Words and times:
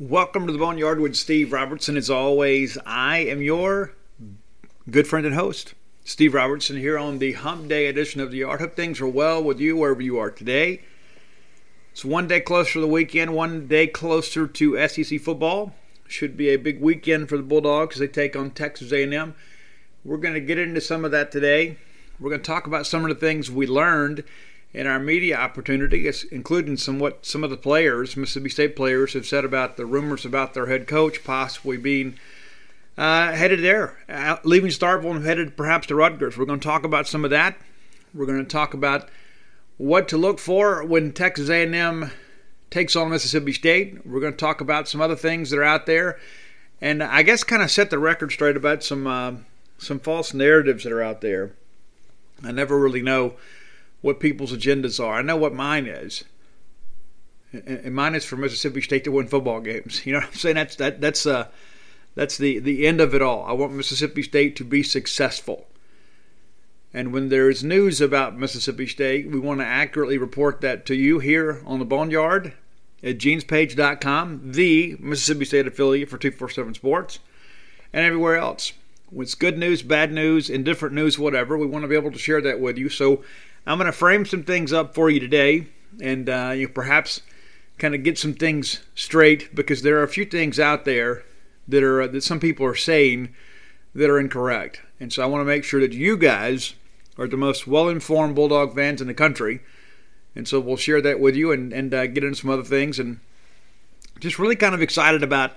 Welcome 0.00 0.46
to 0.46 0.52
the 0.52 0.60
Boneyard 0.60 1.00
with 1.00 1.16
Steve 1.16 1.52
Robertson. 1.52 1.96
As 1.96 2.08
always, 2.08 2.78
I 2.86 3.18
am 3.18 3.42
your 3.42 3.94
good 4.88 5.08
friend 5.08 5.26
and 5.26 5.34
host, 5.34 5.74
Steve 6.04 6.34
Robertson, 6.34 6.76
here 6.76 6.96
on 6.96 7.18
the 7.18 7.32
Hump 7.32 7.66
Day 7.66 7.88
edition 7.88 8.20
of 8.20 8.30
the 8.30 8.36
Yard. 8.36 8.60
Hope 8.60 8.76
things 8.76 9.00
are 9.00 9.08
well 9.08 9.42
with 9.42 9.58
you 9.58 9.76
wherever 9.76 10.00
you 10.00 10.16
are 10.16 10.30
today. 10.30 10.82
It's 11.90 12.04
one 12.04 12.28
day 12.28 12.38
closer 12.38 12.74
to 12.74 12.80
the 12.80 12.86
weekend, 12.86 13.34
one 13.34 13.66
day 13.66 13.88
closer 13.88 14.46
to 14.46 14.86
SEC 14.86 15.18
football. 15.18 15.74
Should 16.06 16.36
be 16.36 16.50
a 16.50 16.56
big 16.56 16.80
weekend 16.80 17.28
for 17.28 17.36
the 17.36 17.42
Bulldogs 17.42 17.96
as 17.96 17.98
they 17.98 18.06
take 18.06 18.36
on 18.36 18.52
Texas 18.52 18.92
A&M. 18.92 19.34
We're 20.04 20.16
going 20.18 20.34
to 20.34 20.40
get 20.40 20.60
into 20.60 20.80
some 20.80 21.04
of 21.04 21.10
that 21.10 21.32
today. 21.32 21.76
We're 22.20 22.30
going 22.30 22.42
to 22.42 22.46
talk 22.46 22.68
about 22.68 22.86
some 22.86 23.04
of 23.04 23.08
the 23.08 23.16
things 23.16 23.50
we 23.50 23.66
learned 23.66 24.22
in 24.72 24.86
our 24.86 24.98
media 24.98 25.36
opportunity, 25.36 26.10
including 26.30 26.76
some 26.76 26.98
what 26.98 27.24
some 27.24 27.42
of 27.42 27.50
the 27.50 27.56
players, 27.56 28.16
Mississippi 28.16 28.50
State 28.50 28.76
players, 28.76 29.14
have 29.14 29.26
said 29.26 29.44
about 29.44 29.76
the 29.76 29.86
rumors 29.86 30.24
about 30.24 30.54
their 30.54 30.66
head 30.66 30.86
coach 30.86 31.24
possibly 31.24 31.76
being 31.76 32.18
uh, 32.96 33.32
headed 33.32 33.62
there, 33.62 33.96
leaving 34.44 34.70
Starkville 34.70 35.16
and 35.16 35.24
headed 35.24 35.56
perhaps 35.56 35.86
to 35.86 35.94
Rutgers. 35.94 36.36
We're 36.36 36.44
going 36.44 36.60
to 36.60 36.66
talk 36.66 36.84
about 36.84 37.06
some 37.06 37.24
of 37.24 37.30
that. 37.30 37.56
We're 38.12 38.26
going 38.26 38.44
to 38.44 38.50
talk 38.50 38.74
about 38.74 39.08
what 39.76 40.08
to 40.08 40.18
look 40.18 40.38
for 40.38 40.84
when 40.84 41.12
Texas 41.12 41.48
A&M 41.48 42.10
takes 42.70 42.96
on 42.96 43.10
Mississippi 43.10 43.52
State. 43.52 44.04
We're 44.06 44.20
going 44.20 44.32
to 44.32 44.38
talk 44.38 44.60
about 44.60 44.88
some 44.88 45.00
other 45.00 45.16
things 45.16 45.50
that 45.50 45.58
are 45.58 45.64
out 45.64 45.86
there, 45.86 46.18
and 46.80 47.02
I 47.02 47.22
guess 47.22 47.44
kind 47.44 47.62
of 47.62 47.70
set 47.70 47.90
the 47.90 47.98
record 47.98 48.32
straight 48.32 48.56
about 48.56 48.82
some 48.82 49.06
uh, 49.06 49.32
some 49.78 50.00
false 50.00 50.34
narratives 50.34 50.84
that 50.84 50.92
are 50.92 51.02
out 51.02 51.20
there. 51.20 51.52
I 52.42 52.52
never 52.52 52.78
really 52.78 53.02
know 53.02 53.34
what 54.00 54.20
people's 54.20 54.52
agendas 54.52 55.02
are. 55.02 55.14
I 55.14 55.22
know 55.22 55.36
what 55.36 55.54
mine 55.54 55.86
is. 55.86 56.24
And 57.52 57.94
mine 57.94 58.14
is 58.14 58.24
for 58.24 58.36
Mississippi 58.36 58.82
State 58.82 59.04
to 59.04 59.12
win 59.12 59.26
football 59.26 59.60
games. 59.60 60.02
You 60.06 60.12
know 60.12 60.18
what 60.20 60.28
I'm 60.28 60.34
saying? 60.34 60.56
That's 60.56 60.76
that 60.76 61.00
that's 61.00 61.26
uh 61.26 61.48
that's 62.14 62.36
the 62.36 62.58
the 62.58 62.86
end 62.86 63.00
of 63.00 63.14
it 63.14 63.22
all. 63.22 63.44
I 63.44 63.52
want 63.52 63.72
Mississippi 63.72 64.22
State 64.22 64.56
to 64.56 64.64
be 64.64 64.82
successful. 64.82 65.66
And 66.92 67.12
when 67.12 67.28
there's 67.28 67.62
news 67.62 68.00
about 68.00 68.38
Mississippi 68.38 68.86
State, 68.86 69.30
we 69.30 69.38
want 69.38 69.60
to 69.60 69.66
accurately 69.66 70.16
report 70.16 70.60
that 70.62 70.86
to 70.86 70.94
you 70.94 71.18
here 71.18 71.62
on 71.66 71.78
the 71.78 71.84
Boneyard 71.84 72.54
at 73.02 73.18
genespage.com, 73.18 74.52
the 74.52 74.96
Mississippi 74.98 75.44
State 75.44 75.66
affiliate 75.66 76.08
for 76.08 76.18
247 76.18 76.74
Sports, 76.74 77.18
and 77.92 78.04
everywhere 78.04 78.36
else. 78.36 78.72
When 79.10 79.22
it's 79.22 79.34
good 79.34 79.58
news, 79.58 79.82
bad 79.82 80.12
news, 80.12 80.50
indifferent 80.50 80.94
news, 80.94 81.18
whatever, 81.18 81.56
we 81.56 81.66
want 81.66 81.82
to 81.82 81.88
be 81.88 81.94
able 81.94 82.10
to 82.12 82.18
share 82.18 82.40
that 82.42 82.60
with 82.60 82.76
you. 82.76 82.88
So 82.88 83.22
I'm 83.68 83.76
going 83.76 83.84
to 83.84 83.92
frame 83.92 84.24
some 84.24 84.44
things 84.44 84.72
up 84.72 84.94
for 84.94 85.10
you 85.10 85.20
today, 85.20 85.66
and 86.00 86.30
uh, 86.30 86.52
you 86.56 86.70
perhaps 86.70 87.20
kind 87.76 87.94
of 87.94 88.02
get 88.02 88.16
some 88.18 88.32
things 88.32 88.80
straight 88.94 89.54
because 89.54 89.82
there 89.82 89.98
are 89.98 90.04
a 90.04 90.08
few 90.08 90.24
things 90.24 90.58
out 90.58 90.86
there 90.86 91.22
that 91.68 91.82
are 91.82 92.08
that 92.08 92.24
some 92.24 92.40
people 92.40 92.64
are 92.64 92.74
saying 92.74 93.34
that 93.94 94.08
are 94.08 94.18
incorrect, 94.18 94.80
and 94.98 95.12
so 95.12 95.22
I 95.22 95.26
want 95.26 95.42
to 95.42 95.44
make 95.44 95.64
sure 95.64 95.82
that 95.82 95.92
you 95.92 96.16
guys 96.16 96.76
are 97.18 97.28
the 97.28 97.36
most 97.36 97.66
well-informed 97.66 98.34
Bulldog 98.34 98.74
fans 98.74 99.02
in 99.02 99.06
the 99.06 99.12
country, 99.12 99.60
and 100.34 100.48
so 100.48 100.60
we'll 100.60 100.78
share 100.78 101.02
that 101.02 101.20
with 101.20 101.36
you 101.36 101.52
and 101.52 101.70
and 101.70 101.92
uh, 101.92 102.06
get 102.06 102.24
into 102.24 102.36
some 102.36 102.48
other 102.48 102.64
things. 102.64 102.98
And 102.98 103.20
just 104.18 104.38
really 104.38 104.56
kind 104.56 104.74
of 104.74 104.80
excited 104.80 105.22
about 105.22 105.52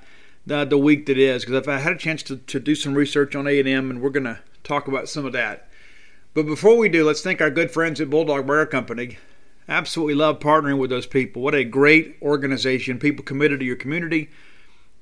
the, 0.46 0.66
the 0.66 0.78
week 0.78 1.06
that 1.06 1.18
is 1.18 1.46
because 1.46 1.66
I've 1.66 1.82
had 1.82 1.94
a 1.94 1.98
chance 1.98 2.24
to, 2.24 2.36
to 2.36 2.60
do 2.60 2.76
some 2.76 2.94
research 2.94 3.38
on 3.38 3.48
A&M 3.48 3.90
and 3.90 4.02
we're 4.02 4.10
going 4.10 4.26
to 4.26 4.40
talk 4.64 4.90
about 4.90 5.08
some 5.08 5.26
of 5.26 5.32
that. 5.34 5.70
But 6.34 6.46
before 6.46 6.78
we 6.78 6.88
do, 6.88 7.04
let's 7.04 7.22
thank 7.22 7.42
our 7.42 7.50
good 7.50 7.72
friends 7.72 8.00
at 8.00 8.10
Bulldog 8.10 8.48
Burger 8.48 8.70
Company. 8.70 9.18
Absolutely 9.68 10.16
love 10.16 10.40
partnering 10.40 10.78
with 10.78 10.90
those 10.90 11.06
people. 11.06 11.42
What 11.42 11.54
a 11.54 11.66
great 11.66 12.16
organization. 12.22 13.00
People 13.00 13.26
committed 13.26 13.60
to 13.60 13.66
your 13.66 13.76
community, 13.76 14.30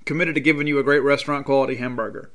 committed 0.06 0.34
to 0.36 0.42
giving 0.42 0.66
you 0.66 0.80
a 0.80 0.84
great 0.84 1.04
restaurant 1.04 1.46
quality 1.46 1.76
hamburger. 1.76 2.32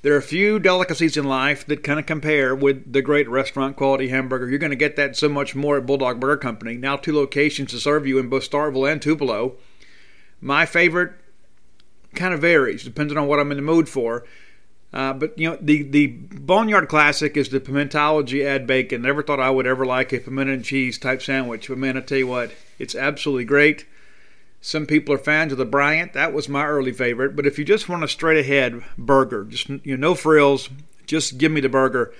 There 0.00 0.14
are 0.14 0.18
a 0.18 0.22
few 0.22 0.58
delicacies 0.58 1.18
in 1.18 1.24
life 1.24 1.66
that 1.66 1.82
kind 1.82 2.00
of 2.00 2.06
compare 2.06 2.54
with 2.54 2.90
the 2.90 3.02
great 3.02 3.28
restaurant 3.28 3.76
quality 3.76 4.08
hamburger. 4.08 4.48
You're 4.48 4.58
going 4.58 4.70
to 4.70 4.76
get 4.76 4.96
that 4.96 5.16
so 5.16 5.28
much 5.28 5.54
more 5.54 5.76
at 5.76 5.84
Bulldog 5.84 6.18
Burger 6.18 6.38
Company. 6.38 6.78
Now, 6.78 6.96
two 6.96 7.14
locations 7.14 7.72
to 7.72 7.78
serve 7.78 8.06
you 8.06 8.18
in 8.18 8.30
both 8.30 8.50
Starkville 8.50 8.90
and 8.90 9.02
Tupelo. 9.02 9.56
My 10.40 10.64
favorite 10.64 11.12
kind 12.14 12.32
of 12.32 12.40
varies 12.40 12.84
depending 12.84 13.18
on 13.18 13.26
what 13.26 13.38
I'm 13.38 13.50
in 13.50 13.58
the 13.58 13.62
mood 13.62 13.86
for. 13.86 14.24
Uh, 14.94 15.12
but 15.12 15.36
you 15.36 15.50
know, 15.50 15.58
the 15.60 15.82
the 15.82 16.06
Boneyard 16.06 16.88
Classic 16.88 17.36
is 17.36 17.48
the 17.48 17.58
pimentology 17.58 18.46
add 18.46 18.64
bacon. 18.64 19.02
Never 19.02 19.24
thought 19.24 19.40
I 19.40 19.50
would 19.50 19.66
ever 19.66 19.84
like 19.84 20.12
a 20.12 20.20
pimento 20.20 20.52
and 20.52 20.64
cheese 20.64 20.98
type 20.98 21.20
sandwich, 21.20 21.66
but 21.66 21.78
man, 21.78 21.96
I 21.96 22.00
tell 22.00 22.18
you 22.18 22.28
what, 22.28 22.52
it's 22.78 22.94
absolutely 22.94 23.44
great. 23.44 23.86
Some 24.60 24.86
people 24.86 25.12
are 25.12 25.18
fans 25.18 25.50
of 25.50 25.58
the 25.58 25.64
Bryant. 25.64 26.12
That 26.12 26.32
was 26.32 26.48
my 26.48 26.64
early 26.64 26.92
favorite. 26.92 27.34
But 27.34 27.44
if 27.44 27.58
you 27.58 27.64
just 27.64 27.88
want 27.88 28.04
a 28.04 28.08
straight 28.08 28.38
ahead 28.38 28.84
burger, 28.96 29.44
just 29.44 29.68
you 29.68 29.80
know, 29.96 30.10
no 30.10 30.14
frills, 30.14 30.70
just 31.06 31.38
give 31.38 31.50
me 31.50 31.60
the 31.60 31.68
burger. 31.68 32.14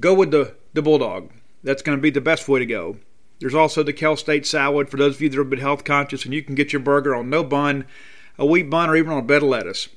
Go 0.00 0.14
with 0.14 0.30
the 0.30 0.54
the 0.72 0.80
Bulldog. 0.80 1.30
That's 1.62 1.82
going 1.82 1.98
to 1.98 2.02
be 2.02 2.10
the 2.10 2.22
best 2.22 2.48
way 2.48 2.58
to 2.58 2.66
go. 2.66 2.96
There's 3.38 3.54
also 3.54 3.82
the 3.82 3.92
Cal 3.92 4.16
State 4.16 4.46
salad 4.46 4.88
for 4.88 4.96
those 4.96 5.16
of 5.16 5.20
you 5.20 5.28
that 5.28 5.38
are 5.38 5.42
a 5.42 5.44
bit 5.44 5.58
health 5.58 5.84
conscious, 5.84 6.24
and 6.24 6.32
you 6.32 6.42
can 6.42 6.54
get 6.54 6.72
your 6.72 6.80
burger 6.80 7.14
on 7.14 7.28
no 7.28 7.44
bun, 7.44 7.84
a 8.38 8.46
wheat 8.46 8.70
bun, 8.70 8.88
or 8.88 8.96
even 8.96 9.12
on 9.12 9.18
a 9.18 9.22
bed 9.22 9.42
of 9.42 9.50
lettuce. 9.50 9.90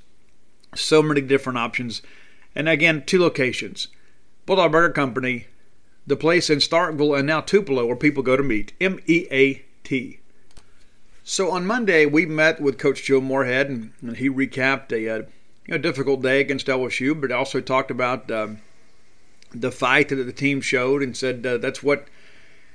So 0.77 1.01
many 1.01 1.21
different 1.21 1.57
options. 1.57 2.01
And 2.55 2.67
again, 2.69 3.03
two 3.05 3.19
locations 3.19 3.87
Bulldog 4.45 4.71
Burger 4.71 4.93
Company, 4.93 5.47
the 6.05 6.15
place 6.15 6.49
in 6.49 6.59
Starkville, 6.59 7.17
and 7.17 7.27
now 7.27 7.41
Tupelo, 7.41 7.85
where 7.85 7.95
people 7.95 8.23
go 8.23 8.37
to 8.37 8.43
meet. 8.43 8.73
M 8.79 8.99
E 9.07 9.27
A 9.31 9.63
T. 9.83 10.19
So 11.23 11.51
on 11.51 11.65
Monday, 11.65 12.05
we 12.05 12.25
met 12.25 12.61
with 12.61 12.77
Coach 12.77 13.03
Joe 13.03 13.19
Moorhead, 13.19 13.69
and, 13.69 13.91
and 14.01 14.15
he 14.15 14.29
recapped 14.29 14.93
a, 14.93 15.09
uh, 15.09 15.77
difficult 15.77 16.21
day 16.21 16.39
against 16.39 16.67
LSU, 16.67 17.19
but 17.19 17.33
also 17.33 17.59
talked 17.59 17.91
about 17.91 18.31
um, 18.31 18.59
the 19.53 19.71
fight 19.71 20.07
that 20.07 20.15
the 20.15 20.31
team 20.31 20.61
showed 20.61 21.03
and 21.03 21.17
said 21.17 21.45
uh, 21.45 21.57
that's 21.57 21.83
what 21.83 22.07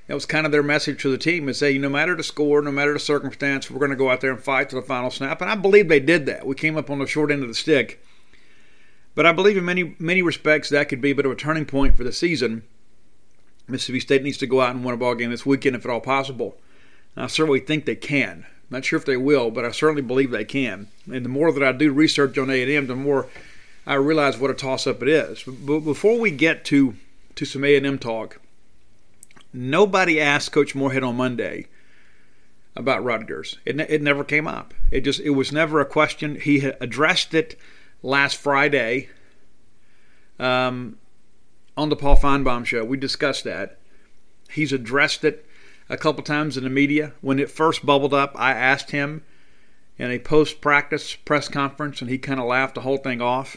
that 0.06 0.14
was 0.14 0.26
kind 0.26 0.46
of 0.46 0.52
their 0.52 0.62
message 0.62 1.00
to 1.02 1.10
the 1.10 1.18
team 1.18 1.48
is 1.48 1.58
say, 1.58 1.78
no 1.78 1.88
matter 1.88 2.14
the 2.16 2.22
score, 2.22 2.60
no 2.60 2.72
matter 2.72 2.92
the 2.92 2.98
circumstance, 2.98 3.70
we're 3.70 3.78
going 3.78 3.90
to 3.90 3.96
go 3.96 4.10
out 4.10 4.20
there 4.20 4.32
and 4.32 4.42
fight 4.42 4.68
to 4.70 4.76
the 4.76 4.82
final 4.82 5.10
snap. 5.10 5.40
And 5.40 5.50
I 5.50 5.54
believe 5.54 5.88
they 5.88 6.00
did 6.00 6.26
that. 6.26 6.46
We 6.46 6.54
came 6.54 6.76
up 6.76 6.90
on 6.90 6.98
the 6.98 7.06
short 7.06 7.30
end 7.30 7.42
of 7.42 7.48
the 7.48 7.54
stick. 7.54 8.04
But 9.14 9.26
I 9.26 9.32
believe 9.32 9.56
in 9.56 9.64
many 9.64 9.94
many 9.98 10.22
respects 10.22 10.68
that 10.70 10.88
could 10.88 11.00
be 11.00 11.10
a 11.10 11.14
bit 11.14 11.26
of 11.26 11.32
a 11.32 11.36
turning 11.36 11.66
point 11.66 11.96
for 11.96 12.04
the 12.04 12.12
season. 12.12 12.62
Mississippi 13.68 14.00
State 14.00 14.22
needs 14.22 14.38
to 14.38 14.46
go 14.46 14.60
out 14.60 14.74
and 14.74 14.84
win 14.84 14.94
a 14.94 14.96
ball 14.96 15.14
game 15.14 15.30
this 15.30 15.46
weekend 15.46 15.76
if 15.76 15.84
at 15.84 15.90
all 15.90 16.00
possible. 16.00 16.56
And 17.14 17.24
I 17.24 17.28
certainly 17.28 17.60
think 17.60 17.84
they 17.84 17.94
can. 17.94 18.46
I'm 18.46 18.78
not 18.78 18.84
sure 18.84 18.98
if 18.98 19.04
they 19.04 19.16
will, 19.16 19.50
but 19.50 19.64
I 19.64 19.70
certainly 19.70 20.02
believe 20.02 20.30
they 20.30 20.44
can. 20.44 20.88
And 21.06 21.24
the 21.24 21.28
more 21.28 21.52
that 21.52 21.62
I 21.62 21.72
do 21.72 21.92
research 21.92 22.38
on 22.38 22.50
A&M, 22.50 22.86
the 22.86 22.96
more 22.96 23.28
I 23.86 23.94
realize 23.94 24.38
what 24.38 24.50
a 24.50 24.54
toss-up 24.54 25.02
it 25.02 25.08
is. 25.08 25.42
But 25.44 25.80
before 25.80 26.18
we 26.18 26.30
get 26.30 26.64
to 26.66 26.94
to 27.34 27.44
some 27.44 27.64
A&M 27.64 27.98
talk, 27.98 28.40
Nobody 29.52 30.20
asked 30.20 30.52
Coach 30.52 30.74
Moorhead 30.74 31.02
on 31.02 31.16
Monday 31.16 31.66
about 32.74 33.04
Rutgers. 33.04 33.58
It, 33.64 33.78
it 33.80 34.02
never 34.02 34.24
came 34.24 34.46
up. 34.46 34.72
It 34.90 35.02
just 35.02 35.20
it 35.20 35.30
was 35.30 35.52
never 35.52 35.80
a 35.80 35.86
question. 35.86 36.40
He 36.40 36.64
addressed 36.80 37.34
it 37.34 37.58
last 38.02 38.36
Friday 38.36 39.08
um, 40.38 40.98
on 41.76 41.88
the 41.88 41.96
Paul 41.96 42.16
Finebaum 42.16 42.64
show. 42.64 42.84
We 42.84 42.96
discussed 42.96 43.44
that. 43.44 43.78
He's 44.50 44.72
addressed 44.72 45.24
it 45.24 45.46
a 45.88 45.96
couple 45.96 46.22
times 46.22 46.56
in 46.56 46.64
the 46.64 46.70
media. 46.70 47.12
When 47.20 47.38
it 47.38 47.50
first 47.50 47.84
bubbled 47.84 48.14
up, 48.14 48.32
I 48.36 48.52
asked 48.52 48.90
him 48.90 49.22
in 49.98 50.10
a 50.10 50.18
post 50.18 50.60
practice 50.60 51.14
press 51.14 51.48
conference, 51.48 52.00
and 52.00 52.10
he 52.10 52.18
kind 52.18 52.40
of 52.40 52.46
laughed 52.46 52.74
the 52.74 52.80
whole 52.82 52.98
thing 52.98 53.20
off. 53.20 53.56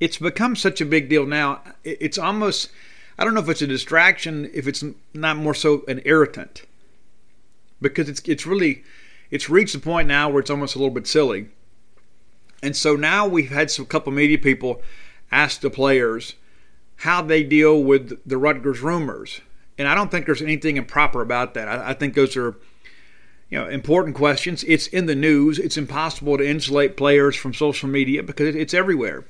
It's 0.00 0.18
become 0.18 0.56
such 0.56 0.80
a 0.80 0.86
big 0.86 1.08
deal 1.08 1.26
now. 1.26 1.62
It's 1.84 2.18
almost 2.18 2.70
I 3.18 3.24
don't 3.24 3.34
know 3.34 3.40
if 3.40 3.48
it's 3.48 3.62
a 3.62 3.66
distraction, 3.66 4.50
if 4.52 4.66
it's 4.66 4.84
not 5.12 5.36
more 5.36 5.54
so 5.54 5.84
an 5.86 6.02
irritant, 6.04 6.62
because 7.80 8.08
it's 8.08 8.20
it's 8.26 8.46
really 8.46 8.82
it's 9.30 9.48
reached 9.48 9.74
the 9.74 9.78
point 9.78 10.08
now 10.08 10.28
where 10.28 10.40
it's 10.40 10.50
almost 10.50 10.74
a 10.74 10.78
little 10.78 10.94
bit 10.94 11.06
silly. 11.06 11.48
And 12.62 12.76
so 12.76 12.96
now 12.96 13.26
we've 13.26 13.50
had 13.50 13.70
some 13.70 13.86
couple 13.86 14.12
media 14.12 14.38
people 14.38 14.82
ask 15.30 15.60
the 15.60 15.70
players 15.70 16.34
how 16.96 17.22
they 17.22 17.42
deal 17.42 17.82
with 17.82 18.18
the 18.26 18.38
Rutgers 18.38 18.80
rumors, 18.80 19.40
and 19.78 19.86
I 19.86 19.94
don't 19.94 20.10
think 20.10 20.26
there's 20.26 20.42
anything 20.42 20.76
improper 20.76 21.20
about 21.20 21.54
that. 21.54 21.68
I, 21.68 21.90
I 21.90 21.94
think 21.94 22.14
those 22.14 22.36
are 22.36 22.56
you 23.50 23.58
know, 23.58 23.68
important 23.68 24.16
questions. 24.16 24.64
It's 24.64 24.86
in 24.88 25.06
the 25.06 25.14
news. 25.14 25.58
It's 25.58 25.76
impossible 25.76 26.38
to 26.38 26.48
insulate 26.48 26.96
players 26.96 27.36
from 27.36 27.54
social 27.54 27.88
media 27.88 28.22
because 28.22 28.56
it's 28.56 28.74
everywhere. 28.74 29.24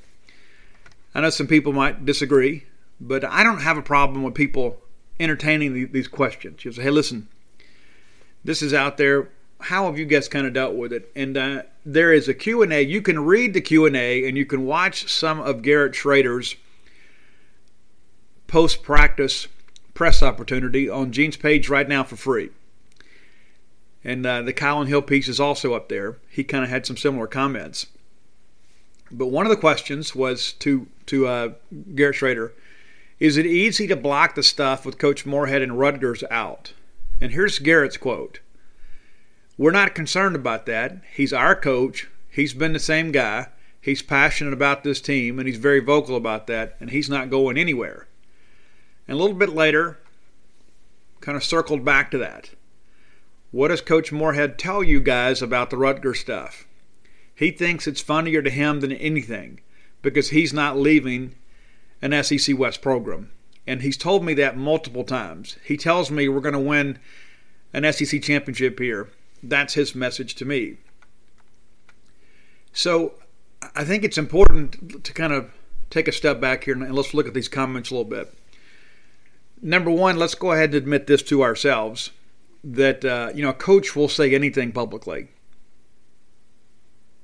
I 1.13 1.21
know 1.21 1.29
some 1.29 1.47
people 1.47 1.73
might 1.73 2.05
disagree, 2.05 2.65
but 2.99 3.23
I 3.23 3.43
don't 3.43 3.61
have 3.61 3.77
a 3.77 3.81
problem 3.81 4.23
with 4.23 4.33
people 4.33 4.77
entertaining 5.19 5.91
these 5.91 6.07
questions. 6.07 6.65
You 6.65 6.71
say, 6.71 6.83
"Hey, 6.83 6.89
listen, 6.89 7.27
this 8.43 8.61
is 8.61 8.73
out 8.73 8.97
there. 8.97 9.29
How 9.61 9.85
have 9.85 9.97
you 9.97 10.05
guys 10.05 10.27
kind 10.27 10.45
of 10.45 10.53
dealt 10.53 10.75
with 10.75 10.93
it?" 10.93 11.11
And 11.15 11.37
uh, 11.37 11.63
there 11.85 12.11
is 12.11 12.27
a 12.27 12.33
Q&A. 12.33 12.81
You 12.81 13.01
can 13.01 13.25
read 13.25 13.53
the 13.53 13.61
Q&A 13.61 14.27
and 14.27 14.37
you 14.37 14.45
can 14.45 14.65
watch 14.65 15.09
some 15.11 15.39
of 15.39 15.61
Garrett 15.61 15.93
Shrader's 15.93 16.55
post-practice 18.47 19.47
press 19.93 20.21
opportunity 20.21 20.89
on 20.89 21.11
Gene's 21.11 21.37
page 21.37 21.69
right 21.69 21.87
now 21.87 22.03
for 22.03 22.15
free. 22.15 22.49
And 24.03 24.25
uh, 24.25 24.43
the 24.43 24.53
Kylin 24.53 24.87
Hill 24.87 25.01
piece 25.01 25.27
is 25.27 25.39
also 25.39 25.73
up 25.73 25.89
there. 25.89 26.17
He 26.29 26.43
kind 26.43 26.63
of 26.63 26.69
had 26.69 26.85
some 26.85 26.97
similar 26.97 27.25
comments. 27.25 27.87
But 29.11 29.27
one 29.27 29.45
of 29.45 29.49
the 29.49 29.57
questions 29.57 30.15
was 30.15 30.53
to 30.53 30.87
to 31.07 31.27
uh, 31.27 31.49
Garrett 31.93 32.17
Shrader, 32.17 32.51
is 33.19 33.37
it 33.37 33.45
easy 33.45 33.87
to 33.87 33.95
block 33.95 34.35
the 34.35 34.43
stuff 34.43 34.85
with 34.85 34.97
Coach 34.97 35.25
Moorhead 35.25 35.61
and 35.61 35.79
Rutgers 35.79 36.23
out? 36.29 36.73
And 37.21 37.31
here's 37.31 37.59
Garrett's 37.59 37.97
quote. 37.97 38.39
We're 39.57 39.71
not 39.71 39.95
concerned 39.95 40.35
about 40.35 40.65
that. 40.65 41.01
He's 41.13 41.31
our 41.31 41.55
coach. 41.55 42.09
He's 42.29 42.53
been 42.53 42.73
the 42.73 42.79
same 42.79 43.13
guy. 43.13 43.47
He's 43.79 44.01
passionate 44.01 44.51
about 44.51 44.83
this 44.83 44.99
team, 44.99 45.39
and 45.39 45.47
he's 45.47 45.57
very 45.57 45.79
vocal 45.79 46.17
about 46.17 46.47
that, 46.47 46.75
and 46.81 46.89
he's 46.89 47.09
not 47.09 47.29
going 47.29 47.57
anywhere. 47.57 48.07
And 49.07 49.17
a 49.17 49.21
little 49.21 49.37
bit 49.37 49.49
later, 49.49 49.99
kind 51.21 51.37
of 51.37 51.43
circled 51.43 51.85
back 51.85 52.11
to 52.11 52.17
that. 52.17 52.49
What 53.51 53.69
does 53.69 53.79
Coach 53.79 54.11
Moorhead 54.11 54.59
tell 54.59 54.83
you 54.83 54.99
guys 54.99 55.41
about 55.41 55.69
the 55.69 55.77
Rutgers 55.77 56.19
stuff? 56.19 56.65
He 57.33 57.51
thinks 57.51 57.87
it's 57.87 58.01
funnier 58.01 58.41
to 58.41 58.49
him 58.49 58.81
than 58.81 58.91
anything 58.91 59.61
because 60.01 60.31
he's 60.31 60.51
not 60.51 60.77
leaving 60.77 61.35
an 62.01 62.23
SEC 62.23 62.57
West 62.57 62.81
program. 62.81 63.31
And 63.67 63.81
he's 63.81 63.97
told 63.97 64.23
me 64.23 64.33
that 64.35 64.57
multiple 64.57 65.03
times. 65.03 65.57
He 65.63 65.77
tells 65.77 66.11
me 66.11 66.27
we're 66.27 66.39
going 66.39 66.53
to 66.53 66.59
win 66.59 66.99
an 67.73 67.91
SEC 67.91 68.21
championship 68.21 68.79
here. 68.79 69.09
That's 69.41 69.73
his 69.73 69.95
message 69.95 70.35
to 70.35 70.45
me. 70.45 70.77
So 72.73 73.13
I 73.75 73.83
think 73.83 74.03
it's 74.03 74.17
important 74.17 75.03
to 75.03 75.13
kind 75.13 75.33
of 75.33 75.51
take 75.89 76.07
a 76.07 76.11
step 76.11 76.39
back 76.39 76.65
here 76.65 76.73
and 76.73 76.93
let's 76.93 77.13
look 77.13 77.27
at 77.27 77.33
these 77.33 77.47
comments 77.47 77.89
a 77.89 77.95
little 77.95 78.09
bit. 78.09 78.33
Number 79.61 79.89
one, 79.89 80.17
let's 80.17 80.35
go 80.35 80.51
ahead 80.51 80.69
and 80.69 80.75
admit 80.75 81.07
this 81.07 81.23
to 81.23 81.41
ourselves 81.41 82.11
that 82.63 83.05
uh, 83.05 83.31
you 83.33 83.43
know 83.43 83.49
a 83.49 83.53
coach 83.53 83.95
will 83.95 84.09
say 84.09 84.33
anything 84.33 84.71
publicly, 84.71 85.29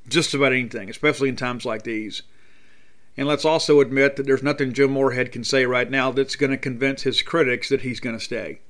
just 0.08 0.34
about 0.34 0.54
anything, 0.54 0.90
especially 0.90 1.30
in 1.30 1.36
times 1.36 1.66
like 1.66 1.84
these. 1.84 2.22
And 3.18 3.28
let's 3.28 3.46
also 3.46 3.82
admit 3.82 4.16
that 4.16 4.26
there's 4.26 4.44
nothing 4.44 4.74
Jim 4.74 4.92
Moorhead 4.92 5.32
can 5.32 5.44
say 5.44 5.66
right 5.66 5.90
now 5.90 6.12
that's 6.12 6.36
going 6.36 6.52
to 6.52 6.58
convince 6.58 7.04
his 7.04 7.22
critics 7.22 7.70
that 7.70 7.82
he's 7.82 8.00
going 8.00 8.18
to 8.18 8.24
stay, 8.24 8.62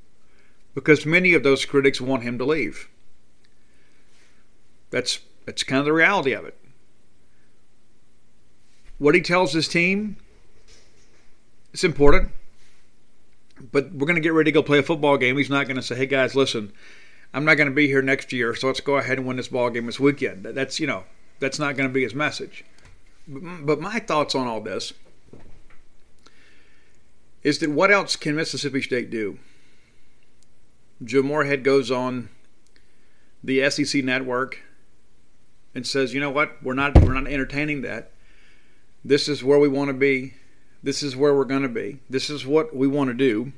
because 0.74 1.06
many 1.06 1.34
of 1.34 1.44
those 1.44 1.66
critics 1.66 2.02
want 2.02 2.24
him 2.24 2.38
to 2.40 2.46
leave. 2.46 2.90
That's 4.90 5.20
that's 5.46 5.64
kind 5.64 5.80
of 5.80 5.86
the 5.86 5.94
reality 5.94 6.34
of 6.34 6.46
it. 6.46 6.58
What 8.98 9.16
he 9.16 9.22
tells 9.22 9.54
his 9.54 9.68
team, 9.68 10.18
it's 11.74 11.84
important. 11.84 12.32
But 13.72 13.92
we're 13.92 14.08
going 14.08 14.16
to 14.16 14.22
get 14.22 14.34
ready 14.34 14.52
to 14.52 14.56
go 14.56 14.64
play 14.64 14.80
a 14.80 14.84
football 14.84 15.18
game. 15.18 15.38
He's 15.38 15.50
not 15.50 15.68
going 15.68 15.78
to 15.78 15.84
say, 15.84 15.96
"Hey 15.96 16.08
guys, 16.08 16.36
listen, 16.36 16.74
I'm 17.32 17.46
not 17.46 17.56
going 17.56 17.70
to 17.70 17.76
be 17.76 17.86
here 17.86 18.02
next 18.02 18.34
year, 18.34 18.56
so 18.56 18.68
let's 18.68 18.82
go 18.82 18.98
ahead 18.98 19.20
and 19.20 19.28
win 19.28 19.38
this 19.38 19.50
ball 19.50 19.70
game 19.70 19.86
this 19.86 20.00
weekend." 20.00 20.46
That's 20.46 20.80
you 20.80 20.88
know, 20.88 21.04
that's 21.40 21.60
not 21.60 21.78
going 21.78 21.88
to 21.88 21.94
be 21.94 22.02
his 22.02 22.16
message. 22.16 22.66
But 23.28 23.80
my 23.80 24.00
thoughts 24.00 24.36
on 24.36 24.48
all 24.48 24.62
this 24.62 24.94
is 27.44 27.60
that 27.60 27.72
what 27.72 27.92
else 27.92 28.16
can 28.16 28.36
Mississippi 28.36 28.82
State 28.82 29.10
do? 29.10 29.40
Joe 31.04 31.24
Moorhead 31.24 31.64
goes 31.64 31.90
on 31.90 32.30
the 33.44 33.68
SEC 33.70 34.04
network 34.04 34.60
and 35.74 35.88
says, 35.88 36.14
"You 36.14 36.20
know 36.20 36.30
what? 36.30 36.62
We're 36.62 36.74
not 36.74 37.00
we're 37.02 37.14
not 37.14 37.28
entertaining 37.28 37.82
that. 37.82 38.12
This 39.04 39.28
is 39.28 39.44
where 39.44 39.58
we 39.58 39.68
want 39.68 39.90
to 39.90 39.96
be. 39.96 40.36
This 40.84 41.02
is 41.02 41.16
where 41.16 41.34
we're 41.34 41.46
going 41.46 41.64
to 41.64 41.70
be. 41.70 42.00
This 42.10 42.30
is 42.30 42.46
what 42.46 42.76
we 42.76 42.88
want 42.88 43.10
to 43.10 43.16
do." 43.16 43.54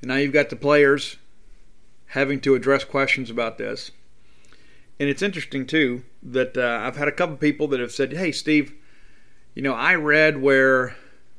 And 0.00 0.08
now 0.08 0.16
you've 0.16 0.32
got 0.32 0.50
the 0.50 0.56
players 0.56 1.16
having 2.06 2.40
to 2.42 2.54
address 2.54 2.84
questions 2.84 3.30
about 3.30 3.58
this. 3.58 3.90
And 5.00 5.08
it's 5.08 5.22
interesting 5.22 5.66
too 5.66 6.04
that 6.22 6.56
uh, 6.56 6.80
I've 6.82 6.96
had 6.96 7.08
a 7.08 7.12
couple 7.12 7.36
people 7.36 7.68
that 7.68 7.80
have 7.80 7.92
said, 7.92 8.12
"Hey, 8.12 8.32
Steve, 8.32 8.72
you 9.54 9.62
know, 9.62 9.74
I 9.74 9.94
read 9.94 10.40
where 10.40 10.96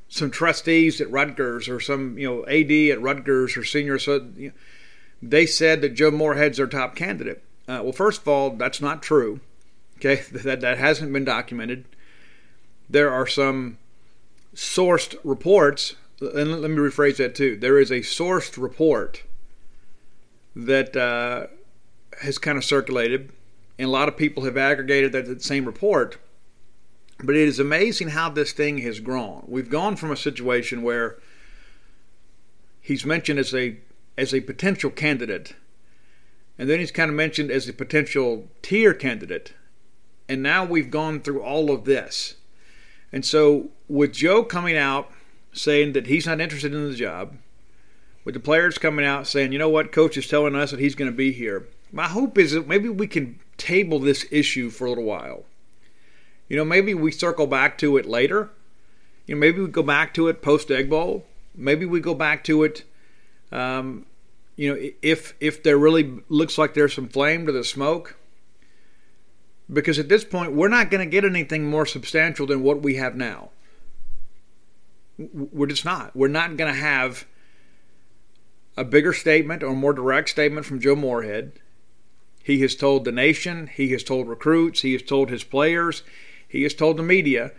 some 0.09 0.29
trustees 0.29 1.01
at 1.01 1.09
Rutgers 1.09 1.69
or 1.69 1.79
some 1.79 2.17
you 2.17 2.27
know 2.27 2.45
AD 2.45 2.71
at 2.91 3.01
Rutgers 3.01 3.57
or 3.57 3.63
senior 3.63 3.97
so 3.97 4.27
you 4.37 4.49
know, 4.49 4.53
they 5.21 5.45
said 5.45 5.81
that 5.81 5.95
Joe 5.95 6.11
Moorhead's 6.11 6.57
their 6.57 6.67
top 6.67 6.95
candidate." 6.95 7.43
Uh, 7.67 7.79
well, 7.81 7.93
first 7.93 8.21
of 8.21 8.27
all, 8.27 8.49
that's 8.51 8.81
not 8.81 9.01
true. 9.01 9.39
Okay, 9.97 10.15
that 10.31 10.61
that 10.61 10.77
hasn't 10.77 11.13
been 11.13 11.25
documented. 11.25 11.85
There 12.89 13.11
are 13.11 13.27
some 13.27 13.77
sourced 14.53 15.15
reports, 15.23 15.95
and 16.19 16.61
let 16.61 16.69
me 16.69 16.77
rephrase 16.77 17.17
that 17.17 17.35
too. 17.35 17.55
There 17.55 17.79
is 17.79 17.91
a 17.91 17.99
sourced 17.99 18.61
report 18.61 19.23
that 20.55 20.95
uh, 20.95 21.47
has 22.21 22.37
kind 22.37 22.57
of 22.57 22.63
circulated, 22.63 23.31
and 23.77 23.87
a 23.87 23.91
lot 23.91 24.07
of 24.07 24.17
people 24.17 24.43
have 24.43 24.57
aggregated 24.57 25.11
that 25.11 25.41
same 25.41 25.65
report. 25.65 26.17
But 27.23 27.35
it 27.35 27.47
is 27.47 27.59
amazing 27.59 28.09
how 28.09 28.29
this 28.29 28.51
thing 28.51 28.79
has 28.79 28.99
grown. 28.99 29.45
We've 29.47 29.69
gone 29.69 29.95
from 29.95 30.11
a 30.11 30.17
situation 30.17 30.83
where 30.83 31.19
he's 32.81 33.05
mentioned 33.05 33.39
as 33.39 33.53
a 33.53 33.77
as 34.17 34.33
a 34.33 34.41
potential 34.41 34.91
candidate 34.91 35.55
and 36.57 36.69
then 36.69 36.79
he's 36.79 36.91
kind 36.91 37.09
of 37.09 37.15
mentioned 37.15 37.51
as 37.51 37.67
a 37.67 37.73
potential 37.73 38.47
tier 38.61 38.93
candidate. 38.93 39.53
And 40.29 40.43
now 40.43 40.63
we've 40.63 40.91
gone 40.91 41.19
through 41.19 41.41
all 41.41 41.71
of 41.71 41.85
this. 41.85 42.35
And 43.11 43.25
so, 43.25 43.69
with 43.87 44.13
Joe 44.13 44.43
coming 44.43 44.77
out 44.77 45.11
saying 45.51 45.93
that 45.93 46.07
he's 46.07 46.25
not 46.25 46.41
interested 46.41 46.73
in 46.73 46.89
the 46.89 46.95
job, 46.95 47.35
with 48.23 48.33
the 48.33 48.39
players 48.39 48.77
coming 48.77 49.05
out 49.05 49.27
saying, 49.27 49.51
you 49.51 49.59
know 49.59 49.69
what, 49.69 49.91
coach 49.91 50.17
is 50.17 50.27
telling 50.27 50.55
us 50.55 50.71
that 50.71 50.79
he's 50.79 50.95
going 50.95 51.11
to 51.11 51.15
be 51.15 51.31
here, 51.31 51.67
my 51.91 52.07
hope 52.07 52.37
is 52.37 52.53
that 52.53 52.67
maybe 52.67 52.89
we 52.89 53.07
can 53.07 53.39
table 53.57 53.99
this 53.99 54.25
issue 54.31 54.69
for 54.69 54.85
a 54.85 54.89
little 54.89 55.03
while. 55.03 55.43
You 56.47 56.57
know, 56.57 56.65
maybe 56.65 56.93
we 56.93 57.11
circle 57.11 57.47
back 57.47 57.77
to 57.79 57.97
it 57.97 58.05
later. 58.05 58.49
You 59.25 59.35
know, 59.35 59.39
maybe 59.39 59.61
we 59.61 59.67
go 59.67 59.83
back 59.83 60.13
to 60.15 60.27
it 60.27 60.41
post 60.41 60.69
Egg 60.69 60.89
Bowl. 60.89 61.25
Maybe 61.55 61.85
we 61.85 61.99
go 61.99 62.13
back 62.13 62.43
to 62.45 62.63
it 62.63 62.83
um, 63.53 64.07
you 64.55 64.73
know, 64.73 64.89
if 65.01 65.35
if 65.39 65.63
there 65.63 65.77
really 65.77 66.19
looks 66.27 66.57
like 66.57 66.73
there's 66.73 66.93
some 66.93 67.07
flame 67.07 67.45
to 67.45 67.51
the 67.51 67.63
smoke, 67.63 68.17
because 69.71 69.99
at 69.99 70.09
this 70.09 70.23
point 70.23 70.53
we're 70.53 70.67
not 70.67 70.89
going 70.91 71.07
to 71.07 71.09
get 71.09 71.23
anything 71.23 71.65
more 71.65 71.85
substantial 71.85 72.47
than 72.47 72.63
what 72.63 72.81
we 72.81 72.95
have 72.95 73.15
now. 73.15 73.51
We're 75.17 75.67
just 75.67 75.85
not. 75.85 76.15
We're 76.15 76.27
not 76.27 76.57
going 76.57 76.73
to 76.73 76.79
have 76.79 77.25
a 78.75 78.83
bigger 78.83 79.13
statement 79.13 79.61
or 79.61 79.75
more 79.75 79.93
direct 79.93 80.29
statement 80.29 80.65
from 80.65 80.79
Joe 80.79 80.95
Moorhead. 80.95 81.53
He 82.43 82.59
has 82.59 82.75
told 82.75 83.05
the 83.05 83.11
nation, 83.11 83.67
he 83.67 83.89
has 83.93 84.03
told 84.03 84.27
recruits, 84.27 84.81
he 84.81 84.91
has 84.91 85.01
told 85.01 85.29
his 85.29 85.45
players, 85.45 86.03
he 86.45 86.63
has 86.63 86.73
told 86.73 86.97
the 86.97 87.03
media 87.03 87.53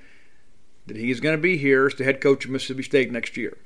that 0.86 0.98
he 0.98 1.10
is 1.10 1.20
going 1.20 1.34
to 1.34 1.42
be 1.42 1.56
here 1.56 1.86
as 1.86 1.94
the 1.94 2.04
head 2.04 2.20
coach 2.20 2.44
of 2.44 2.50
Mississippi 2.50 2.82
State 2.82 3.10
next 3.10 3.36
year. 3.38 3.56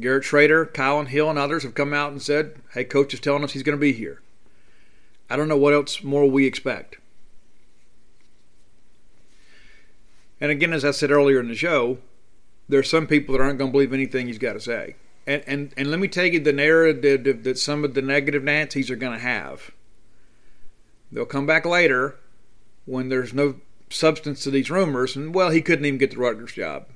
Garrett 0.00 0.24
Shrader, 0.24 0.66
Kylin 0.72 1.08
Hill, 1.08 1.28
and 1.28 1.38
others 1.38 1.62
have 1.62 1.74
come 1.74 1.92
out 1.92 2.10
and 2.10 2.20
said, 2.20 2.56
hey, 2.72 2.84
coach 2.84 3.12
is 3.14 3.20
telling 3.20 3.44
us 3.44 3.52
he's 3.52 3.62
going 3.62 3.76
to 3.76 3.80
be 3.80 3.92
here. 3.92 4.22
I 5.28 5.36
don't 5.36 5.48
know 5.48 5.56
what 5.56 5.74
else 5.74 6.02
more 6.02 6.28
we 6.30 6.46
expect. 6.46 6.96
And 10.40 10.50
again, 10.50 10.72
as 10.72 10.84
I 10.84 10.90
said 10.90 11.10
earlier 11.10 11.40
in 11.40 11.48
the 11.48 11.54
show, 11.54 11.98
there 12.68 12.80
are 12.80 12.84
some 12.84 13.06
people 13.06 13.34
that 13.34 13.42
aren't 13.42 13.58
going 13.58 13.70
to 13.70 13.72
believe 13.72 13.92
anything 13.92 14.26
he's 14.26 14.38
got 14.38 14.54
to 14.54 14.60
say. 14.60 14.96
And, 15.26 15.42
and, 15.46 15.74
and 15.76 15.90
let 15.90 15.98
me 15.98 16.08
tell 16.08 16.26
you 16.26 16.38
the 16.40 16.52
narrative 16.52 17.42
that 17.42 17.58
some 17.58 17.84
of 17.84 17.94
the 17.94 18.02
negative 18.02 18.44
Nancy's 18.44 18.90
are 18.90 18.96
going 18.96 19.12
to 19.12 19.18
have. 19.18 19.72
They'll 21.10 21.26
come 21.26 21.46
back 21.46 21.64
later 21.64 22.16
when 22.84 23.08
there's 23.08 23.34
no 23.34 23.56
substance 23.90 24.42
to 24.44 24.50
these 24.50 24.70
rumors, 24.70 25.16
and 25.16 25.34
well, 25.34 25.50
he 25.50 25.62
couldn't 25.62 25.84
even 25.84 25.98
get 25.98 26.12
the 26.12 26.18
Rutgers 26.18 26.52
job 26.52 26.86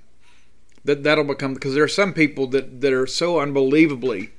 that 0.85 1.03
that'll 1.03 1.25
become 1.25 1.55
because 1.55 1.75
there 1.75 1.85
are 1.85 1.89
some 1.89 2.13
people 2.13 2.47
that 2.49 2.81
that 2.81 2.93
are 2.93 3.07
so 3.07 3.41
unbelievably 3.41 4.31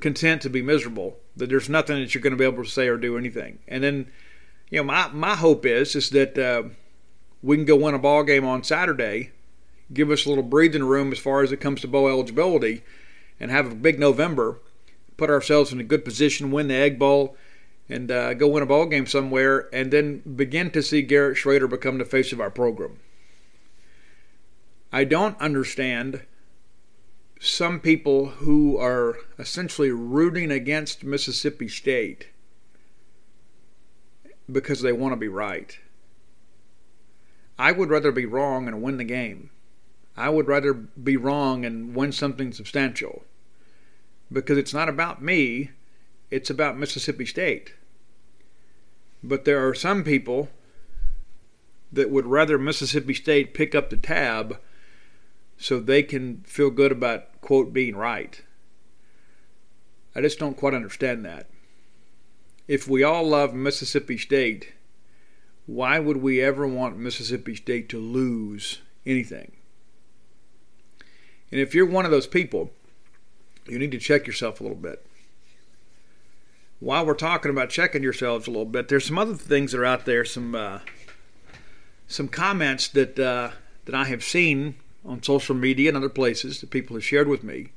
content 0.00 0.42
to 0.42 0.50
be 0.50 0.62
miserable 0.62 1.18
that 1.36 1.48
there's 1.48 1.68
nothing 1.68 2.00
that 2.00 2.14
you're 2.14 2.22
going 2.22 2.32
to 2.32 2.36
be 2.36 2.44
able 2.44 2.64
to 2.64 2.70
say 2.70 2.88
or 2.88 2.96
do 2.96 3.18
anything. 3.18 3.58
And 3.66 3.82
then, 3.82 4.10
you 4.70 4.78
know, 4.78 4.84
my 4.84 5.08
my 5.08 5.34
hope 5.34 5.66
is 5.66 5.96
is 5.96 6.10
that 6.10 6.38
uh, 6.38 6.64
we 7.42 7.56
can 7.56 7.64
go 7.64 7.76
win 7.76 7.94
a 7.94 7.98
ball 7.98 8.22
game 8.22 8.44
on 8.44 8.62
Saturday, 8.62 9.32
give 9.92 10.10
us 10.10 10.24
a 10.24 10.28
little 10.28 10.44
breathing 10.44 10.84
room 10.84 11.12
as 11.12 11.18
far 11.18 11.42
as 11.42 11.52
it 11.52 11.60
comes 11.60 11.80
to 11.80 11.88
bowl 11.88 12.08
eligibility, 12.08 12.82
and 13.40 13.50
have 13.50 13.72
a 13.72 13.74
big 13.74 13.98
November. 13.98 14.60
put 15.16 15.30
ourselves 15.30 15.72
in 15.72 15.80
a 15.80 15.84
good 15.84 16.04
position, 16.04 16.50
win 16.50 16.68
the 16.68 16.74
Egg 16.74 16.98
Bowl, 16.98 17.36
and 17.88 18.10
uh, 18.10 18.34
go 18.34 18.46
win 18.46 18.62
a 18.62 18.66
ball 18.66 18.86
game 18.86 19.06
somewhere, 19.06 19.68
and 19.72 19.92
then 19.92 20.18
begin 20.20 20.70
to 20.70 20.82
see 20.82 21.02
Garrett 21.02 21.36
Shrader 21.36 21.68
become 21.68 21.98
the 21.98 22.04
face 22.04 22.32
of 22.32 22.40
our 22.40 22.50
program. 22.50 22.98
I 24.92 25.04
don't 25.04 25.38
understand 25.40 26.22
some 27.40 27.80
people 27.80 28.26
who 28.26 28.78
are 28.78 29.16
essentially 29.38 29.90
rooting 29.90 30.50
against 30.50 31.04
Mississippi 31.04 31.68
State 31.68 32.28
because 34.50 34.80
they 34.80 34.92
want 34.92 35.12
to 35.12 35.16
be 35.16 35.28
right. 35.28 35.78
I 37.58 37.72
would 37.72 37.90
rather 37.90 38.12
be 38.12 38.26
wrong 38.26 38.66
and 38.66 38.82
win 38.82 38.96
the 38.96 39.04
game. 39.04 39.50
I 40.18 40.30
would 40.30 40.48
rather 40.48 40.74
be 40.74 41.16
wrong 41.16 41.64
and 41.64 41.94
win 41.94 42.12
something 42.12 42.52
substantial 42.52 43.24
because 44.32 44.58
it's 44.58 44.74
not 44.74 44.88
about 44.88 45.22
me, 45.22 45.70
it's 46.30 46.50
about 46.50 46.78
Mississippi 46.78 47.24
State. 47.24 47.74
But 49.22 49.44
there 49.44 49.66
are 49.66 49.74
some 49.74 50.04
people 50.04 50.48
that 51.92 52.10
would 52.10 52.26
rather 52.26 52.58
Mississippi 52.58 53.14
State 53.14 53.54
pick 53.54 53.74
up 53.74 53.90
the 53.90 53.96
tab 53.96 54.58
so 55.56 55.80
they 55.80 56.02
can 56.02 56.42
feel 56.44 56.70
good 56.70 56.92
about, 56.92 57.40
quote, 57.40 57.72
being 57.72 57.96
right. 57.96 58.42
I 60.14 60.20
just 60.20 60.38
don't 60.38 60.56
quite 60.56 60.74
understand 60.74 61.24
that. 61.24 61.48
If 62.66 62.86
we 62.86 63.02
all 63.02 63.26
love 63.26 63.54
Mississippi 63.54 64.18
State, 64.18 64.72
why 65.66 65.98
would 65.98 66.18
we 66.18 66.40
ever 66.40 66.66
want 66.66 66.98
Mississippi 66.98 67.54
State 67.54 67.88
to 67.90 67.98
lose 67.98 68.80
anything? 69.06 69.52
And 71.50 71.60
if 71.60 71.74
you're 71.74 71.86
one 71.86 72.04
of 72.04 72.10
those 72.10 72.26
people, 72.26 72.70
you 73.66 73.78
need 73.78 73.92
to 73.92 73.98
check 73.98 74.26
yourself 74.26 74.60
a 74.60 74.62
little 74.62 74.78
bit. 74.78 75.04
While 76.80 77.06
we're 77.06 77.14
talking 77.14 77.50
about 77.50 77.70
checking 77.70 78.02
yourselves 78.02 78.46
a 78.46 78.50
little 78.50 78.64
bit, 78.64 78.88
there's 78.88 79.06
some 79.06 79.18
other 79.18 79.34
things 79.34 79.72
that 79.72 79.80
are 79.80 79.84
out 79.84 80.04
there, 80.04 80.24
some 80.24 80.54
uh, 80.54 80.80
some 82.06 82.28
comments 82.28 82.88
that 82.88 83.18
uh, 83.18 83.50
that 83.84 83.94
I 83.94 84.04
have 84.04 84.22
seen 84.22 84.76
on 85.04 85.22
social 85.22 85.54
media 85.54 85.88
and 85.88 85.96
other 85.96 86.08
places 86.08 86.60
that 86.60 86.70
people 86.70 86.94
have 86.96 87.04
shared 87.04 87.28
with 87.28 87.42
me 87.42 87.70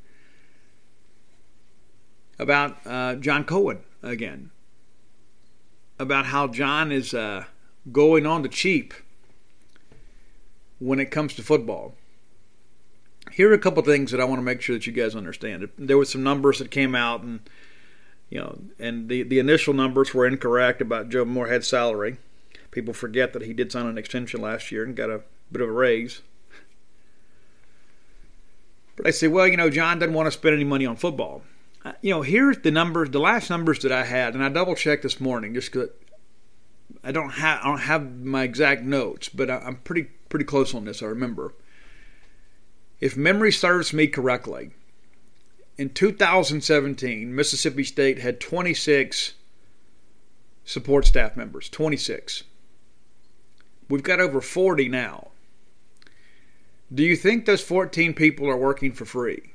about 2.37 2.77
uh, 2.85 3.15
John 3.15 3.43
Cohen 3.43 3.79
again, 4.03 4.51
about 5.97 6.27
how 6.27 6.47
John 6.47 6.91
is 6.91 7.13
uh, 7.13 7.45
going 7.91 8.25
on 8.25 8.41
the 8.41 8.49
cheap 8.49 8.93
when 10.79 10.99
it 10.99 11.11
comes 11.11 11.33
to 11.35 11.43
football. 11.43 11.95
Here 13.31 13.49
are 13.49 13.53
a 13.53 13.59
couple 13.59 13.83
things 13.83 14.11
that 14.11 14.19
I 14.19 14.25
want 14.25 14.39
to 14.39 14.43
make 14.43 14.61
sure 14.61 14.75
that 14.75 14.87
you 14.87 14.93
guys 14.93 15.15
understand. 15.15 15.69
There 15.77 15.97
were 15.97 16.05
some 16.05 16.23
numbers 16.23 16.59
that 16.59 16.71
came 16.71 16.95
out, 16.95 17.21
and 17.21 17.41
you 18.29 18.39
know, 18.39 18.59
and 18.79 19.09
the 19.09 19.23
the 19.23 19.39
initial 19.39 19.73
numbers 19.73 20.13
were 20.13 20.25
incorrect 20.25 20.81
about 20.81 21.09
Joe 21.09 21.25
Moorhead's 21.25 21.67
salary. 21.67 22.17
People 22.71 22.93
forget 22.93 23.33
that 23.33 23.43
he 23.43 23.53
did 23.53 23.71
sign 23.71 23.85
an 23.85 23.97
extension 23.97 24.41
last 24.41 24.71
year 24.71 24.83
and 24.83 24.95
got 24.95 25.09
a 25.09 25.21
bit 25.51 25.61
of 25.61 25.69
a 25.69 25.73
raise. 25.73 26.21
But 28.95 29.07
I 29.07 29.11
say, 29.11 29.27
well, 29.27 29.47
you 29.47 29.57
know, 29.57 29.69
John 29.69 29.99
doesn't 29.99 30.13
want 30.13 30.27
to 30.27 30.31
spend 30.31 30.55
any 30.55 30.63
money 30.63 30.85
on 30.85 30.95
football. 30.95 31.43
Uh, 31.83 31.93
you 32.01 32.13
know, 32.13 32.21
here's 32.21 32.59
the 32.59 32.71
numbers, 32.71 33.09
the 33.09 33.19
last 33.19 33.49
numbers 33.49 33.79
that 33.79 33.91
I 33.91 34.03
had, 34.03 34.35
and 34.35 34.43
I 34.43 34.49
double 34.49 34.75
checked 34.75 35.03
this 35.03 35.19
morning 35.19 35.53
just 35.53 35.71
because 35.71 35.89
I 37.03 37.11
don't 37.11 37.31
have 37.31 37.61
I 37.63 37.67
don't 37.67 37.79
have 37.79 38.19
my 38.19 38.43
exact 38.43 38.83
notes, 38.83 39.29
but 39.29 39.49
I'm 39.49 39.77
pretty 39.77 40.03
pretty 40.29 40.45
close 40.45 40.75
on 40.75 40.85
this. 40.85 41.01
I 41.01 41.07
remember. 41.07 41.53
If 43.01 43.17
memory 43.17 43.51
serves 43.51 43.91
me 43.91 44.05
correctly, 44.05 44.72
in 45.75 45.89
2017, 45.89 47.36
Mississippi 47.36 47.84
State 47.84 48.20
had 48.20 48.39
26 48.39 49.34
support 50.63 51.08
staff 51.08 51.36
members. 51.36 51.67
26. 51.70 52.43
We've 53.89 54.03
got 54.03 54.20
over 54.20 54.39
40 54.39 54.88
now. 54.88 55.29
Do 56.93 57.01
you 57.03 57.15
think 57.15 57.46
those 57.46 57.63
14 57.63 58.13
people 58.13 58.48
are 58.48 58.58
working 58.58 58.91
for 58.91 59.05
free? 59.05 59.53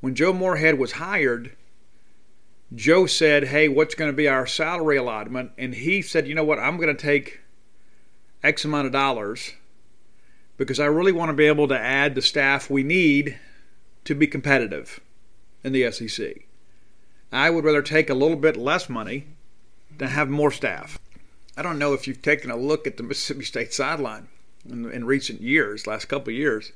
When 0.00 0.14
Joe 0.14 0.34
Moorhead 0.34 0.78
was 0.78 0.92
hired, 0.92 1.56
Joe 2.74 3.06
said, 3.06 3.44
Hey, 3.44 3.68
what's 3.68 3.94
going 3.94 4.10
to 4.10 4.16
be 4.16 4.28
our 4.28 4.46
salary 4.46 4.98
allotment? 4.98 5.52
And 5.56 5.74
he 5.74 6.02
said, 6.02 6.28
You 6.28 6.34
know 6.34 6.44
what? 6.44 6.58
I'm 6.58 6.76
going 6.76 6.94
to 6.94 7.02
take 7.02 7.40
X 8.42 8.66
amount 8.66 8.86
of 8.86 8.92
dollars 8.92 9.52
because 10.56 10.80
I 10.80 10.86
really 10.86 11.12
want 11.12 11.30
to 11.30 11.34
be 11.34 11.46
able 11.46 11.68
to 11.68 11.78
add 11.78 12.14
the 12.14 12.22
staff 12.22 12.70
we 12.70 12.82
need 12.82 13.38
to 14.04 14.14
be 14.14 14.26
competitive 14.26 15.00
in 15.62 15.72
the 15.72 15.90
SEC. 15.90 16.46
I 17.32 17.50
would 17.50 17.64
rather 17.64 17.82
take 17.82 18.10
a 18.10 18.14
little 18.14 18.36
bit 18.36 18.56
less 18.56 18.88
money 18.88 19.26
than 19.98 20.08
have 20.08 20.28
more 20.28 20.50
staff. 20.50 20.98
I 21.56 21.62
don't 21.62 21.78
know 21.78 21.92
if 21.92 22.06
you've 22.06 22.22
taken 22.22 22.50
a 22.50 22.56
look 22.56 22.86
at 22.86 22.96
the 22.96 23.02
Mississippi 23.04 23.44
State 23.44 23.72
sideline 23.72 24.28
in, 24.68 24.90
in 24.90 25.04
recent 25.04 25.40
years, 25.40 25.86
last 25.86 26.06
couple 26.06 26.32
of 26.32 26.38
years. 26.38 26.72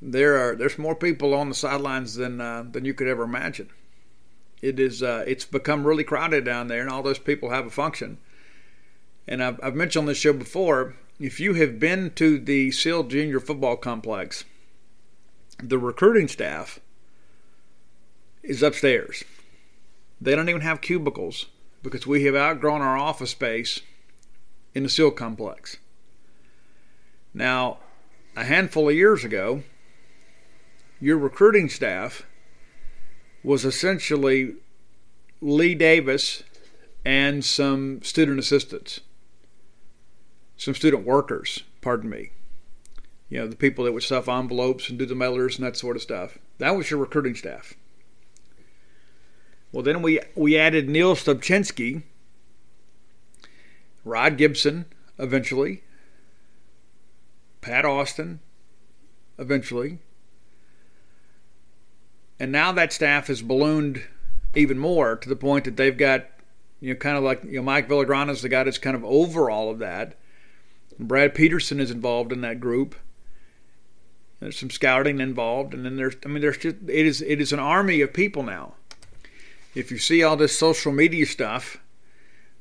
There 0.00 0.38
are 0.38 0.54
there's 0.54 0.78
more 0.78 0.94
people 0.94 1.34
on 1.34 1.48
the 1.48 1.54
sidelines 1.54 2.14
than 2.14 2.40
uh, 2.40 2.64
than 2.70 2.84
you 2.84 2.94
could 2.94 3.08
ever 3.08 3.24
imagine. 3.24 3.70
It 4.62 4.78
is 4.78 5.02
uh, 5.02 5.24
it's 5.26 5.44
become 5.44 5.86
really 5.86 6.04
crowded 6.04 6.44
down 6.44 6.68
there, 6.68 6.82
and 6.82 6.90
all 6.90 7.02
those 7.02 7.18
people 7.18 7.50
have 7.50 7.66
a 7.66 7.70
function. 7.70 8.18
And 9.26 9.42
I've, 9.42 9.60
I've 9.62 9.74
mentioned 9.74 10.02
on 10.02 10.06
this 10.06 10.18
show 10.18 10.32
before. 10.32 10.94
If 11.20 11.40
you 11.40 11.54
have 11.54 11.80
been 11.80 12.12
to 12.12 12.38
the 12.38 12.70
Seal 12.70 13.02
Junior 13.02 13.40
Football 13.40 13.76
Complex, 13.76 14.44
the 15.60 15.76
recruiting 15.76 16.28
staff 16.28 16.78
is 18.44 18.62
upstairs. 18.62 19.24
They 20.20 20.36
don't 20.36 20.48
even 20.48 20.60
have 20.60 20.80
cubicles 20.80 21.46
because 21.82 22.06
we 22.06 22.22
have 22.24 22.36
outgrown 22.36 22.82
our 22.82 22.96
office 22.96 23.30
space 23.30 23.80
in 24.74 24.84
the 24.84 24.88
Seal 24.88 25.10
Complex. 25.10 25.78
Now, 27.34 27.78
a 28.36 28.44
handful 28.44 28.88
of 28.88 28.94
years 28.94 29.24
ago, 29.24 29.64
your 31.00 31.18
recruiting 31.18 31.68
staff 31.68 32.22
was 33.42 33.64
essentially 33.64 34.54
Lee 35.40 35.74
Davis 35.74 36.44
and 37.04 37.44
some 37.44 38.02
student 38.02 38.38
assistants, 38.38 39.00
some 40.58 40.74
student 40.74 41.06
workers, 41.06 41.62
pardon 41.80 42.10
me. 42.10 42.32
You 43.30 43.38
know, 43.38 43.46
the 43.46 43.56
people 43.56 43.84
that 43.84 43.92
would 43.92 44.02
stuff 44.02 44.28
envelopes 44.28 44.90
and 44.90 44.98
do 44.98 45.06
the 45.06 45.14
mailers 45.14 45.56
and 45.56 45.66
that 45.66 45.76
sort 45.76 45.96
of 45.96 46.02
stuff. 46.02 46.36
That 46.58 46.76
was 46.76 46.90
your 46.90 46.98
recruiting 46.98 47.34
staff. 47.34 47.74
Well, 49.70 49.82
then 49.82 50.02
we, 50.02 50.20
we 50.34 50.58
added 50.58 50.88
Neil 50.88 51.14
Stubchinsky, 51.14 52.02
Rod 54.04 54.36
Gibson, 54.36 54.86
eventually, 55.18 55.82
Pat 57.60 57.84
Austin, 57.84 58.40
eventually. 59.38 59.98
And 62.40 62.50
now 62.50 62.72
that 62.72 62.92
staff 62.92 63.26
has 63.26 63.42
ballooned 63.42 64.02
even 64.54 64.78
more 64.78 65.16
to 65.16 65.28
the 65.28 65.36
point 65.36 65.64
that 65.66 65.76
they've 65.76 65.96
got, 65.96 66.26
you 66.80 66.94
know, 66.94 66.98
kind 66.98 67.18
of 67.18 67.22
like, 67.22 67.44
you 67.44 67.56
know, 67.56 67.62
Mike 67.62 67.88
Villagrana 67.88 68.30
is 68.30 68.42
the 68.42 68.48
guy 68.48 68.64
that's 68.64 68.78
kind 68.78 68.96
of 68.96 69.04
over 69.04 69.50
all 69.50 69.70
of 69.70 69.78
that. 69.80 70.16
Brad 70.98 71.34
Peterson 71.34 71.80
is 71.80 71.90
involved 71.90 72.32
in 72.32 72.40
that 72.40 72.60
group. 72.60 72.94
There's 74.40 74.58
some 74.58 74.70
scouting 74.70 75.20
involved, 75.20 75.74
and 75.74 75.84
then 75.84 75.96
there's, 75.96 76.14
I 76.24 76.28
mean, 76.28 76.40
there's 76.40 76.58
just, 76.58 76.76
it 76.86 77.06
is, 77.06 77.22
it 77.22 77.40
is 77.40 77.52
an 77.52 77.58
army 77.58 78.00
of 78.00 78.12
people 78.12 78.42
now 78.42 78.74
if 79.78 79.92
you 79.92 79.98
see 79.98 80.22
all 80.22 80.36
this 80.36 80.58
social 80.58 80.92
media 80.92 81.24
stuff, 81.24 81.78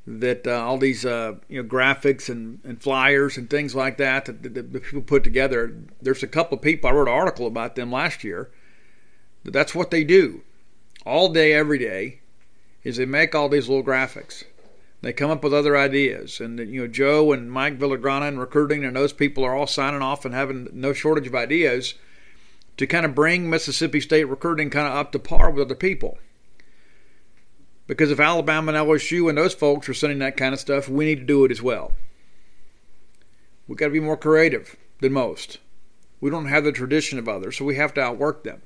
that 0.05 0.47
uh, 0.47 0.63
all 0.63 0.77
these 0.77 1.05
uh, 1.05 1.35
you 1.49 1.61
know 1.61 1.67
graphics 1.67 2.29
and, 2.29 2.59
and 2.63 2.81
flyers 2.81 3.37
and 3.37 3.49
things 3.49 3.75
like 3.75 3.97
that 3.97 4.25
that, 4.25 4.43
that, 4.43 4.71
that 4.71 4.83
people 4.83 5.01
put 5.01 5.23
together, 5.23 5.75
there's 6.01 6.23
a 6.23 6.27
couple 6.27 6.57
of 6.57 6.61
people 6.61 6.89
I 6.89 6.93
wrote 6.93 7.07
an 7.07 7.13
article 7.13 7.47
about 7.47 7.75
them 7.75 7.91
last 7.91 8.23
year. 8.23 8.49
That 9.43 9.51
that's 9.51 9.75
what 9.75 9.91
they 9.91 10.03
do, 10.03 10.41
all 11.05 11.33
day, 11.33 11.53
every 11.53 11.79
day, 11.79 12.19
is 12.83 12.97
they 12.97 13.05
make 13.05 13.35
all 13.35 13.49
these 13.49 13.67
little 13.67 13.83
graphics. 13.83 14.43
They 15.01 15.13
come 15.13 15.29
up 15.29 15.43
with 15.43 15.53
other 15.53 15.77
ideas, 15.77 16.39
and 16.39 16.57
you 16.59 16.81
know 16.81 16.87
Joe 16.87 17.31
and 17.31 17.51
Mike 17.51 17.77
Villagrana 17.77 18.27
and 18.27 18.39
recruiting 18.39 18.83
and 18.83 18.95
those 18.95 19.13
people 19.13 19.43
are 19.43 19.53
all 19.53 19.67
signing 19.67 20.01
off 20.01 20.25
and 20.25 20.33
having 20.33 20.69
no 20.73 20.91
shortage 20.91 21.27
of 21.27 21.35
ideas 21.35 21.93
to 22.77 22.87
kind 22.87 23.05
of 23.05 23.15
bring 23.15 23.49
Mississippi 23.49 24.01
State 24.01 24.25
recruiting 24.25 24.69
kind 24.69 24.87
of 24.87 24.93
up 24.93 25.11
to 25.11 25.19
par 25.19 25.51
with 25.51 25.65
other 25.65 25.75
people. 25.75 26.17
Because 27.85 28.11
if 28.11 28.19
Alabama 28.19 28.73
and 28.73 28.87
LSU 28.87 29.29
and 29.29 29.37
those 29.37 29.53
folks 29.53 29.87
are 29.87 29.93
sending 29.93 30.19
that 30.19 30.35
kind 30.35 30.53
of 30.53 30.59
stuff, 30.59 30.89
we 30.89 31.05
need 31.05 31.19
to 31.19 31.25
do 31.25 31.45
it 31.45 31.51
as 31.51 31.61
well. 31.61 31.93
We've 33.67 33.77
got 33.77 33.85
to 33.85 33.91
be 33.91 33.99
more 33.99 34.17
creative 34.17 34.75
than 34.99 35.13
most. 35.13 35.59
We 36.19 36.29
don't 36.29 36.47
have 36.47 36.63
the 36.63 36.71
tradition 36.71 37.19
of 37.19 37.29
others, 37.29 37.57
so 37.57 37.65
we 37.65 37.75
have 37.75 37.93
to 37.95 38.01
outwork 38.01 38.43
them. 38.43 38.61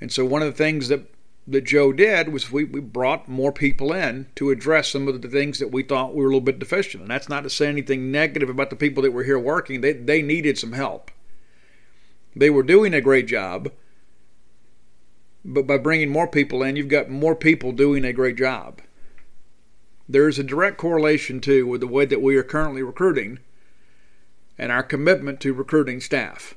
And 0.00 0.10
so 0.10 0.24
one 0.24 0.42
of 0.42 0.48
the 0.48 0.56
things 0.56 0.88
that 0.88 1.06
that 1.48 1.64
Joe 1.64 1.92
did 1.92 2.32
was 2.32 2.50
we, 2.50 2.64
we 2.64 2.80
brought 2.80 3.28
more 3.28 3.52
people 3.52 3.92
in 3.92 4.26
to 4.34 4.50
address 4.50 4.88
some 4.88 5.06
of 5.06 5.22
the 5.22 5.28
things 5.28 5.58
that 5.58 5.70
we 5.70 5.82
thought 5.82 6.14
we 6.14 6.22
were 6.22 6.26
a 6.26 6.30
little 6.30 6.40
bit 6.40 6.58
deficient. 6.58 7.02
And 7.02 7.10
that's 7.10 7.28
not 7.28 7.42
to 7.42 7.50
say 7.50 7.68
anything 7.68 8.10
negative 8.10 8.48
about 8.48 8.70
the 8.70 8.76
people 8.76 9.02
that 9.04 9.12
were 9.12 9.24
here 9.24 9.38
working. 9.38 9.80
They 9.80 9.92
they 9.92 10.22
needed 10.22 10.58
some 10.58 10.72
help. 10.72 11.10
They 12.34 12.50
were 12.50 12.62
doing 12.62 12.92
a 12.92 13.00
great 13.00 13.26
job, 13.26 13.70
but 15.44 15.66
by 15.66 15.78
bringing 15.78 16.10
more 16.10 16.28
people 16.28 16.62
in, 16.62 16.76
you've 16.76 16.88
got 16.88 17.08
more 17.08 17.34
people 17.34 17.72
doing 17.72 18.04
a 18.04 18.12
great 18.12 18.36
job. 18.36 18.82
There's 20.08 20.38
a 20.38 20.44
direct 20.44 20.76
correlation, 20.76 21.40
too, 21.40 21.66
with 21.66 21.80
the 21.80 21.86
way 21.86 22.04
that 22.04 22.22
we 22.22 22.36
are 22.36 22.42
currently 22.42 22.82
recruiting 22.82 23.38
and 24.58 24.70
our 24.70 24.82
commitment 24.82 25.40
to 25.40 25.54
recruiting 25.54 26.00
staff. 26.00 26.54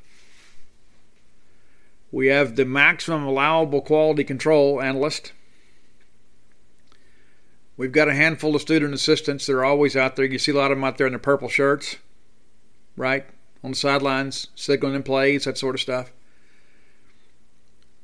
We 2.11 2.27
have 2.27 2.55
the 2.55 2.65
maximum 2.65 3.23
allowable 3.23 3.81
quality 3.81 4.23
control 4.23 4.81
analyst. 4.81 5.31
We've 7.77 7.91
got 7.91 8.09
a 8.09 8.15
handful 8.15 8.55
of 8.55 8.61
student 8.61 8.93
assistants 8.93 9.45
that 9.45 9.53
are 9.53 9.63
always 9.63 9.95
out 9.95 10.15
there. 10.15 10.25
You 10.25 10.39
see 10.39 10.51
a 10.51 10.55
lot 10.55 10.71
of 10.71 10.77
them 10.77 10.83
out 10.83 10.97
there 10.97 11.07
in 11.07 11.13
their 11.13 11.19
purple 11.19 11.49
shirts, 11.49 11.97
right? 12.97 13.25
On 13.63 13.71
the 13.71 13.77
sidelines, 13.77 14.47
signaling 14.55 15.03
plays, 15.03 15.45
that 15.45 15.57
sort 15.57 15.75
of 15.75 15.81
stuff. 15.81 16.11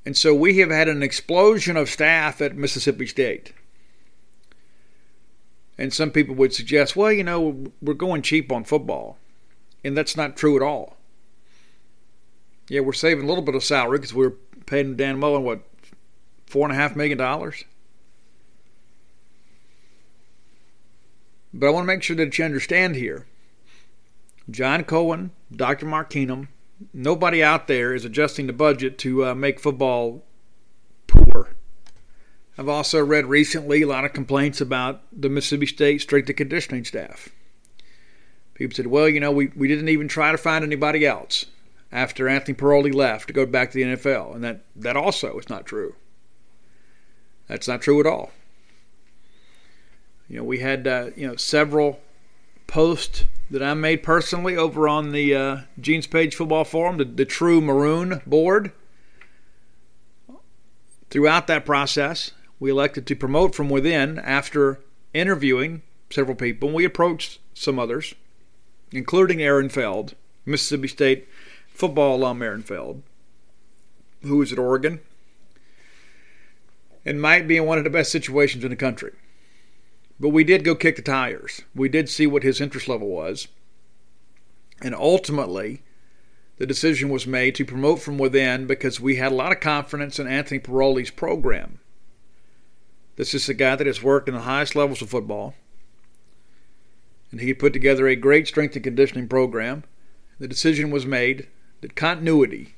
And 0.05 0.15
so 0.15 0.35
we 0.35 0.59
have 0.59 0.69
had 0.69 0.88
an 0.88 1.01
explosion 1.01 1.75
of 1.75 1.89
staff 1.89 2.41
at 2.41 2.55
Mississippi 2.55 3.07
State. 3.07 3.53
And 5.77 5.93
some 5.93 6.12
people 6.12 6.35
would 6.35 6.53
suggest, 6.53 6.95
well, 6.95 7.12
you 7.12 7.24
know, 7.24 7.71
we're 7.81 7.95
going 7.95 8.21
cheap 8.21 8.51
on 8.51 8.63
football. 8.63 9.17
And 9.83 9.97
that's 9.97 10.15
not 10.15 10.38
true 10.38 10.55
at 10.55 10.62
all. 10.62 10.95
Yeah, 12.67 12.81
we're 12.81 12.93
saving 12.93 13.25
a 13.25 13.27
little 13.27 13.43
bit 13.43 13.55
of 13.55 13.63
salary 13.63 14.00
because 14.00 14.13
we're 14.13 14.34
paying 14.65 14.95
Dan 14.95 15.19
Mullen, 15.19 15.43
what, 15.43 15.62
four 16.48 16.67
and 16.67 16.75
a 16.75 16.79
half 16.79 16.95
million 16.95 17.17
dollars? 17.17 17.63
But 21.53 21.67
I 21.67 21.69
want 21.69 21.84
to 21.84 21.88
make 21.88 22.03
sure 22.03 22.15
that 22.15 22.38
you 22.38 22.43
understand 22.43 22.95
here. 22.95 23.25
John 24.50 24.84
Cohen, 24.84 25.31
Dr. 25.55 25.86
Mark 25.86 26.10
Keenum, 26.10 26.50
nobody 26.93 27.41
out 27.41 27.67
there 27.67 27.93
is 27.93 28.03
adjusting 28.03 28.48
the 28.48 28.53
budget 28.53 28.98
to 29.00 29.25
uh, 29.25 29.36
make 29.36 29.60
football 29.60 30.24
poor. 31.07 31.50
I've 32.57 32.69
also 32.69 33.03
read 33.03 33.25
recently 33.25 33.81
a 33.81 33.88
lot 33.88 34.05
of 34.05 34.13
complaints 34.13 34.60
about 34.60 35.01
the 35.12 35.29
Mississippi 35.29 35.65
State 35.65 36.01
strength 36.01 36.29
and 36.29 36.38
conditioning 36.38 36.84
staff. 36.84 37.29
People 38.53 38.75
said, 38.75 38.88
well, 38.88 39.10
you 39.10 39.19
know, 39.19 39.31
we, 39.31 39.48
we 39.55 39.67
didn't 39.67 39.89
even 39.89 40.07
try 40.07 40.31
to 40.31 40.38
find 40.38 40.63
anybody 40.63 41.05
else 41.05 41.45
after 41.96 42.28
Anthony 42.28 42.54
Piroli 42.54 42.94
left 42.94 43.28
to 43.28 43.34
go 43.34 43.46
back 43.46 43.72
to 43.72 43.78
the 43.78 43.96
NFL. 43.96 44.36
And 44.36 44.44
that, 44.44 44.66
that 44.75 44.98
also 44.98 45.40
is 45.40 45.50
not 45.50 45.66
true. 45.66 45.96
That's 47.48 47.70
not 47.70 47.82
true 47.82 48.02
at 48.02 48.06
all. 48.06 48.32
You 50.28 50.38
know, 50.38 50.44
we 50.44 50.60
had, 50.60 50.86
uh, 50.88 51.12
you 51.16 51.25
know, 51.25 51.38
several 51.38 52.02
posts 52.68 53.24
that 53.50 53.64
I 53.64 53.74
made 53.75 54.04
personally 54.04 54.58
over 54.58 54.90
on 54.90 55.14
the 55.14 55.34
uh, 55.34 55.58
Gene's 55.80 56.08
Page 56.08 56.36
Football 56.36 56.66
Forum, 56.66 56.98
the, 56.98 57.06
the 57.06 57.24
True 57.24 57.62
Maroon 57.62 58.22
board. 58.25 58.74
Throughout 61.10 61.48
that 61.48 61.66
process, 61.66 62.32
we 62.60 62.70
elected 62.70 63.08
to 63.08 63.16
promote 63.16 63.56
from 63.56 63.70
within 63.70 64.20
after 64.20 64.82
interviewing 65.14 65.82
several 66.10 66.36
people. 66.36 66.72
We 66.72 66.84
approached 66.84 67.40
some 67.54 67.80
others, 67.80 68.16
including 68.92 69.42
Aaron 69.42 69.70
Feld, 69.70 70.16
Mississippi 70.46 70.90
State 70.90 71.30
football 71.75 72.15
alum 72.15 72.41
Aaron 72.41 72.63
Feld, 72.63 73.03
who 74.24 74.41
is 74.41 74.51
at 74.51 74.60
Oregon 74.60 75.01
and 77.05 77.22
might 77.22 77.48
be 77.48 77.58
in 77.58 77.65
one 77.65 77.77
of 77.77 77.84
the 77.84 77.89
best 77.89 78.12
situations 78.12 78.63
in 78.63 78.72
the 78.72 78.75
country. 78.75 79.12
But 80.20 80.29
we 80.29 80.44
did 80.44 80.63
go 80.63 80.74
kick 80.74 80.96
the 80.96 81.01
tires. 81.01 81.62
We 81.75 81.88
did 81.88 82.10
see 82.10 82.25
what 82.25 82.44
his 82.44 82.60
interest 82.60 82.88
level 82.88 83.10
was. 83.10 83.48
And 84.82 84.96
ultimately, 84.96 85.84
the 86.58 86.65
decision 86.65 87.10
was 87.10 87.27
made 87.27 87.53
to 87.55 87.65
promote 87.65 88.01
from 88.01 88.17
within 88.17 88.65
because 88.65 89.00
we 89.00 89.17
had 89.17 89.32
a 89.32 89.36
lot 89.36 89.51
of 89.51 89.60
confidence 89.60 90.17
in 90.17 90.27
Anthony 90.27 90.60
Piroli's 90.60 91.12
program. 91.12 91.79
This 93.17 93.34
is 93.34 93.48
a 93.48 93.53
guy 93.53 93.75
that 93.75 93.88
has 93.88 94.01
worked 94.01 94.27
in 94.27 94.36
the 94.36 94.41
highest 94.41 94.75
levels 94.75 95.01
of 95.01 95.10
football. 95.10 95.53
And 97.31 97.42
he 97.42 97.53
put 97.53 97.74
together 97.74 98.07
a 98.07 98.16
great 98.16 98.48
strength 98.48 98.75
and 98.75 98.83
conditioning 98.83 99.27
program. 99.27 99.83
The 100.40 100.48
decision 100.48 100.90
was 100.90 101.05
made 101.05 101.48
that 101.81 101.96
continuity 101.96 102.75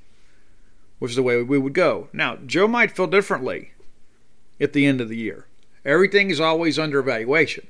was 1.00 1.16
the 1.16 1.24
way 1.24 1.42
we 1.42 1.58
would 1.58 1.74
go. 1.74 2.10
Now, 2.12 2.38
Joe 2.38 2.68
might 2.68 2.96
feel 2.96 3.08
differently 3.08 3.72
at 4.60 4.74
the 4.74 4.86
end 4.86 5.02
of 5.02 5.10
the 5.10 5.18
year. 5.18 5.46
Everything 5.86 6.30
is 6.30 6.40
always 6.40 6.80
under 6.80 7.00
evaluation. 7.00 7.68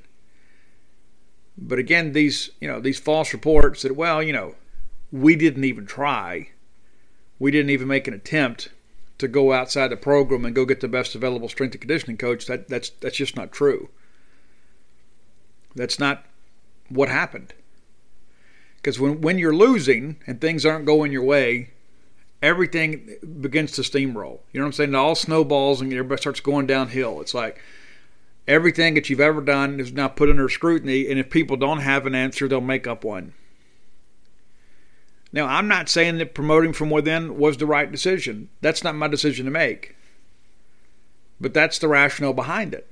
But 1.56 1.78
again, 1.78 2.12
these 2.12 2.50
you 2.60 2.68
know 2.68 2.80
these 2.80 2.98
false 2.98 3.32
reports 3.32 3.82
that 3.82 3.96
well 3.96 4.22
you 4.22 4.32
know 4.32 4.54
we 5.10 5.34
didn't 5.36 5.64
even 5.64 5.86
try, 5.86 6.50
we 7.38 7.50
didn't 7.50 7.70
even 7.70 7.88
make 7.88 8.06
an 8.06 8.14
attempt 8.14 8.70
to 9.18 9.26
go 9.26 9.52
outside 9.52 9.88
the 9.88 9.96
program 9.96 10.44
and 10.44 10.54
go 10.54 10.64
get 10.64 10.80
the 10.80 10.88
best 10.88 11.14
available 11.14 11.48
strength 11.48 11.72
and 11.72 11.80
conditioning 11.80 12.16
coach. 12.16 12.46
That 12.46 12.68
that's 12.68 12.90
that's 12.90 13.16
just 13.16 13.36
not 13.36 13.52
true. 13.52 13.88
That's 15.74 15.98
not 15.98 16.24
what 16.88 17.08
happened. 17.08 17.52
Because 18.88 19.00
when 19.00 19.20
when 19.20 19.36
you're 19.36 19.54
losing 19.54 20.16
and 20.26 20.40
things 20.40 20.64
aren't 20.64 20.86
going 20.86 21.12
your 21.12 21.22
way, 21.22 21.72
everything 22.40 23.16
begins 23.42 23.72
to 23.72 23.82
steamroll. 23.82 24.38
You 24.50 24.60
know 24.60 24.64
what 24.64 24.68
I'm 24.68 24.72
saying? 24.72 24.94
It 24.94 24.96
all 24.96 25.14
snowballs 25.14 25.82
and 25.82 25.92
everybody 25.92 26.18
starts 26.18 26.40
going 26.40 26.66
downhill. 26.66 27.20
It's 27.20 27.34
like 27.34 27.60
everything 28.46 28.94
that 28.94 29.10
you've 29.10 29.20
ever 29.20 29.42
done 29.42 29.78
is 29.78 29.92
now 29.92 30.08
put 30.08 30.30
under 30.30 30.48
scrutiny, 30.48 31.06
and 31.06 31.20
if 31.20 31.28
people 31.28 31.58
don't 31.58 31.80
have 31.80 32.06
an 32.06 32.14
answer, 32.14 32.48
they'll 32.48 32.62
make 32.62 32.86
up 32.86 33.04
one. 33.04 33.34
Now, 35.34 35.44
I'm 35.44 35.68
not 35.68 35.90
saying 35.90 36.16
that 36.16 36.32
promoting 36.32 36.72
from 36.72 36.88
within 36.88 37.36
was 37.36 37.58
the 37.58 37.66
right 37.66 37.92
decision. 37.92 38.48
That's 38.62 38.82
not 38.82 38.96
my 38.96 39.08
decision 39.08 39.44
to 39.44 39.50
make. 39.50 39.96
But 41.38 41.52
that's 41.52 41.78
the 41.78 41.88
rationale 41.88 42.32
behind 42.32 42.72
it. 42.72 42.90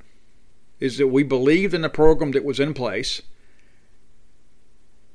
Is 0.79 0.99
that 0.99 1.07
we 1.07 1.23
believed 1.23 1.73
in 1.73 1.81
the 1.81 1.89
program 1.89 2.33
that 2.33 2.45
was 2.45 2.61
in 2.61 2.75
place, 2.75 3.23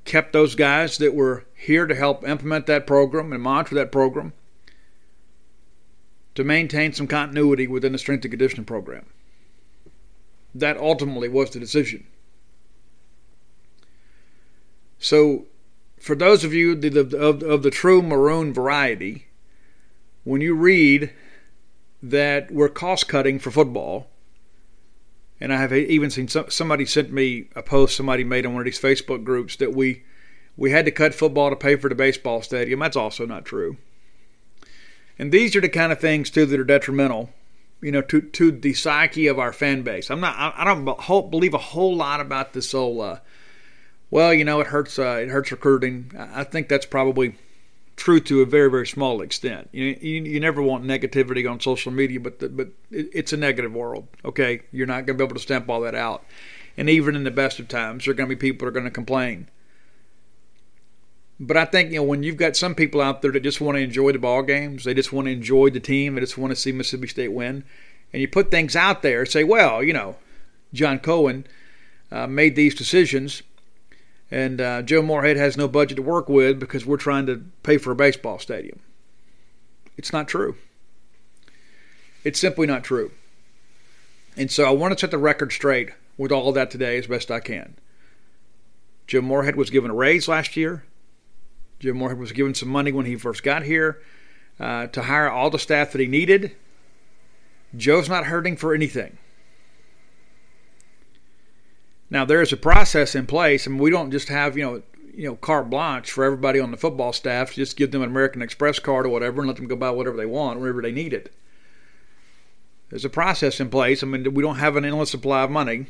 kept 0.06 0.34
those 0.34 0.56
guys 0.56 0.98
that 0.98 1.14
were 1.14 1.46
here 1.54 1.86
to 1.88 1.96
help 1.96 2.28
implement 2.28 2.66
that 2.66 2.88
program 2.88 3.32
and 3.32 3.42
monitor 3.42 3.76
that 3.76 3.92
program 3.92 4.34
to 6.36 6.44
maintain 6.44 6.94
some 6.94 7.08
continuity 7.08 7.68
within 7.68 7.92
the 7.92 7.98
strength 7.98 8.24
and 8.26 8.32
conditioning 8.32 8.66
program 8.66 9.06
that 10.54 10.78
ultimately 10.78 11.30
was 11.30 11.52
the 11.52 11.60
decision. 11.60 12.06
So, 15.00 15.46
for 16.00 16.16
those 16.16 16.44
of 16.44 16.54
you 16.54 16.74
of, 16.74 17.44
of 17.44 17.64
the 17.64 17.72
true 17.72 18.02
maroon 18.02 18.54
variety, 18.54 19.28
when 20.24 20.42
you 20.42 20.54
read 20.54 21.12
that 22.04 22.52
we're 22.52 22.70
cost 22.70 23.08
cutting 23.08 23.40
for 23.40 23.52
football, 23.52 24.11
and 25.42 25.52
I 25.52 25.58
have 25.58 25.74
even 25.74 26.10
seen 26.10 26.30
some, 26.30 26.50
somebody 26.50 26.86
sent 26.86 27.12
me 27.12 27.48
a 27.56 27.62
post 27.62 27.98
somebody 27.98 28.24
made 28.24 28.46
on 28.46 28.54
one 28.54 28.62
of 28.62 28.66
these 28.66 28.80
Facebook 28.80 29.24
groups 29.26 29.58
that 29.58 29.76
we 29.76 30.04
we 30.56 30.72
had 30.72 30.86
to 30.86 30.92
cut 30.92 31.14
football 31.14 31.50
to 31.50 31.56
pay 31.56 31.76
for 31.76 31.90
the 31.90 31.96
baseball 31.96 32.42
stadium. 32.42 32.80
That's 32.80 32.96
also 32.96 33.26
not 33.26 33.44
true. 33.44 33.78
And 35.18 35.32
these 35.32 35.56
are 35.56 35.62
the 35.62 35.70
kind 35.70 35.92
of 35.92 36.00
things 36.00 36.30
too 36.30 36.46
that 36.46 36.60
are 36.60 36.64
detrimental 36.64 37.32
you 37.82 37.92
know, 37.92 38.02
to 38.02 38.22
to 38.22 38.52
the 38.52 38.74
psyche 38.74 39.28
of 39.28 39.40
our 39.40 39.52
fan 39.52 39.82
base. 39.82 40.10
I'm 40.10 40.20
not. 40.20 40.36
I, 40.38 40.54
I 40.58 40.64
don't 40.64 41.32
believe 41.32 41.54
a 41.54 41.60
whole 41.60 41.96
lot 41.96 42.22
about 42.22 42.54
this 42.54 42.72
whole. 42.72 43.02
Uh, 43.02 43.20
well, 44.12 44.34
you 44.34 44.46
know, 44.46 44.60
it 44.60 44.68
hurts. 44.68 45.00
Uh, 45.00 45.20
it 45.22 45.30
hurts 45.30 45.52
recruiting. 45.52 46.12
I 46.18 46.44
think 46.44 46.70
that's 46.70 46.86
probably 46.86 47.36
true 47.96 48.20
to 48.20 48.42
a 48.42 48.46
very 48.46 48.70
very 48.70 48.88
small 48.88 49.22
extent. 49.22 49.70
You 49.72 49.98
you, 50.02 50.24
you 50.24 50.40
never 50.40 50.62
want 50.62 50.84
negativity 50.84 51.50
on 51.50 51.60
social 51.60 51.92
media, 51.92 52.20
but 52.20 52.40
the, 52.40 52.50
but 52.50 52.70
it, 52.90 53.10
it's 53.14 53.34
a 53.34 53.38
negative 53.38 53.74
world. 53.74 54.08
Okay, 54.26 54.62
you're 54.72 54.88
not 54.88 55.06
going 55.06 55.18
to 55.18 55.24
be 55.24 55.24
able 55.24 55.36
to 55.36 55.42
stamp 55.42 55.70
all 55.70 55.82
that 55.82 55.96
out. 55.96 56.24
And 56.78 56.90
even 56.90 57.16
in 57.16 57.24
the 57.24 57.32
best 57.32 57.60
of 57.60 57.68
times, 57.68 58.06
there 58.06 58.14
are 58.14 58.16
going 58.16 58.30
to 58.30 58.36
be 58.36 58.40
people 58.40 58.66
that 58.66 58.70
are 58.70 58.74
going 58.74 58.86
to 58.86 58.92
complain. 58.92 59.48
But 61.40 61.58
I 61.58 61.66
think 61.66 61.92
you 61.92 61.98
know 61.98 62.04
when 62.04 62.24
you've 62.24 62.38
got 62.38 62.56
some 62.56 62.76
people 62.76 63.02
out 63.02 63.22
there 63.22 63.32
that 63.32 63.42
just 63.42 63.62
want 63.62 63.76
to 63.76 63.82
enjoy 63.84 64.12
the 64.12 64.20
ball 64.20 64.44
games, 64.44 64.84
they 64.84 64.94
just 64.94 65.12
want 65.12 65.26
to 65.26 65.32
enjoy 65.32 65.72
the 65.72 65.80
team, 65.80 66.16
they 66.16 66.22
just 66.22 66.38
want 66.38 66.52
to 66.52 66.56
see 66.56 66.72
Mississippi 66.72 67.08
State 67.08 67.34
win, 67.34 67.64
and 68.14 68.22
you 68.22 68.28
put 68.28 68.52
things 68.52 68.76
out 68.76 69.02
there, 69.02 69.26
say, 69.26 69.44
well, 69.44 69.82
you 69.82 69.92
know, 69.92 70.18
John 70.72 71.00
Cohen 71.00 71.48
uh, 72.12 72.28
made 72.28 72.56
these 72.56 72.76
decisions, 72.76 73.42
and 74.32 74.62
uh, 74.62 74.82
Joe 74.82 75.02
Moorhead 75.02 75.38
has 75.38 75.58
no 75.58 75.68
budget 75.68 75.98
to 75.98 76.02
work 76.02 76.30
with 76.30 76.60
because 76.60 76.86
we're 76.86 76.98
trying 76.98 77.26
to 77.26 77.44
pay 77.64 77.78
for 77.78 77.92
a 77.92 77.96
baseball 77.96 78.40
stadium. 78.40 78.80
It's 79.98 80.14
not 80.14 80.28
true. 80.28 80.56
It's 82.24 82.40
simply 82.40 82.66
not 82.66 82.84
true. 82.84 83.12
And 84.38 84.50
so 84.50 84.64
I 84.64 84.72
want 84.72 84.94
to 84.94 85.00
set 85.00 85.12
the 85.12 85.18
record 85.18 85.52
straight 85.52 85.90
with 86.18 86.32
all 86.32 86.48
of 86.48 86.56
that 86.56 86.72
today 86.72 86.98
as 86.98 87.08
best 87.08 87.30
I 87.30 87.42
can. 87.42 87.76
Joe 89.08 89.22
Moorhead 89.22 89.58
was 89.58 89.70
given 89.70 89.92
a 89.92 89.96
raise 89.96 90.28
last 90.30 90.56
year. 90.56 90.86
Jim 91.80 91.98
Moorhead 91.98 92.20
was 92.20 92.32
given 92.32 92.54
some 92.54 92.70
money 92.70 92.92
when 92.92 93.08
he 93.08 93.16
first 93.16 93.44
got 93.44 93.64
here 93.64 94.00
uh, 94.60 94.88
to 94.88 95.02
hire 95.02 95.30
all 95.30 95.50
the 95.50 95.60
staff 95.60 95.92
that 95.92 96.00
he 96.00 96.08
needed. 96.08 96.56
Joe's 97.76 98.08
not 98.08 98.26
hurting 98.26 98.56
for 98.56 98.74
anything. 98.74 99.18
Now 102.12 102.26
there 102.26 102.42
is 102.42 102.54
a 102.54 102.58
process 102.58 103.16
in 103.16 103.26
place, 103.26 103.66
and 103.66 103.80
we 103.80 103.90
don't 103.90 104.12
just 104.12 104.28
have 104.28 104.56
you 104.56 104.64
know 104.64 104.84
you 105.16 105.28
know 105.28 105.36
carte 105.36 105.70
blanche 105.70 106.12
for 106.12 106.24
everybody 106.24 106.60
on 106.60 106.70
the 106.70 106.78
football 106.78 107.14
staff. 107.14 107.54
Just 107.54 107.78
give 107.78 107.92
them 107.92 108.04
an 108.04 108.10
American 108.10 108.44
Express 108.44 108.78
card 108.78 109.08
or 109.08 109.10
whatever, 109.10 109.42
and 109.42 109.48
let 109.48 109.56
them 109.56 109.68
go 109.68 109.76
buy 109.76 109.90
whatever 109.90 110.18
they 110.18 110.28
want 110.28 110.60
wherever 110.60 110.82
they 110.82 110.92
need 110.92 111.14
it. 111.14 111.34
There's 112.90 113.06
a 113.06 113.10
process 113.10 113.62
in 113.62 113.70
place. 113.70 114.04
I 114.04 114.06
mean, 114.08 114.34
we 114.34 114.44
don't 114.44 114.58
have 114.58 114.76
an 114.76 114.84
endless 114.84 115.10
supply 115.10 115.44
of 115.44 115.50
money. 115.50 115.86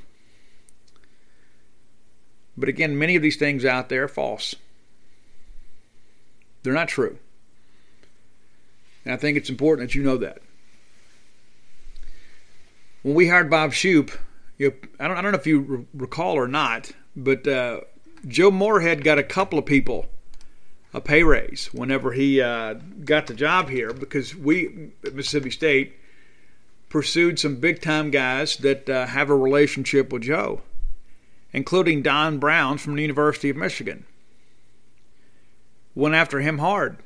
But 2.55 2.69
again, 2.69 2.97
many 2.97 3.15
of 3.15 3.23
these 3.23 3.37
things 3.37 3.65
out 3.65 3.89
there 3.89 4.03
are 4.03 4.07
false. 4.07 4.55
They're 6.61 6.73
not 6.73 6.89
true. 6.89 7.17
And 9.03 9.13
I 9.15 9.17
think 9.17 9.35
it's 9.35 9.49
important 9.49 9.89
that 9.89 9.95
you 9.95 10.03
know 10.03 10.17
that. 10.17 10.39
When 13.01 13.15
we 13.15 13.29
hired 13.29 13.49
Bob 13.49 13.73
Shoop, 13.73 14.11
you 14.61 14.69
know, 14.69 14.75
I, 14.99 15.07
don't, 15.07 15.17
I 15.17 15.21
don't 15.23 15.31
know 15.31 15.39
if 15.39 15.47
you 15.47 15.59
re- 15.59 15.85
recall 15.95 16.35
or 16.35 16.47
not, 16.47 16.91
but 17.15 17.47
uh, 17.47 17.81
Joe 18.27 18.51
Moorhead 18.51 19.03
got 19.03 19.17
a 19.17 19.23
couple 19.23 19.57
of 19.57 19.65
people 19.65 20.05
a 20.93 21.01
pay 21.01 21.23
raise 21.23 21.73
whenever 21.73 22.11
he 22.11 22.41
uh, 22.41 22.75
got 23.03 23.25
the 23.25 23.33
job 23.33 23.69
here 23.69 23.91
because 23.91 24.35
we 24.35 24.91
at 25.03 25.15
Mississippi 25.15 25.49
State 25.49 25.97
pursued 26.89 27.39
some 27.39 27.55
big 27.55 27.81
time 27.81 28.11
guys 28.11 28.57
that 28.57 28.87
uh, 28.87 29.07
have 29.07 29.31
a 29.31 29.35
relationship 29.35 30.13
with 30.13 30.21
Joe, 30.23 30.61
including 31.53 32.03
Don 32.03 32.37
Brown 32.37 32.77
from 32.77 32.95
the 32.95 33.01
University 33.01 33.49
of 33.49 33.57
Michigan. 33.57 34.05
Went 35.95 36.13
after 36.13 36.39
him 36.39 36.59
hard. 36.59 36.97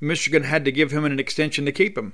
Michigan 0.00 0.42
had 0.42 0.64
to 0.64 0.72
give 0.72 0.90
him 0.90 1.04
an 1.04 1.20
extension 1.20 1.64
to 1.64 1.70
keep 1.70 1.96
him. 1.96 2.12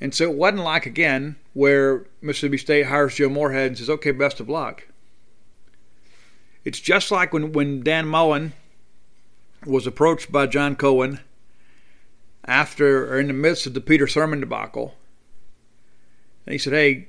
And 0.00 0.14
so 0.14 0.24
it 0.24 0.36
wasn't 0.36 0.62
like, 0.62 0.86
again, 0.86 1.36
where 1.52 2.06
Mississippi 2.22 2.56
State 2.56 2.86
hires 2.86 3.16
Joe 3.16 3.28
Moorhead 3.28 3.68
and 3.68 3.78
says, 3.78 3.90
okay, 3.90 4.12
best 4.12 4.40
of 4.40 4.48
luck. 4.48 4.86
It's 6.64 6.80
just 6.80 7.10
like 7.10 7.32
when, 7.32 7.52
when 7.52 7.82
Dan 7.82 8.06
Mullen 8.06 8.52
was 9.66 9.86
approached 9.86 10.30
by 10.32 10.46
John 10.46 10.76
Cohen 10.76 11.20
after 12.44 13.12
or 13.12 13.20
in 13.20 13.28
the 13.28 13.32
midst 13.32 13.66
of 13.66 13.74
the 13.74 13.80
Peter 13.80 14.06
Sirmon 14.06 14.40
debacle. 14.40 14.94
And 16.46 16.52
he 16.52 16.58
said, 16.58 16.72
Hey, 16.72 17.08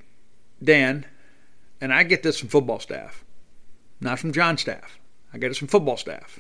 Dan, 0.64 1.06
and 1.80 1.94
I 1.94 2.04
get 2.04 2.24
this 2.24 2.40
from 2.40 2.50
football 2.50 2.80
staff, 2.80 3.24
not 4.00 4.20
from 4.20 4.34
John's 4.34 4.62
staff. 4.62 5.00
I 5.34 5.38
get 5.38 5.52
it 5.52 5.58
from 5.58 5.68
football 5.68 5.98
staff. 5.98 6.40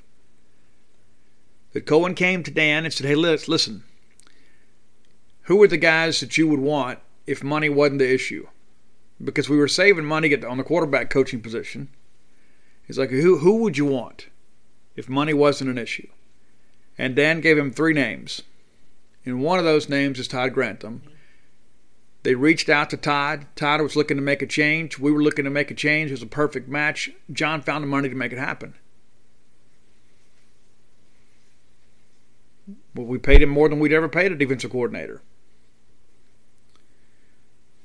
That 1.73 1.85
Cohen 1.85 2.15
came 2.15 2.43
to 2.43 2.51
Dan 2.51 2.83
and 2.83 2.93
said, 2.93 3.07
Hey, 3.07 3.15
listen, 3.15 3.83
who 5.51 5.61
are 5.61 5.67
the 5.67 5.75
guys 5.75 6.21
that 6.21 6.37
you 6.37 6.47
would 6.47 6.61
want 6.61 6.99
if 7.27 7.43
money 7.43 7.67
wasn't 7.67 7.99
the 7.99 8.09
issue? 8.09 8.47
Because 9.21 9.49
we 9.49 9.57
were 9.57 9.67
saving 9.67 10.05
money 10.05 10.33
on 10.45 10.57
the 10.57 10.63
quarterback 10.63 11.09
coaching 11.09 11.41
position. 11.41 11.89
He's 12.87 12.97
like, 12.97 13.09
who, 13.09 13.39
who 13.39 13.57
would 13.57 13.77
you 13.77 13.85
want 13.85 14.27
if 14.95 15.09
money 15.09 15.33
wasn't 15.33 15.69
an 15.69 15.77
issue? 15.77 16.07
And 16.97 17.17
Dan 17.17 17.41
gave 17.41 17.57
him 17.57 17.69
three 17.69 17.91
names. 17.91 18.43
And 19.25 19.41
one 19.41 19.59
of 19.59 19.65
those 19.65 19.89
names 19.89 20.19
is 20.19 20.29
Todd 20.29 20.53
Grantham. 20.53 21.01
They 22.23 22.35
reached 22.35 22.69
out 22.69 22.89
to 22.91 22.95
Todd. 22.95 23.45
Todd 23.57 23.81
was 23.81 23.97
looking 23.97 24.15
to 24.15 24.23
make 24.23 24.41
a 24.41 24.47
change. 24.47 24.99
We 24.99 25.11
were 25.11 25.21
looking 25.21 25.43
to 25.43 25.51
make 25.51 25.69
a 25.69 25.75
change. 25.75 26.11
It 26.11 26.13
was 26.13 26.23
a 26.23 26.27
perfect 26.27 26.69
match. 26.69 27.11
John 27.29 27.61
found 27.61 27.83
the 27.83 27.89
money 27.89 28.07
to 28.07 28.15
make 28.15 28.31
it 28.31 28.39
happen. 28.39 28.75
Well, 32.95 33.05
we 33.05 33.17
paid 33.17 33.41
him 33.41 33.49
more 33.49 33.67
than 33.67 33.81
we'd 33.81 33.91
ever 33.91 34.07
paid 34.07 34.31
a 34.31 34.35
defensive 34.35 34.71
coordinator. 34.71 35.21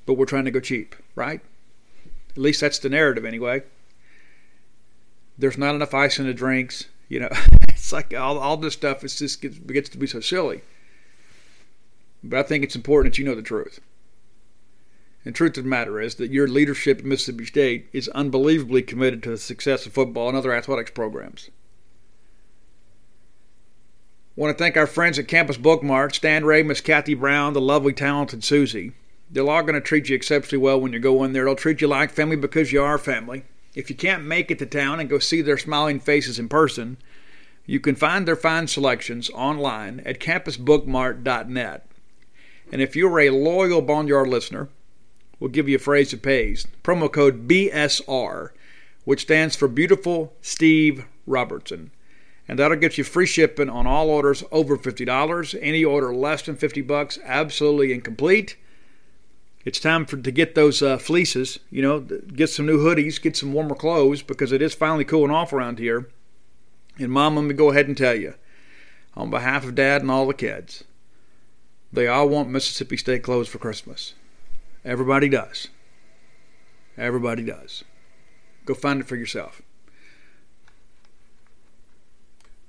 But 0.07 0.15
we're 0.15 0.25
trying 0.25 0.45
to 0.47 0.51
go 0.51 0.61
cheap, 0.61 0.97
right? 1.15 1.41
At 2.31 2.39
least 2.39 2.61
that's 2.61 2.79
the 2.79 2.89
narrative, 2.89 3.25
anyway 3.25 3.63
there's 5.39 5.59
not 5.59 5.75
enough 5.75 5.95
ice 5.95 6.19
in 6.19 6.27
the 6.27 6.35
drinks. 6.35 6.87
You 7.09 7.21
know, 7.21 7.29
it's 7.69 7.93
like 7.93 8.15
all, 8.15 8.39
all 8.39 8.57
this 8.57 8.75
stuff 8.75 9.05
is 9.05 9.19
just 9.19 9.43
gets, 9.43 9.59
gets 9.59 9.89
to 9.91 9.99
be 9.99 10.07
so 10.07 10.21
silly. 10.21 10.63
But 12.23 12.39
I 12.41 12.43
think 12.43 12.65
it's 12.65 12.77
important 12.77 13.15
that 13.15 13.19
you 13.19 13.25
know 13.25 13.35
the 13.35 13.43
truth. 13.43 13.81
And 15.25 15.35
truth 15.35 15.59
of 15.59 15.65
the 15.65 15.71
matter 15.71 16.01
is 16.01 16.17
that 16.17 16.31
your 16.31 16.47
leadership 16.47 17.01
at 17.01 17.05
Mississippi 17.05 17.47
State 17.47 17.89
is 17.93 18.09
unbelievably 18.11 18.83
committed 18.83 19.23
to 19.25 19.31
the 19.31 19.39
success 19.39 19.85
of 19.85 19.93
football 19.93 20.29
and 20.29 20.37
other 20.37 20.53
athletics 20.53 20.93
programs. 20.93 21.51
I 24.37 24.41
want 24.41 24.57
to 24.57 24.63
thank 24.63 24.77
our 24.77 24.87
friends 24.87 25.19
at 25.19 25.29
Campus 25.29 25.57
Bookmart, 25.57 26.15
Stan 26.15 26.45
Ray, 26.45 26.63
Miss 26.63 26.81
Kathy 26.81 27.15
Brown, 27.15 27.55
the 27.55 27.61
lovely, 27.61 27.93
talented 27.93 28.45
Susie. 28.45 28.93
They're 29.31 29.49
all 29.49 29.63
going 29.63 29.75
to 29.75 29.81
treat 29.81 30.09
you 30.09 30.15
exceptionally 30.15 30.63
well 30.63 30.81
when 30.81 30.93
you 30.93 30.99
go 30.99 31.25
in 31.25 31.33
there. 31.33 31.45
They'll 31.45 31.57
treat 31.57 31.81
you 31.81 31.89
like 31.89 32.11
family 32.11 32.37
because 32.37 32.73
you 32.73 32.83
are 32.83 32.99
family. 32.99 33.45
If 33.75 33.91
you 33.91 33.97
can't 33.97 34.25
make 34.25 34.51
it 34.51 34.59
to 34.61 34.67
town 34.67 35.01
and 35.01 35.11
go 35.11 35.19
see 35.19 35.43
their 35.43 35.59
smiling 35.59 36.01
faces 36.01 36.39
in 36.39 36.49
person, 36.49 36.97
you 37.67 37.81
can 37.81 37.97
find 37.97 38.27
their 38.27 38.37
fine 38.37 38.69
selections 38.69 39.29
online 39.31 40.01
at 40.07 40.21
campusbookmart.net. 40.21 41.91
And 42.73 42.81
if 42.81 42.97
you're 42.97 43.21
a 43.21 43.31
loyal 43.31 43.83
Boneyard 43.83 44.29
listener, 44.29 44.69
we'll 45.39 45.51
give 45.51 45.69
you 45.69 45.77
a 45.77 45.81
phrase 45.81 46.13
that 46.13 46.23
pays. 46.23 46.67
Promo 46.85 47.13
code 47.13 47.49
BSR, 47.49 48.51
which 49.05 49.23
stands 49.23 49.57
for 49.57 49.69
Beautiful 49.69 50.33
Steve 50.41 51.05
Robertson. 51.27 51.91
And 52.49 52.61
that'll 52.61 52.77
get 52.77 52.97
you 52.97 53.03
free 53.03 53.27
shipping 53.27 53.69
on 53.69 53.89
all 53.89 54.09
orders 54.09 54.45
over 54.53 54.77
$50. 54.77 55.59
Any 55.61 55.85
order 55.85 56.15
less 56.15 56.43
than 56.43 56.55
50 56.55 56.81
bucks, 56.83 57.19
absolutely 57.25 57.93
incomplete 57.93 58.57
it's 59.67 59.81
time 59.81 60.07
for 60.07 60.17
to 60.17 60.31
get 60.31 60.55
those 60.55 60.81
uh, 60.81 60.97
fleeces. 60.97 61.59
You 61.71 61.83
know, 61.83 62.01
get 62.01 62.51
some 62.51 62.67
new 62.67 62.79
hoodies, 62.79 63.21
get 63.21 63.37
some 63.37 63.53
warmer 63.53 63.75
clothes 63.75 64.23
because 64.23 64.53
it 64.53 64.63
is 64.63 64.75
finally 64.75 65.05
cooling 65.05 65.33
off 65.33 65.53
around 65.53 65.81
here. 65.81 66.09
And 66.99 67.11
Mom, 67.11 67.35
let 67.35 67.45
me 67.45 67.53
go 67.53 67.71
ahead 67.71 67.89
and 67.89 67.97
tell 67.97 68.15
you, 68.15 68.35
on 69.15 69.29
behalf 69.29 69.65
of 69.65 69.75
Dad 69.75 70.03
and 70.03 70.11
all 70.11 70.29
the 70.29 70.35
kids, 70.35 70.85
they 71.93 72.07
all 72.07 72.29
want 72.29 72.49
Mississippi 72.49 72.97
State 72.97 73.25
clothes 73.25 73.49
for 73.49 73.59
Christmas. 73.59 74.15
Everybody 74.85 75.29
does. 75.29 75.67
Everybody 76.97 77.43
does. 77.43 77.83
Go 78.67 78.75
find 78.75 79.01
it 79.01 79.09
for 79.09 79.17
yourself. 79.17 79.63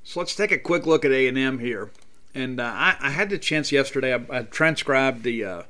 So 0.04 0.20
let's 0.20 0.36
take 0.36 0.52
a 0.52 0.58
quick 0.58 0.88
look 0.88 1.06
at 1.06 1.12
A 1.12 1.28
and 1.28 1.38
M 1.38 1.60
here. 1.60 1.92
And 2.34 2.60
uh, 2.60 2.64
I, 2.64 2.96
I, 3.00 3.10
had 3.12 3.30
the 3.30 3.38
chance 3.38 3.72
yesterday. 3.72 4.16
I, 4.16 4.40
I 4.40 4.42
transcribed 4.42 5.22
the. 5.22 5.46
Uh, 5.46 5.64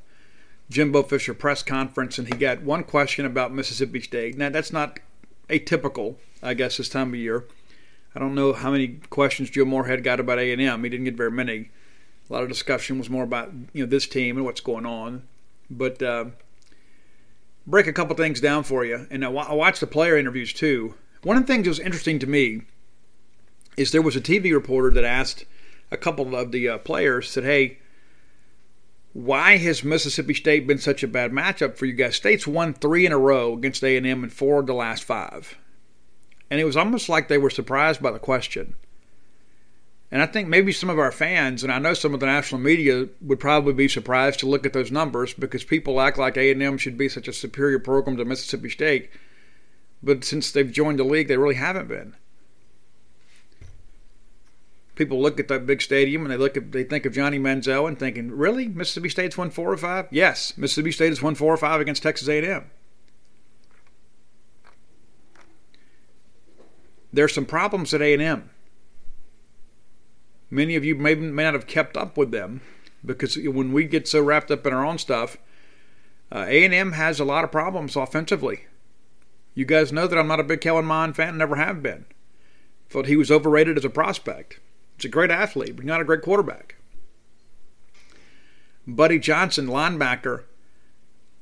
Jimbo 0.69 1.03
Fisher 1.03 1.33
press 1.33 1.63
conference, 1.63 2.17
and 2.17 2.27
he 2.27 2.33
got 2.33 2.61
one 2.61 2.83
question 2.83 3.25
about 3.25 3.53
Mississippi 3.53 4.01
State. 4.01 4.37
Now, 4.37 4.49
that's 4.49 4.73
not 4.73 4.99
atypical, 5.49 6.15
I 6.43 6.53
guess, 6.53 6.77
this 6.77 6.89
time 6.89 7.09
of 7.09 7.15
year. 7.15 7.45
I 8.13 8.19
don't 8.19 8.35
know 8.35 8.53
how 8.53 8.71
many 8.71 8.99
questions 9.09 9.49
Joe 9.49 9.65
Moorhead 9.65 10.03
got 10.03 10.19
about 10.19 10.39
A&M. 10.39 10.83
He 10.83 10.89
didn't 10.89 11.05
get 11.05 11.15
very 11.15 11.31
many. 11.31 11.69
A 12.29 12.33
lot 12.33 12.43
of 12.43 12.49
discussion 12.49 12.97
was 12.97 13.09
more 13.09 13.23
about 13.23 13.51
you 13.73 13.83
know 13.83 13.89
this 13.89 14.07
team 14.07 14.35
and 14.35 14.45
what's 14.45 14.59
going 14.59 14.85
on. 14.85 15.23
But 15.69 16.01
uh, 16.01 16.25
break 17.65 17.87
a 17.87 17.93
couple 17.93 18.15
things 18.15 18.41
down 18.41 18.63
for 18.63 18.83
you, 18.83 19.07
and 19.09 19.23
I 19.23 19.29
watched 19.29 19.79
the 19.79 19.87
player 19.87 20.17
interviews 20.17 20.51
too. 20.51 20.95
One 21.23 21.37
of 21.37 21.45
the 21.45 21.53
things 21.53 21.65
that 21.65 21.69
was 21.69 21.79
interesting 21.79 22.19
to 22.19 22.27
me 22.27 22.63
is 23.77 23.91
there 23.91 24.01
was 24.01 24.15
a 24.15 24.21
TV 24.21 24.51
reporter 24.51 24.91
that 24.91 25.03
asked 25.03 25.45
a 25.91 25.97
couple 25.97 26.35
of 26.35 26.51
the 26.51 26.67
uh, 26.67 26.77
players, 26.79 27.29
said, 27.29 27.45
"Hey." 27.45 27.77
Why 29.13 29.57
has 29.57 29.83
Mississippi 29.83 30.33
State 30.33 30.67
been 30.67 30.77
such 30.77 31.03
a 31.03 31.07
bad 31.07 31.31
matchup 31.31 31.75
for 31.75 31.85
you 31.85 31.93
guys? 31.93 32.15
State's 32.15 32.45
won 32.45 32.73
three 32.73 33.05
in 33.05 33.11
a 33.11 33.17
row 33.17 33.53
against 33.53 33.83
A&M 33.83 34.05
and 34.05 34.31
four 34.31 34.59
of 34.59 34.67
the 34.67 34.73
last 34.73 35.03
five. 35.03 35.57
And 36.49 36.59
it 36.59 36.65
was 36.65 36.77
almost 36.77 37.09
like 37.09 37.27
they 37.27 37.37
were 37.37 37.49
surprised 37.49 38.01
by 38.01 38.11
the 38.11 38.19
question. 38.19 38.75
And 40.09 40.21
I 40.21 40.25
think 40.25 40.47
maybe 40.47 40.71
some 40.71 40.89
of 40.89 40.99
our 40.99 41.11
fans, 41.11 41.63
and 41.63 41.71
I 41.71 41.79
know 41.79 41.93
some 41.93 42.13
of 42.13 42.21
the 42.21 42.25
national 42.25 42.61
media, 42.61 43.07
would 43.21 43.39
probably 43.39 43.73
be 43.73 43.89
surprised 43.89 44.39
to 44.39 44.47
look 44.47 44.65
at 44.65 44.71
those 44.71 44.91
numbers 44.91 45.33
because 45.33 45.65
people 45.65 45.99
act 45.99 46.17
like 46.17 46.37
A&M 46.37 46.77
should 46.77 46.97
be 46.97 47.09
such 47.09 47.27
a 47.27 47.33
superior 47.33 47.79
program 47.79 48.15
to 48.17 48.23
Mississippi 48.23 48.69
State. 48.69 49.09
But 50.01 50.23
since 50.23 50.51
they've 50.51 50.71
joined 50.71 50.99
the 50.99 51.03
league, 51.03 51.27
they 51.27 51.37
really 51.37 51.55
haven't 51.55 51.89
been 51.89 52.15
people 54.97 55.21
look 55.21 55.39
at 55.39 55.47
that 55.47 55.65
big 55.65 55.81
stadium 55.81 56.23
and 56.23 56.31
they 56.31 56.37
look 56.37 56.57
at 56.57 56.71
they 56.71 56.83
think 56.83 57.05
of 57.05 57.13
Johnny 57.13 57.39
Manziel 57.39 57.87
and 57.87 57.97
thinking, 57.97 58.31
really, 58.31 58.67
Mississippi 58.67 59.09
State's 59.09 59.37
won 59.37 59.49
four 59.49 59.71
or 59.71 59.77
five? 59.77 60.07
Yes, 60.11 60.57
Mississippi 60.57 60.91
State 60.91 61.09
has 61.09 61.21
won 61.21 61.35
four 61.35 61.53
or 61.53 61.57
five 61.57 61.79
against 61.79 62.03
Texas 62.03 62.27
A&M. 62.27 62.69
There's 67.13 67.33
some 67.33 67.45
problems 67.45 67.93
at 67.93 68.01
A&M. 68.01 68.49
Many 70.49 70.75
of 70.75 70.83
you 70.83 70.95
may, 70.95 71.15
may 71.15 71.43
not 71.43 71.53
have 71.53 71.67
kept 71.67 71.97
up 71.97 72.17
with 72.17 72.31
them 72.31 72.61
because 73.05 73.37
when 73.37 73.71
we 73.71 73.85
get 73.85 74.07
so 74.07 74.21
wrapped 74.21 74.51
up 74.51 74.67
in 74.67 74.73
our 74.73 74.85
own 74.85 74.97
stuff, 74.97 75.37
uh, 76.31 76.45
A&M 76.47 76.91
has 76.93 77.19
a 77.19 77.25
lot 77.25 77.43
of 77.43 77.51
problems 77.51 77.95
offensively. 77.95 78.65
You 79.53 79.65
guys 79.65 79.91
know 79.91 80.07
that 80.07 80.17
I'm 80.17 80.27
not 80.27 80.39
a 80.39 80.43
big 80.43 80.61
Kellen 80.61 80.85
Mond 80.85 81.15
fan, 81.15 81.37
never 81.37 81.55
have 81.55 81.81
been. 81.81 82.05
Thought 82.89 83.07
he 83.07 83.15
was 83.15 83.31
overrated 83.31 83.77
as 83.77 83.85
a 83.85 83.89
prospect. 83.89 84.59
He's 84.97 85.05
a 85.05 85.09
great 85.09 85.31
athlete, 85.31 85.75
but 85.75 85.85
not 85.85 86.01
a 86.01 86.05
great 86.05 86.23
quarterback. 86.23 86.75
Buddy 88.87 89.19
Johnson, 89.19 89.67
linebacker 89.67 90.43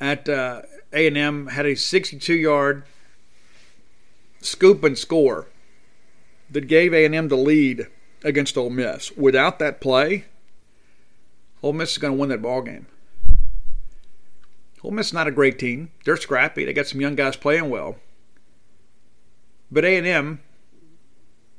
at 0.01 0.27
uh, 0.27 0.63
A&M, 0.91 1.47
had 1.47 1.65
a 1.65 1.73
62-yard 1.73 2.83
scoop 4.41 4.83
and 4.83 4.97
score 4.97 5.47
that 6.49 6.67
gave 6.67 6.93
A&M 6.93 7.29
the 7.29 7.37
lead 7.37 7.87
against 8.23 8.57
Ole 8.57 8.69
Miss. 8.69 9.15
Without 9.15 9.59
that 9.59 9.79
play, 9.79 10.25
Ole 11.63 11.73
Miss 11.73 11.93
is 11.93 11.97
going 11.97 12.13
to 12.13 12.19
win 12.19 12.29
that 12.29 12.41
ball 12.41 12.61
game. 12.61 12.87
Ole 14.83 14.91
Miss 14.91 15.07
is 15.07 15.13
not 15.13 15.27
a 15.27 15.31
great 15.31 15.57
team. 15.57 15.91
They're 16.03 16.17
scrappy. 16.17 16.65
They 16.65 16.73
got 16.73 16.87
some 16.87 17.01
young 17.01 17.15
guys 17.15 17.35
playing 17.35 17.69
well. 17.69 17.95
But 19.71 19.85
A&M 19.85 20.41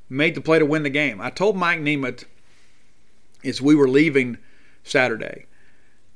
made 0.08 0.34
the 0.34 0.40
play 0.40 0.58
to 0.58 0.66
win 0.66 0.82
the 0.82 0.90
game. 0.90 1.20
I 1.20 1.30
told 1.30 1.56
Mike 1.56 1.80
Nemeth 1.80 2.24
as 3.44 3.60
we 3.60 3.74
were 3.74 3.88
leaving 3.88 4.38
Saturday 4.84 5.46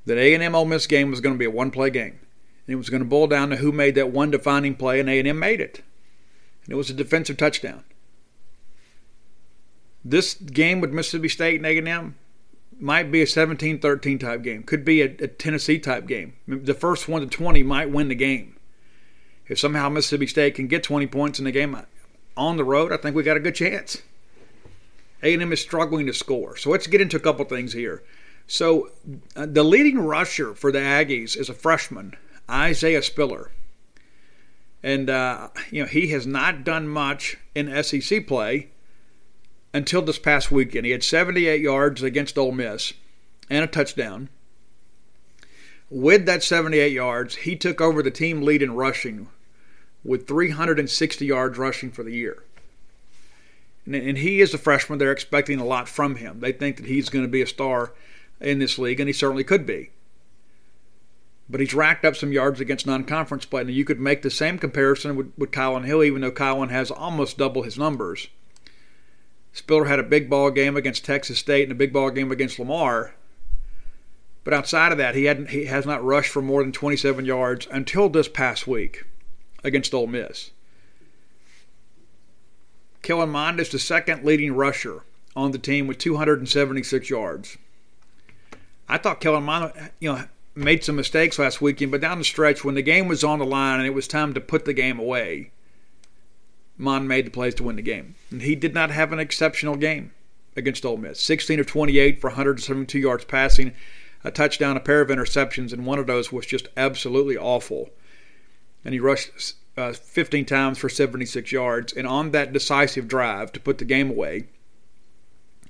that 0.06 0.18
A&M 0.18 0.54
Ole 0.54 0.64
Miss 0.64 0.86
game 0.86 1.10
was 1.10 1.20
going 1.20 1.34
to 1.34 1.38
be 1.38 1.44
a 1.44 1.50
one-play 1.50 1.90
game. 1.90 2.18
And 2.66 2.74
it 2.74 2.76
was 2.76 2.90
going 2.90 3.02
to 3.02 3.08
boil 3.08 3.26
down 3.26 3.50
to 3.50 3.56
who 3.56 3.72
made 3.72 3.94
that 3.96 4.10
one 4.10 4.30
defining 4.30 4.74
play, 4.74 5.00
and 5.00 5.08
A&M 5.08 5.38
made 5.38 5.60
it. 5.60 5.82
And 6.64 6.72
it 6.72 6.76
was 6.76 6.90
a 6.90 6.94
defensive 6.94 7.36
touchdown. 7.36 7.84
This 10.04 10.34
game 10.34 10.80
with 10.80 10.92
Mississippi 10.92 11.28
State 11.28 11.62
and 11.62 11.66
A&M 11.66 12.16
might 12.78 13.12
be 13.12 13.20
a 13.20 13.26
17-13 13.26 14.18
type 14.18 14.42
game. 14.42 14.62
Could 14.62 14.84
be 14.84 15.02
a, 15.02 15.06
a 15.06 15.28
Tennessee 15.28 15.78
type 15.78 16.06
game. 16.06 16.34
The 16.46 16.74
first 16.74 17.08
one 17.08 17.20
to 17.20 17.26
20 17.26 17.62
might 17.62 17.90
win 17.90 18.08
the 18.08 18.14
game. 18.14 18.56
If 19.46 19.58
somehow 19.58 19.88
Mississippi 19.88 20.26
State 20.28 20.54
can 20.54 20.68
get 20.68 20.82
20 20.82 21.06
points 21.08 21.38
in 21.38 21.44
the 21.44 21.52
game 21.52 21.74
on 22.40 22.56
the 22.56 22.64
road, 22.64 22.90
I 22.90 22.96
think 22.96 23.14
we 23.14 23.22
got 23.22 23.36
a 23.36 23.40
good 23.40 23.54
chance. 23.54 24.02
A&M 25.22 25.52
is 25.52 25.60
struggling 25.60 26.06
to 26.06 26.14
score. 26.14 26.56
So 26.56 26.70
let's 26.70 26.86
get 26.86 27.02
into 27.02 27.18
a 27.18 27.20
couple 27.20 27.44
things 27.44 27.74
here. 27.74 28.02
So 28.46 28.90
uh, 29.36 29.46
the 29.46 29.62
leading 29.62 29.98
rusher 29.98 30.54
for 30.54 30.72
the 30.72 30.78
Aggies 30.78 31.36
is 31.36 31.50
a 31.50 31.54
freshman, 31.54 32.16
Isaiah 32.50 33.02
Spiller. 33.02 33.50
And, 34.82 35.10
uh, 35.10 35.48
you 35.70 35.82
know, 35.82 35.88
he 35.88 36.08
has 36.08 36.26
not 36.26 36.64
done 36.64 36.88
much 36.88 37.36
in 37.54 37.82
SEC 37.82 38.26
play 38.26 38.70
until 39.74 40.00
this 40.00 40.18
past 40.18 40.50
weekend. 40.50 40.86
He 40.86 40.92
had 40.92 41.04
78 41.04 41.60
yards 41.60 42.02
against 42.02 42.38
Ole 42.38 42.52
Miss 42.52 42.94
and 43.50 43.62
a 43.62 43.66
touchdown. 43.66 44.30
With 45.90 46.24
that 46.24 46.42
78 46.42 46.90
yards, 46.90 47.36
he 47.36 47.54
took 47.54 47.82
over 47.82 48.02
the 48.02 48.10
team 48.10 48.40
lead 48.40 48.62
in 48.62 48.72
rushing 48.72 49.28
with 50.04 50.26
360 50.26 51.26
yards 51.26 51.58
rushing 51.58 51.90
for 51.90 52.02
the 52.02 52.14
year. 52.14 52.42
And, 53.86 54.18
he 54.18 54.40
is 54.40 54.54
a 54.54 54.58
freshman. 54.58 54.98
They're 54.98 55.10
expecting 55.10 55.58
a 55.58 55.64
lot 55.64 55.88
from 55.88 56.16
him. 56.16 56.40
They 56.40 56.52
think 56.52 56.76
that 56.76 56.86
he's 56.86 57.08
going 57.08 57.24
to 57.24 57.30
be 57.30 57.42
a 57.42 57.46
star 57.46 57.92
in 58.40 58.58
this 58.58 58.78
league, 58.78 59.00
and 59.00 59.08
he 59.08 59.12
certainly 59.12 59.44
could 59.44 59.66
be. 59.66 59.90
But 61.48 61.60
he's 61.60 61.74
racked 61.74 62.04
up 62.04 62.14
some 62.14 62.32
yards 62.32 62.60
against 62.60 62.86
non 62.86 63.04
conference 63.04 63.44
play. 63.44 63.62
And 63.62 63.70
you 63.70 63.84
could 63.84 63.98
make 63.98 64.22
the 64.22 64.30
same 64.30 64.58
comparison 64.58 65.16
with, 65.16 65.32
with 65.36 65.50
Kylin 65.50 65.84
Hill, 65.84 66.04
even 66.04 66.20
though 66.20 66.30
Kylin 66.30 66.70
has 66.70 66.90
almost 66.90 67.38
double 67.38 67.62
his 67.62 67.78
numbers. 67.78 68.28
Spiller 69.52 69.86
had 69.86 69.98
a 69.98 70.04
big 70.04 70.30
ball 70.30 70.50
game 70.52 70.76
against 70.76 71.04
Texas 71.04 71.40
State 71.40 71.64
and 71.64 71.72
a 71.72 71.74
big 71.74 71.92
ball 71.92 72.10
game 72.10 72.30
against 72.30 72.60
Lamar. 72.60 73.14
But 74.44 74.54
outside 74.54 74.92
of 74.92 74.98
that, 74.98 75.16
he 75.16 75.24
hadn't 75.24 75.50
he 75.50 75.64
has 75.64 75.84
not 75.84 76.04
rushed 76.04 76.30
for 76.30 76.40
more 76.40 76.62
than 76.62 76.70
27 76.70 77.24
yards 77.24 77.66
until 77.70 78.08
this 78.08 78.28
past 78.28 78.68
week 78.68 79.04
against 79.62 79.94
Ole 79.94 80.06
Miss. 80.06 80.50
Kellen 83.02 83.30
Mond 83.30 83.60
is 83.60 83.70
the 83.70 83.78
second 83.78 84.24
leading 84.24 84.54
rusher 84.54 85.02
on 85.34 85.52
the 85.52 85.58
team 85.58 85.86
with 85.86 85.98
276 85.98 87.08
yards. 87.08 87.56
I 88.88 88.98
thought 88.98 89.20
Kellen 89.20 89.44
Mond, 89.44 89.72
you 90.00 90.12
know, 90.12 90.24
made 90.54 90.84
some 90.84 90.96
mistakes 90.96 91.38
last 91.38 91.62
weekend, 91.62 91.92
but 91.92 92.00
down 92.00 92.18
the 92.18 92.24
stretch, 92.24 92.64
when 92.64 92.74
the 92.74 92.82
game 92.82 93.08
was 93.08 93.24
on 93.24 93.38
the 93.38 93.46
line 93.46 93.78
and 93.78 93.86
it 93.86 93.94
was 93.94 94.08
time 94.08 94.34
to 94.34 94.40
put 94.40 94.64
the 94.64 94.74
game 94.74 94.98
away, 94.98 95.50
Mond 96.76 97.06
made 97.06 97.26
the 97.26 97.30
plays 97.30 97.54
to 97.56 97.62
win 97.62 97.76
the 97.76 97.82
game. 97.82 98.14
And 98.30 98.42
he 98.42 98.54
did 98.54 98.74
not 98.74 98.90
have 98.90 99.12
an 99.12 99.20
exceptional 99.20 99.76
game 99.76 100.12
against 100.56 100.84
Ole 100.84 100.96
Miss. 100.96 101.20
16 101.20 101.60
of 101.60 101.66
28 101.66 102.20
for 102.20 102.30
172 102.30 102.98
yards 102.98 103.24
passing, 103.24 103.72
a 104.24 104.30
touchdown, 104.30 104.76
a 104.76 104.80
pair 104.80 105.00
of 105.00 105.08
interceptions, 105.08 105.72
and 105.72 105.86
one 105.86 105.98
of 105.98 106.06
those 106.06 106.32
was 106.32 106.46
just 106.46 106.68
absolutely 106.76 107.36
awful. 107.36 107.90
And 108.84 108.94
he 108.94 109.00
rushed 109.00 109.54
uh, 109.76 109.92
15 109.92 110.44
times 110.44 110.78
for 110.78 110.88
76 110.88 111.52
yards. 111.52 111.92
And 111.92 112.06
on 112.06 112.30
that 112.30 112.52
decisive 112.52 113.08
drive 113.08 113.52
to 113.52 113.60
put 113.60 113.78
the 113.78 113.84
game 113.84 114.10
away, 114.10 114.46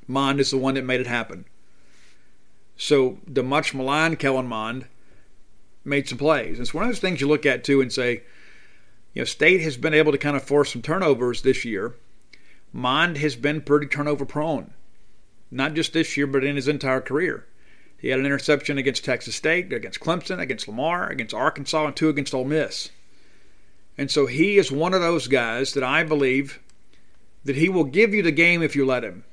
Mond 0.06 0.40
is 0.40 0.50
the 0.50 0.58
one 0.58 0.74
that 0.74 0.84
made 0.84 1.00
it 1.00 1.06
happen. 1.06 1.44
So 2.76 3.18
the 3.26 3.42
much 3.42 3.74
maligned 3.74 4.18
Kellen 4.18 4.46
Mond 4.46 4.86
made 5.84 6.08
some 6.08 6.18
plays. 6.18 6.58
It's 6.58 6.74
one 6.74 6.84
of 6.84 6.90
those 6.90 6.98
things 6.98 7.20
you 7.20 7.28
look 7.28 7.46
at 7.46 7.64
too 7.64 7.80
and 7.80 7.92
say, 7.92 8.22
you 9.12 9.20
know, 9.20 9.24
State 9.24 9.60
has 9.60 9.76
been 9.76 9.94
able 9.94 10.12
to 10.12 10.18
kind 10.18 10.36
of 10.36 10.42
force 10.42 10.72
some 10.72 10.82
turnovers 10.82 11.42
this 11.42 11.64
year. 11.64 11.94
Mond 12.72 13.18
has 13.18 13.36
been 13.36 13.60
pretty 13.60 13.86
turnover 13.86 14.24
prone, 14.24 14.72
not 15.50 15.74
just 15.74 15.92
this 15.92 16.16
year, 16.16 16.26
but 16.26 16.44
in 16.44 16.56
his 16.56 16.68
entire 16.68 17.00
career. 17.00 17.46
He 17.98 18.08
had 18.08 18.20
an 18.20 18.26
interception 18.26 18.78
against 18.78 19.04
Texas 19.04 19.34
State, 19.34 19.72
against 19.72 20.00
Clemson, 20.00 20.38
against 20.38 20.68
Lamar, 20.68 21.08
against 21.08 21.34
Arkansas, 21.34 21.86
and 21.86 21.96
two 21.96 22.08
against 22.08 22.32
Ole 22.32 22.44
Miss. 22.44 22.90
And 24.00 24.10
so 24.10 24.24
he 24.24 24.56
is 24.56 24.72
one 24.72 24.94
of 24.94 25.02
those 25.02 25.28
guys 25.28 25.74
that 25.74 25.84
I 25.84 26.04
believe 26.04 26.58
that 27.44 27.56
he 27.56 27.68
will 27.68 27.84
give 27.84 28.14
you 28.14 28.22
the 28.22 28.32
game 28.32 28.62
if 28.62 28.74
you 28.74 28.86
let 28.86 29.04
him. 29.04 29.24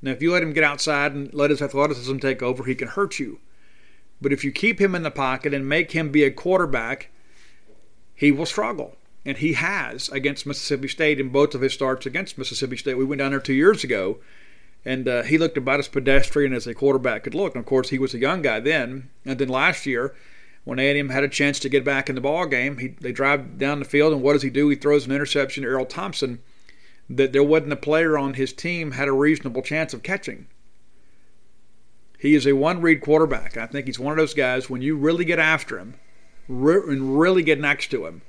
Now, 0.00 0.12
if 0.12 0.22
you 0.22 0.30
let 0.30 0.44
him 0.44 0.52
get 0.52 0.62
outside 0.62 1.12
and 1.12 1.34
let 1.34 1.50
his 1.50 1.60
athleticism 1.60 2.18
take 2.18 2.40
over, 2.40 2.62
he 2.62 2.76
can 2.76 2.86
hurt 2.86 3.18
you. 3.18 3.40
But 4.20 4.32
if 4.32 4.44
you 4.44 4.52
keep 4.52 4.80
him 4.80 4.94
in 4.94 5.02
the 5.02 5.10
pocket 5.10 5.52
and 5.52 5.68
make 5.68 5.90
him 5.90 6.12
be 6.12 6.22
a 6.22 6.30
quarterback 6.30 7.10
he 8.14 8.30
will 8.30 8.46
struggle. 8.46 8.94
And 9.26 9.38
he 9.38 9.54
has 9.54 10.08
against 10.10 10.46
Mississippi 10.46 10.86
State 10.86 11.18
in 11.18 11.30
both 11.30 11.56
of 11.56 11.60
his 11.60 11.72
starts 11.72 12.06
against 12.06 12.38
Mississippi 12.38 12.76
State. 12.76 12.94
We 12.94 13.04
went 13.04 13.18
down 13.18 13.32
there 13.32 13.40
two 13.40 13.52
years 13.52 13.82
ago, 13.82 14.18
and 14.84 15.08
uh, 15.08 15.24
he 15.24 15.38
looked 15.38 15.56
about 15.56 15.80
as 15.80 15.88
pedestrian 15.88 16.52
as 16.52 16.68
a 16.68 16.74
quarterback 16.74 17.24
could 17.24 17.34
look. 17.34 17.56
And 17.56 17.60
of 17.60 17.66
course, 17.66 17.88
he 17.88 17.98
was 17.98 18.14
a 18.14 18.18
young 18.18 18.42
guy 18.42 18.60
then. 18.60 19.10
And 19.24 19.40
then 19.40 19.48
last 19.48 19.86
year, 19.86 20.14
when 20.64 20.78
A&M 20.78 21.08
had 21.08 21.24
a 21.24 21.28
chance 21.28 21.58
to 21.60 21.68
get 21.68 21.84
back 21.84 22.08
in 22.08 22.14
the 22.14 22.20
ball 22.20 22.46
game, 22.46 22.78
he, 22.78 22.88
they 22.88 23.12
drive 23.12 23.58
down 23.58 23.78
the 23.78 23.84
field, 23.84 24.12
and 24.12 24.22
what 24.22 24.34
does 24.34 24.42
he 24.42 24.50
do? 24.50 24.68
He 24.68 24.76
throws 24.76 25.06
an 25.06 25.12
interception 25.12 25.64
to 25.64 25.68
Erroll 25.68 25.88
Thompson 25.88 26.40
that 27.10 27.32
there 27.32 27.42
wasn't 27.42 27.72
a 27.72 27.76
player 27.76 28.16
on 28.16 28.34
his 28.34 28.52
team 28.52 28.92
had 28.92 29.08
a 29.08 29.12
reasonable 29.12 29.62
chance 29.62 29.92
of 29.92 30.02
catching. 30.02 30.46
He 32.18 32.34
is 32.34 32.46
a 32.46 32.52
one-read 32.52 33.00
quarterback. 33.00 33.56
I 33.56 33.66
think 33.66 33.86
he's 33.86 33.98
one 33.98 34.12
of 34.12 34.18
those 34.18 34.34
guys 34.34 34.70
when 34.70 34.82
you 34.82 34.96
really 34.96 35.24
get 35.24 35.38
after 35.38 35.78
him– 35.78 35.94
and 36.48 37.18
really 37.18 37.42
get 37.42 37.60
next 37.60 37.88
to 37.88 38.06
him 38.06 38.22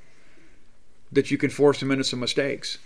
that 1.12 1.30
you 1.30 1.38
can 1.38 1.50
force 1.50 1.82
him 1.82 1.90
into 1.90 2.04
some 2.04 2.20
mistakes. 2.20 2.78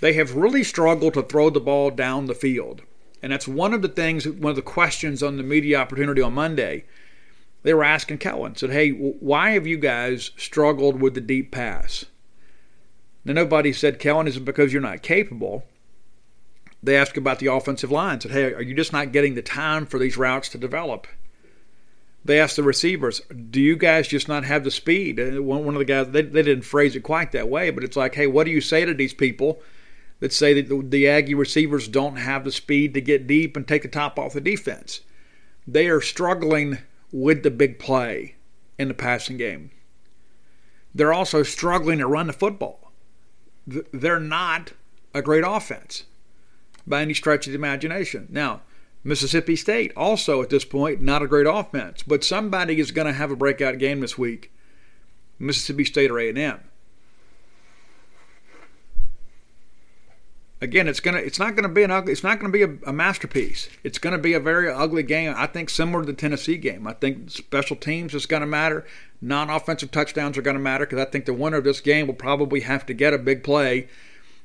They 0.00 0.14
have 0.14 0.36
really 0.36 0.64
struggled 0.64 1.14
to 1.14 1.22
throw 1.22 1.50
the 1.50 1.60
ball 1.60 1.90
down 1.90 2.26
the 2.26 2.34
field. 2.34 2.82
And 3.22 3.32
that's 3.32 3.48
one 3.48 3.74
of 3.74 3.82
the 3.82 3.88
things, 3.88 4.26
one 4.26 4.50
of 4.50 4.56
the 4.56 4.62
questions 4.62 5.22
on 5.22 5.36
the 5.36 5.42
media 5.42 5.78
opportunity 5.78 6.22
on 6.22 6.34
Monday. 6.34 6.84
They 7.62 7.74
were 7.74 7.84
asking 7.84 8.18
Kellen, 8.18 8.56
said, 8.56 8.70
Hey, 8.70 8.90
why 8.90 9.50
have 9.50 9.66
you 9.66 9.76
guys 9.76 10.30
struggled 10.36 11.00
with 11.00 11.14
the 11.14 11.20
deep 11.20 11.50
pass? 11.50 12.06
Now, 13.24 13.34
nobody 13.34 13.72
said, 13.72 13.98
Kellen, 13.98 14.26
is 14.26 14.38
it 14.38 14.44
because 14.44 14.72
you're 14.72 14.80
not 14.80 15.02
capable? 15.02 15.64
They 16.82 16.96
asked 16.96 17.18
about 17.18 17.38
the 17.38 17.52
offensive 17.52 17.90
line, 17.90 18.20
said, 18.20 18.30
Hey, 18.32 18.54
are 18.54 18.62
you 18.62 18.74
just 18.74 18.92
not 18.92 19.12
getting 19.12 19.34
the 19.34 19.42
time 19.42 19.84
for 19.84 19.98
these 19.98 20.16
routes 20.16 20.48
to 20.50 20.58
develop? 20.58 21.06
they 22.24 22.38
asked 22.38 22.56
the 22.56 22.62
receivers, 22.62 23.22
"Do 23.50 23.60
you 23.60 23.76
guys 23.76 24.08
just 24.08 24.28
not 24.28 24.44
have 24.44 24.64
the 24.64 24.70
speed?" 24.70 25.18
One, 25.38 25.66
of 25.68 25.78
the 25.78 25.84
guys 25.84 26.08
they, 26.10 26.22
they 26.22 26.42
didn't 26.42 26.64
phrase 26.64 26.94
it 26.94 27.02
quite 27.02 27.32
that 27.32 27.48
way, 27.48 27.70
but 27.70 27.84
it's 27.84 27.96
like, 27.96 28.14
"Hey, 28.14 28.26
what 28.26 28.44
do 28.44 28.50
you 28.50 28.60
say 28.60 28.84
to 28.84 28.92
these 28.92 29.14
people 29.14 29.62
that 30.20 30.32
say 30.32 30.52
that 30.54 30.68
the, 30.68 30.82
the 30.82 31.08
Aggie 31.08 31.34
receivers 31.34 31.88
don't 31.88 32.16
have 32.16 32.44
the 32.44 32.52
speed 32.52 32.92
to 32.94 33.00
get 33.00 33.26
deep 33.26 33.56
and 33.56 33.66
take 33.66 33.82
the 33.82 33.88
top 33.88 34.18
off 34.18 34.34
the 34.34 34.40
defense?" 34.40 35.00
They 35.66 35.88
are 35.88 36.00
struggling 36.00 36.78
with 37.12 37.42
the 37.42 37.50
big 37.50 37.78
play 37.78 38.36
in 38.78 38.88
the 38.88 38.94
passing 38.94 39.36
game. 39.36 39.70
They're 40.94 41.12
also 41.12 41.42
struggling 41.42 41.98
to 41.98 42.06
run 42.06 42.26
the 42.26 42.32
football. 42.32 42.92
They're 43.66 44.20
not 44.20 44.72
a 45.14 45.22
great 45.22 45.44
offense 45.46 46.04
by 46.86 47.02
any 47.02 47.14
stretch 47.14 47.46
of 47.46 47.52
the 47.52 47.58
imagination. 47.58 48.26
Now, 48.30 48.62
Mississippi 49.02 49.56
State, 49.56 49.92
also 49.96 50.42
at 50.42 50.50
this 50.50 50.64
point, 50.64 51.00
not 51.00 51.22
a 51.22 51.28
great 51.28 51.46
offense, 51.46 52.02
but 52.02 52.24
somebody 52.24 52.80
is 52.80 52.90
going 52.90 53.06
to 53.06 53.12
have 53.12 53.30
a 53.30 53.36
breakout 53.36 53.78
game 53.78 54.00
this 54.00 54.18
week. 54.18 54.52
Mississippi 55.38 55.84
State 55.84 56.10
or 56.10 56.18
A&M. 56.18 56.60
Again, 60.62 60.88
it's 60.88 61.00
gonna 61.00 61.18
it's 61.18 61.38
not 61.38 61.56
gonna 61.56 61.70
be 61.70 61.82
an 61.82 61.90
ugly 61.90 62.12
it's 62.12 62.22
not 62.22 62.38
gonna 62.38 62.52
be 62.52 62.62
a, 62.62 62.76
a 62.86 62.92
masterpiece. 62.92 63.70
It's 63.82 63.98
gonna 63.98 64.18
be 64.18 64.34
a 64.34 64.40
very 64.40 64.70
ugly 64.70 65.02
game. 65.02 65.32
I 65.34 65.46
think 65.46 65.70
similar 65.70 66.04
to 66.04 66.06
the 66.06 66.12
Tennessee 66.12 66.58
game. 66.58 66.86
I 66.86 66.92
think 66.92 67.30
special 67.30 67.76
teams 67.76 68.14
is 68.14 68.26
gonna 68.26 68.46
matter. 68.46 68.84
Non-offensive 69.22 69.90
touchdowns 69.90 70.36
are 70.36 70.42
gonna 70.42 70.58
matter 70.58 70.84
because 70.84 70.98
I 70.98 71.10
think 71.10 71.24
the 71.24 71.32
winner 71.32 71.56
of 71.56 71.64
this 71.64 71.80
game 71.80 72.06
will 72.06 72.14
probably 72.14 72.60
have 72.60 72.84
to 72.86 72.94
get 72.94 73.14
a 73.14 73.18
big 73.18 73.42
play 73.42 73.88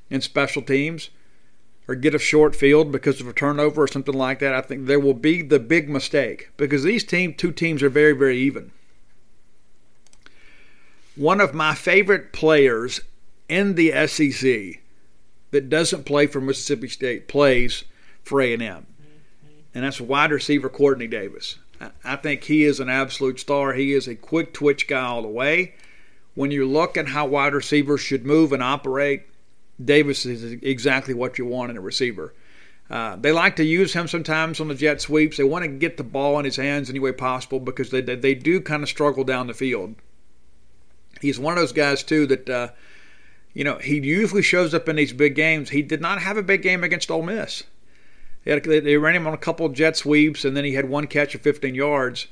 in 0.10 0.22
special 0.22 0.62
teams 0.62 1.10
or 1.88 1.96
get 1.96 2.16
a 2.16 2.20
short 2.20 2.56
field 2.56 2.92
because 2.92 3.20
of 3.20 3.28
a 3.28 3.34
turnover 3.34 3.84
or 3.84 3.88
something 3.88 4.16
like 4.16 4.40
that, 4.40 4.54
I 4.54 4.62
think 4.62 4.86
there 4.86 5.00
will 5.00 5.14
be 5.14 5.42
the 5.42 5.60
big 5.60 5.90
mistake 5.90 6.50
because 6.56 6.84
these 6.84 7.04
team 7.04 7.34
two 7.34 7.52
teams 7.52 7.84
are 7.84 7.90
very 7.90 8.14
very 8.14 8.38
even. 8.38 8.72
One 11.18 11.42
of 11.42 11.54
my 11.54 11.76
favorite 11.76 12.32
players 12.32 13.02
in 13.50 13.76
the 13.76 14.08
SEC 14.08 14.82
that 15.56 15.70
doesn't 15.70 16.04
play 16.04 16.28
for 16.28 16.42
Mississippi 16.42 16.90
State 16.90 17.30
plays 17.30 17.86
for 18.24 18.42
A&M. 18.42 18.60
and 19.74 19.84
that's 19.84 20.02
wide 20.02 20.32
receiver 20.32 20.70
Quartney 20.70 21.10
Davis. 21.10 21.58
I 22.04 22.18
think 22.18 22.44
he 22.44 22.66
is 22.66 22.82
an 22.82 22.90
absolute 22.90 23.40
star. 23.40 23.74
He 23.74 23.94
is 23.94 24.08
a 24.08 24.16
quick 24.16 24.54
twitch 24.54 24.88
guy 24.88 25.02
all 25.02 25.22
the 25.22 25.30
way. 25.30 25.76
When 26.34 26.52
you 26.52 26.66
look 26.66 26.98
at 26.98 27.08
how 27.08 27.28
wide 27.28 27.54
receivers 27.54 28.02
should 28.02 28.26
move 28.26 28.52
and 28.52 28.62
operate, 28.62 29.24
Davis 29.84 30.26
is 30.26 30.44
exactly 30.62 31.14
what 31.14 31.38
you 31.38 31.46
want 31.46 31.72
in 31.72 31.78
a 31.78 31.82
receiver. 31.82 32.34
Uh, 32.90 33.16
they 33.16 33.32
like 33.32 33.56
to 33.56 33.64
use 33.64 33.94
him 33.94 34.10
sometimes 34.10 34.60
on 34.60 34.68
the 34.68 34.76
jet 34.76 35.00
sweeps. 35.00 35.38
They 35.38 35.44
want 35.46 35.64
to 35.64 35.72
get 35.72 35.96
the 35.96 36.04
ball 36.04 36.38
in 36.38 36.46
his 36.46 36.58
hands 36.58 36.90
any 36.90 37.00
way 37.00 37.14
possible 37.14 37.62
because 37.62 37.92
they, 37.92 38.02
they, 38.02 38.16
they 38.16 38.36
do 38.36 38.60
kind 38.60 38.84
of 38.84 38.90
struggle 38.90 39.24
down 39.24 39.48
the 39.48 39.54
field. 39.54 39.96
He's 41.22 41.40
one 41.40 41.54
of 41.54 41.60
those 41.62 41.72
guys, 41.72 42.04
too, 42.04 42.28
that, 42.28 42.50
uh, 42.50 42.68
you 43.56 43.64
know, 43.64 43.78
he 43.78 44.00
usually 44.00 44.42
shows 44.42 44.74
up 44.74 44.90
in 44.90 44.98
these 44.98 45.14
big 45.14 45.34
games. 45.34 45.70
He 45.70 45.82
did 45.82 46.02
not 46.02 46.22
have 46.22 46.36
a 46.36 46.44
big 46.44 46.62
game 46.62 46.84
against 46.84 47.10
Ole 47.10 47.24
Miss. 47.24 47.64
They, 48.44 48.98
ran 48.98 49.16
him 49.16 49.26
on 49.26 49.34
a 49.34 49.38
couple 49.38 49.68
jet 49.70 49.96
sweeps, 49.98 50.46
and 50.46 50.56
then 50.56 50.66
he 50.66 50.74
had 50.74 50.90
one 50.90 51.08
catch 51.08 51.34
of 51.34 51.42
15 51.42 51.74
yards. 51.74 52.28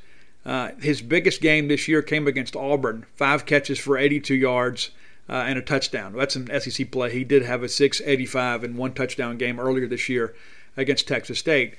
Uh, 0.45 0.71
his 0.81 1.01
biggest 1.01 1.41
game 1.41 1.69
this 1.69 1.87
year 1.87 2.01
came 2.01 2.27
against 2.27 2.57
Auburn, 2.57 3.05
five 3.15 3.45
catches 3.45 3.79
for 3.79 3.97
82 3.97 4.35
yards 4.35 4.91
uh, 5.29 5.45
and 5.47 5.57
a 5.57 5.61
touchdown. 5.61 6.13
That's 6.13 6.35
an 6.35 6.49
SEC 6.59 6.91
play. 6.91 7.11
He 7.11 7.23
did 7.23 7.43
have 7.43 7.63
a 7.63 7.69
685 7.69 8.65
and 8.65 8.77
one 8.77 8.93
touchdown 8.93 9.37
game 9.37 9.61
earlier 9.61 9.87
this 9.87 10.09
year 10.09 10.35
against 10.75 11.07
Texas 11.07 11.39
State. 11.39 11.75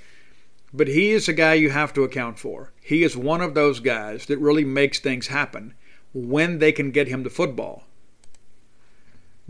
But 0.72 0.88
he 0.88 1.10
is 1.10 1.28
a 1.28 1.34
guy 1.34 1.54
you 1.54 1.70
have 1.70 1.92
to 1.92 2.02
account 2.02 2.38
for. 2.38 2.72
He 2.80 3.04
is 3.04 3.16
one 3.16 3.42
of 3.42 3.52
those 3.54 3.78
guys 3.78 4.24
that 4.26 4.38
really 4.38 4.64
makes 4.64 4.98
things 4.98 5.26
happen 5.26 5.74
when 6.14 6.58
they 6.58 6.72
can 6.72 6.90
get 6.90 7.08
him 7.08 7.22
the 7.22 7.30
football. 7.30 7.84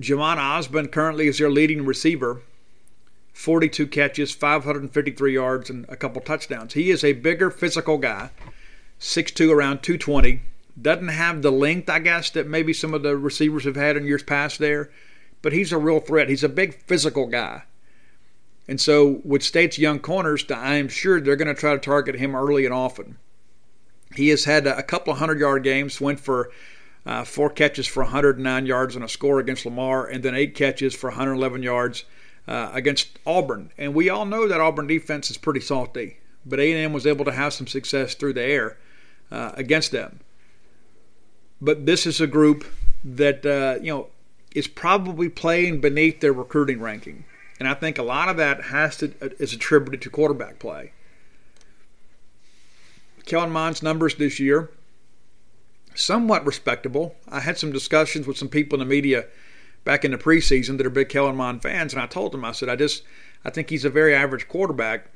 Jhamon 0.00 0.38
Ausbon 0.38 0.90
currently 0.90 1.28
is 1.28 1.38
their 1.38 1.50
leading 1.50 1.84
receiver 1.84 2.42
42 3.34 3.88
catches, 3.88 4.32
553 4.32 5.34
yards, 5.34 5.68
and 5.68 5.84
a 5.88 5.96
couple 5.96 6.22
touchdowns. 6.22 6.74
He 6.74 6.90
is 6.90 7.02
a 7.02 7.12
bigger 7.12 7.50
physical 7.50 7.98
guy, 7.98 8.30
6'2, 9.00 9.52
around 9.52 9.82
220. 9.82 10.40
Doesn't 10.80 11.08
have 11.08 11.42
the 11.42 11.52
length, 11.52 11.90
I 11.90 11.98
guess, 11.98 12.30
that 12.30 12.46
maybe 12.46 12.72
some 12.72 12.94
of 12.94 13.02
the 13.02 13.16
receivers 13.16 13.64
have 13.64 13.76
had 13.76 13.96
in 13.96 14.06
years 14.06 14.22
past 14.22 14.60
there, 14.60 14.90
but 15.42 15.52
he's 15.52 15.72
a 15.72 15.78
real 15.78 16.00
threat. 16.00 16.28
He's 16.28 16.44
a 16.44 16.48
big 16.48 16.80
physical 16.86 17.26
guy. 17.26 17.64
And 18.66 18.80
so, 18.80 19.20
with 19.24 19.42
State's 19.42 19.78
young 19.78 19.98
corners, 19.98 20.48
I 20.50 20.76
am 20.76 20.88
sure 20.88 21.20
they're 21.20 21.36
going 21.36 21.54
to 21.54 21.60
try 21.60 21.72
to 21.72 21.78
target 21.78 22.14
him 22.14 22.34
early 22.34 22.64
and 22.64 22.72
often. 22.72 23.18
He 24.14 24.28
has 24.28 24.44
had 24.44 24.66
a 24.66 24.82
couple 24.82 25.12
of 25.12 25.18
hundred 25.18 25.40
yard 25.40 25.64
games, 25.64 26.00
went 26.00 26.20
for 26.20 26.50
uh, 27.06 27.24
four 27.24 27.50
catches 27.50 27.86
for 27.86 28.02
109 28.02 28.66
yards 28.66 28.96
and 28.96 29.04
a 29.04 29.08
score 29.08 29.38
against 29.38 29.66
Lamar, 29.66 30.06
and 30.06 30.22
then 30.22 30.34
eight 30.34 30.54
catches 30.54 30.94
for 30.94 31.10
111 31.10 31.62
yards 31.62 32.04
uh, 32.48 32.70
against 32.72 33.18
Auburn. 33.26 33.70
And 33.76 33.94
we 33.94 34.08
all 34.08 34.24
know 34.24 34.48
that 34.48 34.60
Auburn 34.60 34.86
defense 34.86 35.30
is 35.30 35.36
pretty 35.36 35.60
salty, 35.60 36.18
but 36.46 36.60
A&M 36.60 36.92
was 36.92 37.06
able 37.06 37.24
to 37.26 37.32
have 37.32 37.52
some 37.52 37.66
success 37.66 38.14
through 38.14 38.34
the 38.34 38.42
air 38.42 38.78
uh, 39.30 39.52
against 39.54 39.92
them. 39.92 40.20
But 41.60 41.86
this 41.86 42.06
is 42.06 42.20
a 42.20 42.26
group 42.26 42.64
that 43.04 43.44
uh, 43.44 43.82
you 43.82 43.92
know 43.92 44.08
is 44.54 44.68
probably 44.68 45.28
playing 45.28 45.80
beneath 45.80 46.20
their 46.20 46.32
recruiting 46.32 46.80
ranking, 46.80 47.24
and 47.58 47.68
I 47.68 47.74
think 47.74 47.98
a 47.98 48.02
lot 48.02 48.28
of 48.28 48.36
that 48.36 48.64
has 48.64 48.96
to 48.98 49.12
uh, 49.22 49.28
is 49.38 49.52
attributed 49.52 50.02
to 50.02 50.10
quarterback 50.10 50.58
play. 50.58 50.92
Kellen 53.24 53.50
Mond's 53.50 53.82
numbers 53.82 54.16
this 54.16 54.38
year 54.38 54.70
somewhat 55.94 56.46
respectable. 56.46 57.16
I 57.28 57.40
had 57.40 57.58
some 57.58 57.72
discussions 57.72 58.26
with 58.26 58.36
some 58.36 58.48
people 58.48 58.80
in 58.80 58.86
the 58.86 58.94
media 58.94 59.26
back 59.84 60.04
in 60.04 60.10
the 60.10 60.18
preseason 60.18 60.76
that 60.76 60.86
are 60.86 60.90
big 60.90 61.08
Kellen 61.08 61.36
Mond 61.36 61.62
fans, 61.62 61.92
and 61.92 62.02
I 62.02 62.06
told 62.06 62.32
them, 62.32 62.44
I 62.44 62.52
said, 62.52 62.68
I 62.68 62.76
just, 62.76 63.02
I 63.44 63.50
think 63.50 63.70
he's 63.70 63.84
a 63.84 63.90
very 63.90 64.14
average 64.14 64.48
quarterback 64.48 65.10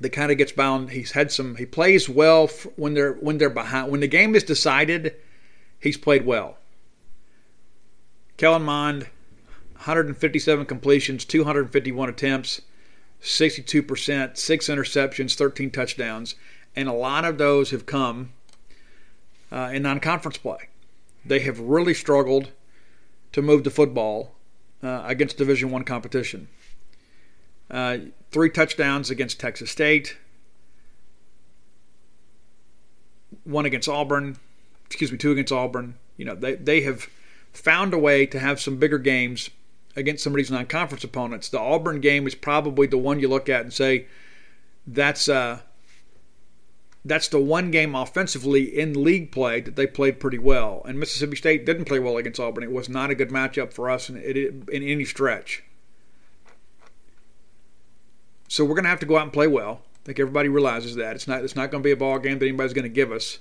that 0.00 0.10
kind 0.10 0.30
of 0.30 0.38
gets 0.38 0.52
bound. 0.52 0.90
He's 0.90 1.12
had 1.12 1.32
some, 1.32 1.56
he 1.56 1.66
plays 1.66 2.08
well 2.08 2.48
when 2.76 2.94
they're 2.94 3.14
when 3.14 3.38
they're 3.38 3.50
behind. 3.50 3.90
When 3.90 4.00
the 4.00 4.08
game 4.08 4.34
is 4.34 4.44
decided, 4.44 5.14
he's 5.80 5.96
played 5.96 6.26
well. 6.26 6.58
Kellen 8.36 8.62
Mond, 8.62 9.04
157 9.72 10.66
completions, 10.66 11.24
251 11.24 12.10
attempts, 12.10 12.60
62%, 13.22 14.36
six 14.36 14.68
interceptions, 14.68 15.34
13 15.34 15.70
touchdowns, 15.70 16.34
and 16.74 16.88
a 16.88 16.92
lot 16.92 17.24
of 17.24 17.38
those 17.38 17.70
have 17.70 17.86
come 17.86 18.32
uh, 19.56 19.70
in 19.72 19.82
non-conference 19.82 20.36
play. 20.36 20.68
They 21.24 21.40
have 21.40 21.58
really 21.58 21.94
struggled 21.94 22.52
to 23.32 23.40
move 23.40 23.64
the 23.64 23.70
football 23.70 24.34
uh, 24.82 25.02
against 25.06 25.38
Division 25.38 25.70
One 25.70 25.82
competition. 25.82 26.48
Uh, 27.70 27.98
three 28.30 28.50
touchdowns 28.50 29.10
against 29.10 29.40
Texas 29.40 29.70
State, 29.70 30.18
one 33.44 33.64
against 33.64 33.88
Auburn, 33.88 34.36
excuse 34.84 35.10
me, 35.10 35.16
two 35.16 35.32
against 35.32 35.52
Auburn. 35.52 35.94
You 36.18 36.26
know, 36.26 36.34
they, 36.34 36.54
they 36.54 36.82
have 36.82 37.08
found 37.52 37.94
a 37.94 37.98
way 37.98 38.26
to 38.26 38.38
have 38.38 38.60
some 38.60 38.76
bigger 38.76 38.98
games 38.98 39.48
against 39.96 40.22
some 40.22 40.34
of 40.34 40.36
these 40.36 40.50
non-conference 40.50 41.02
opponents. 41.02 41.48
The 41.48 41.58
Auburn 41.58 42.00
game 42.00 42.26
is 42.26 42.34
probably 42.34 42.86
the 42.86 42.98
one 42.98 43.20
you 43.20 43.28
look 43.28 43.48
at 43.48 43.62
and 43.62 43.72
say 43.72 44.06
that's 44.86 45.30
uh, 45.30 45.60
that's 47.06 47.28
the 47.28 47.40
one 47.40 47.70
game 47.70 47.94
offensively 47.94 48.64
in 48.64 49.04
league 49.04 49.30
play 49.30 49.60
that 49.60 49.76
they 49.76 49.86
played 49.86 50.18
pretty 50.18 50.38
well. 50.38 50.82
And 50.84 50.98
Mississippi 50.98 51.36
State 51.36 51.64
didn't 51.64 51.84
play 51.84 52.00
well 52.00 52.16
against 52.16 52.40
Auburn. 52.40 52.64
It 52.64 52.72
was 52.72 52.88
not 52.88 53.10
a 53.10 53.14
good 53.14 53.30
matchup 53.30 53.72
for 53.72 53.88
us 53.88 54.10
in, 54.10 54.16
in 54.16 54.82
any 54.82 55.04
stretch. 55.04 55.62
So 58.48 58.64
we're 58.64 58.74
going 58.74 58.84
to 58.84 58.90
have 58.90 59.00
to 59.00 59.06
go 59.06 59.16
out 59.16 59.22
and 59.22 59.32
play 59.32 59.46
well. 59.46 59.82
I 60.02 60.06
think 60.06 60.20
everybody 60.20 60.48
realizes 60.48 60.96
that 60.96 61.14
it's 61.16 61.28
not 61.28 61.42
it's 61.42 61.56
not 61.56 61.70
going 61.70 61.82
to 61.82 61.86
be 61.86 61.92
a 61.92 61.96
ball 61.96 62.18
game 62.18 62.38
that 62.38 62.46
anybody's 62.46 62.72
going 62.72 62.84
to 62.84 62.88
give 62.88 63.12
us. 63.12 63.38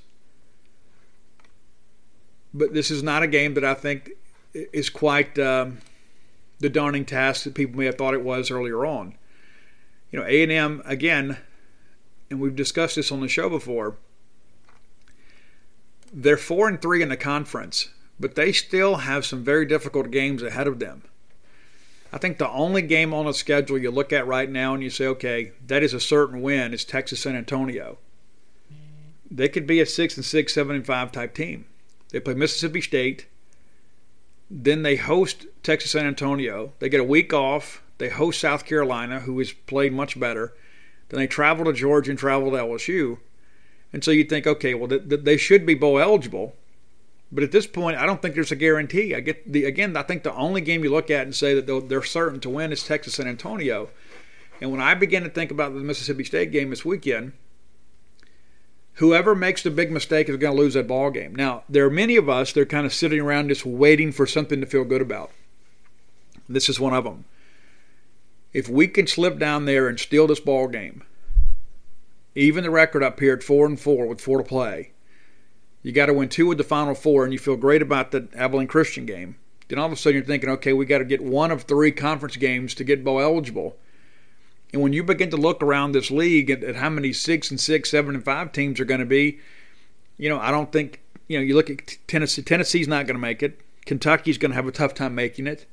But 2.54 2.74
this 2.74 2.90
is 2.90 3.04
not 3.04 3.24
a 3.24 3.28
game 3.28 3.56
that 3.56 3.66
I 3.66 3.74
think 3.74 4.12
is 4.54 4.90
quite 4.90 5.38
um, 5.38 5.80
the 6.60 6.70
daunting 6.70 7.06
task 7.06 7.44
that 7.44 7.56
people 7.56 7.78
may 7.78 7.86
have 7.86 7.96
thought 7.96 8.14
it 8.14 8.24
was 8.24 8.50
earlier 8.50 8.86
on. 8.86 9.16
You 10.12 10.20
know, 10.20 10.26
A 10.26 10.44
and 10.44 10.52
M 10.52 10.82
again 10.86 11.38
and 12.30 12.40
we've 12.40 12.56
discussed 12.56 12.96
this 12.96 13.12
on 13.12 13.22
the 13.22 13.28
show 13.28 13.50
before. 13.50 13.98
They're 16.14 16.38
four 16.38 16.68
and 16.68 16.82
three 16.82 17.02
in 17.02 17.10
the 17.10 17.18
conference, 17.18 17.90
but 18.20 18.36
they 18.36 18.52
still 18.52 18.98
have 18.98 19.26
some 19.26 19.44
very 19.44 19.66
difficult 19.66 20.12
games 20.12 20.42
ahead 20.42 20.68
of 20.68 20.80
them. 20.80 21.04
I 22.14 22.18
think 22.18 22.38
the 22.38 22.50
only 22.50 22.82
game 22.82 23.14
on 23.14 23.26
the 23.26 23.34
schedule 23.34 23.78
you 23.78 23.92
look 23.92 24.14
at 24.14 24.26
right 24.26 24.50
now 24.50 24.74
and 24.74 24.82
you 24.82 24.90
say, 24.90 25.06
okay, 25.08 25.52
that 25.68 25.84
is 25.84 25.94
a 25.94 26.00
certain 26.00 26.42
win 26.42 26.74
is 26.74 26.86
Texas 26.86 27.22
San 27.22 27.36
Antonio. 27.36 27.98
They 29.30 29.50
could 29.50 29.68
be 29.68 29.82
a 29.82 29.86
six 29.86 30.16
and 30.16 30.26
six, 30.26 30.54
seven 30.54 30.78
and 30.78 30.86
five 30.86 31.12
type 31.12 31.34
team. 31.34 31.66
They 32.12 32.22
play 32.22 32.36
Mississippi 32.36 32.80
State. 32.80 33.26
Then 34.50 34.84
they 34.84 34.96
host 34.96 35.48
Texas 35.64 35.92
San 35.92 36.06
Antonio. 36.06 36.72
They 36.80 36.88
get 36.88 37.02
a 37.02 37.04
week 37.04 37.34
off. 37.34 37.82
They 37.98 38.10
host 38.10 38.40
South 38.40 38.66
Carolina, 38.66 39.22
who 39.22 39.38
has 39.40 39.52
played 39.52 39.92
much 39.92 40.18
better. 40.18 40.54
Then 41.10 41.20
they 41.20 41.28
travel 41.28 41.66
to 41.66 41.74
Georgia 41.74 42.12
and 42.12 42.20
travel 42.20 42.52
to 42.52 42.58
LSU. 42.58 43.20
And 43.94 44.04
so 44.04 44.12
you 44.12 44.24
think, 44.24 44.48
okay, 44.48 44.74
well, 44.74 44.90
th- 44.90 45.08
th- 45.08 45.24
they 45.24 45.38
should 45.38 45.66
be 45.66 45.76
bowl 45.76 46.00
eligible. 46.00 46.56
But 47.32 47.44
at 47.44 47.52
this 47.52 47.68
point, 47.68 47.98
I 47.98 48.06
don't 48.06 48.22
think 48.22 48.36
there's 48.36 48.52
a 48.52 48.56
guarantee. 48.56 49.16
I 49.16 49.20
get 49.20 49.52
the 49.52 49.66
again. 49.66 49.98
I 49.98 50.04
think 50.04 50.24
the 50.24 50.34
only 50.34 50.62
game 50.62 50.84
you 50.84 50.92
look 50.92 51.10
at 51.10 51.24
and 51.24 51.36
say 51.36 51.60
that 51.60 51.90
they're 51.90 52.04
certain 52.04 52.40
to 52.42 52.50
win 52.50 52.72
is 52.72 52.84
Texas 52.84 53.16
San 53.16 53.28
Antonio. 53.28 53.90
And 54.62 54.72
when 54.72 54.82
I 54.82 54.94
begin 54.94 55.24
to 55.24 55.30
think 55.30 55.52
about 55.52 55.74
the 55.74 55.80
Mississippi 55.82 56.24
State 56.24 56.52
game 56.52 56.70
this 56.70 56.86
weekend, 56.86 57.34
whoever 58.94 59.36
makes 59.36 59.64
the 59.64 59.72
big 59.72 59.92
mistake 59.92 60.30
is 60.30 60.38
going 60.38 60.56
to 60.56 60.62
lose 60.62 60.76
that 60.76 60.88
ball 60.88 61.12
game. 61.12 61.36
Now, 61.36 61.64
there 61.68 61.86
are 61.86 61.90
many 61.90 62.16
of 62.16 62.30
us 62.30 62.54
that 62.54 62.62
are 62.62 62.66
kind 62.66 62.86
of 62.86 62.94
sitting 62.94 63.20
around 63.20 63.50
just 63.50 63.66
waiting 63.66 64.12
for 64.12 64.26
something 64.26 64.62
to 64.62 64.68
feel 64.68 64.86
good 64.86 65.02
about. 65.02 65.32
This 66.48 66.70
is 66.70 66.80
one 66.80 66.94
of 66.94 67.04
them 67.04 67.26
if 68.56 68.70
we 68.70 68.88
can 68.88 69.06
slip 69.06 69.38
down 69.38 69.66
there 69.66 69.90
and 69.90 70.00
steal 70.00 70.28
this 70.28 70.40
ball 70.40 70.70
game, 70.70 71.04
even 72.36 72.64
the 72.64 72.70
record 72.70 73.04
up 73.04 73.20
here 73.20 73.34
at 73.34 73.44
four 73.44 73.66
and 73.66 73.78
four 73.78 74.08
with 74.08 74.22
four 74.22 74.38
to 74.38 74.46
play, 74.46 74.94
you 75.84 75.92
got 75.92 76.06
to 76.06 76.14
win 76.14 76.30
two 76.30 76.50
of 76.50 76.58
the 76.58 76.64
final 76.64 76.96
four, 76.96 77.26
and 77.26 77.34
you 77.34 77.38
feel 77.38 77.58
great 77.58 77.82
about 77.82 78.12
the 78.12 78.30
Abilene 78.34 78.68
Christian 78.68 79.06
game. 79.06 79.36
Then 79.68 79.78
all 79.78 79.88
of 79.88 79.92
a 79.92 79.98
sudden 79.98 80.16
you're 80.16 80.26
thinking, 80.26 80.50
okay, 80.52 80.72
we 80.72 80.86
got 80.86 81.00
to 81.00 81.04
get 81.04 81.22
one 81.22 81.52
of 81.52 81.64
three 81.64 81.92
conference 81.92 82.38
games 82.38 82.74
to 82.76 82.86
get 82.86 83.04
bowl 83.04 83.20
eligible. 83.20 83.76
And 84.72 84.82
when 84.82 84.94
you 84.94 85.04
begin 85.04 85.30
to 85.32 85.38
look 85.38 85.62
around 85.62 85.92
this 85.92 86.10
league 86.10 86.50
at, 86.50 86.64
at 86.64 86.78
how 86.78 86.90
many 86.90 87.12
six 87.12 87.52
and 87.52 87.60
six, 87.60 87.92
seven 87.92 88.16
and 88.16 88.24
five 88.24 88.54
teams 88.54 88.80
are 88.80 88.86
going 88.86 89.02
to 89.02 89.06
be, 89.06 89.40
you 90.18 90.30
know, 90.30 90.40
I 90.40 90.50
don't 90.50 90.72
think 90.72 91.02
you 91.28 91.38
know. 91.38 91.44
You 91.44 91.56
look 91.56 91.70
at 91.70 91.98
Tennessee. 92.08 92.42
Tennessee's 92.42 92.88
not 92.88 93.06
going 93.06 93.16
to 93.16 93.22
make 93.22 93.44
it. 93.44 93.60
Kentucky's 93.86 94.38
going 94.38 94.52
to 94.52 94.56
have 94.56 94.68
a 94.68 94.72
tough 94.72 94.94
time 94.94 95.14
making 95.14 95.46
it. 95.46 95.66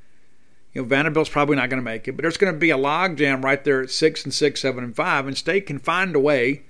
You 0.72 0.82
know, 0.82 0.88
Vanderbilt's 0.88 1.30
probably 1.30 1.56
not 1.56 1.68
going 1.68 1.82
to 1.82 1.84
make 1.84 2.08
it, 2.08 2.12
but 2.12 2.22
there's 2.22 2.38
going 2.38 2.52
to 2.52 2.58
be 2.58 2.70
a 2.70 2.78
logjam 2.78 3.44
right 3.44 3.62
there 3.62 3.82
at 3.82 3.90
six 3.90 4.24
and 4.24 4.32
six, 4.32 4.60
seven 4.60 4.82
and 4.82 4.96
five, 4.96 5.26
and 5.26 5.36
State 5.36 5.66
can 5.66 5.78
find 5.78 6.16
a 6.16 6.20
way 6.20 6.62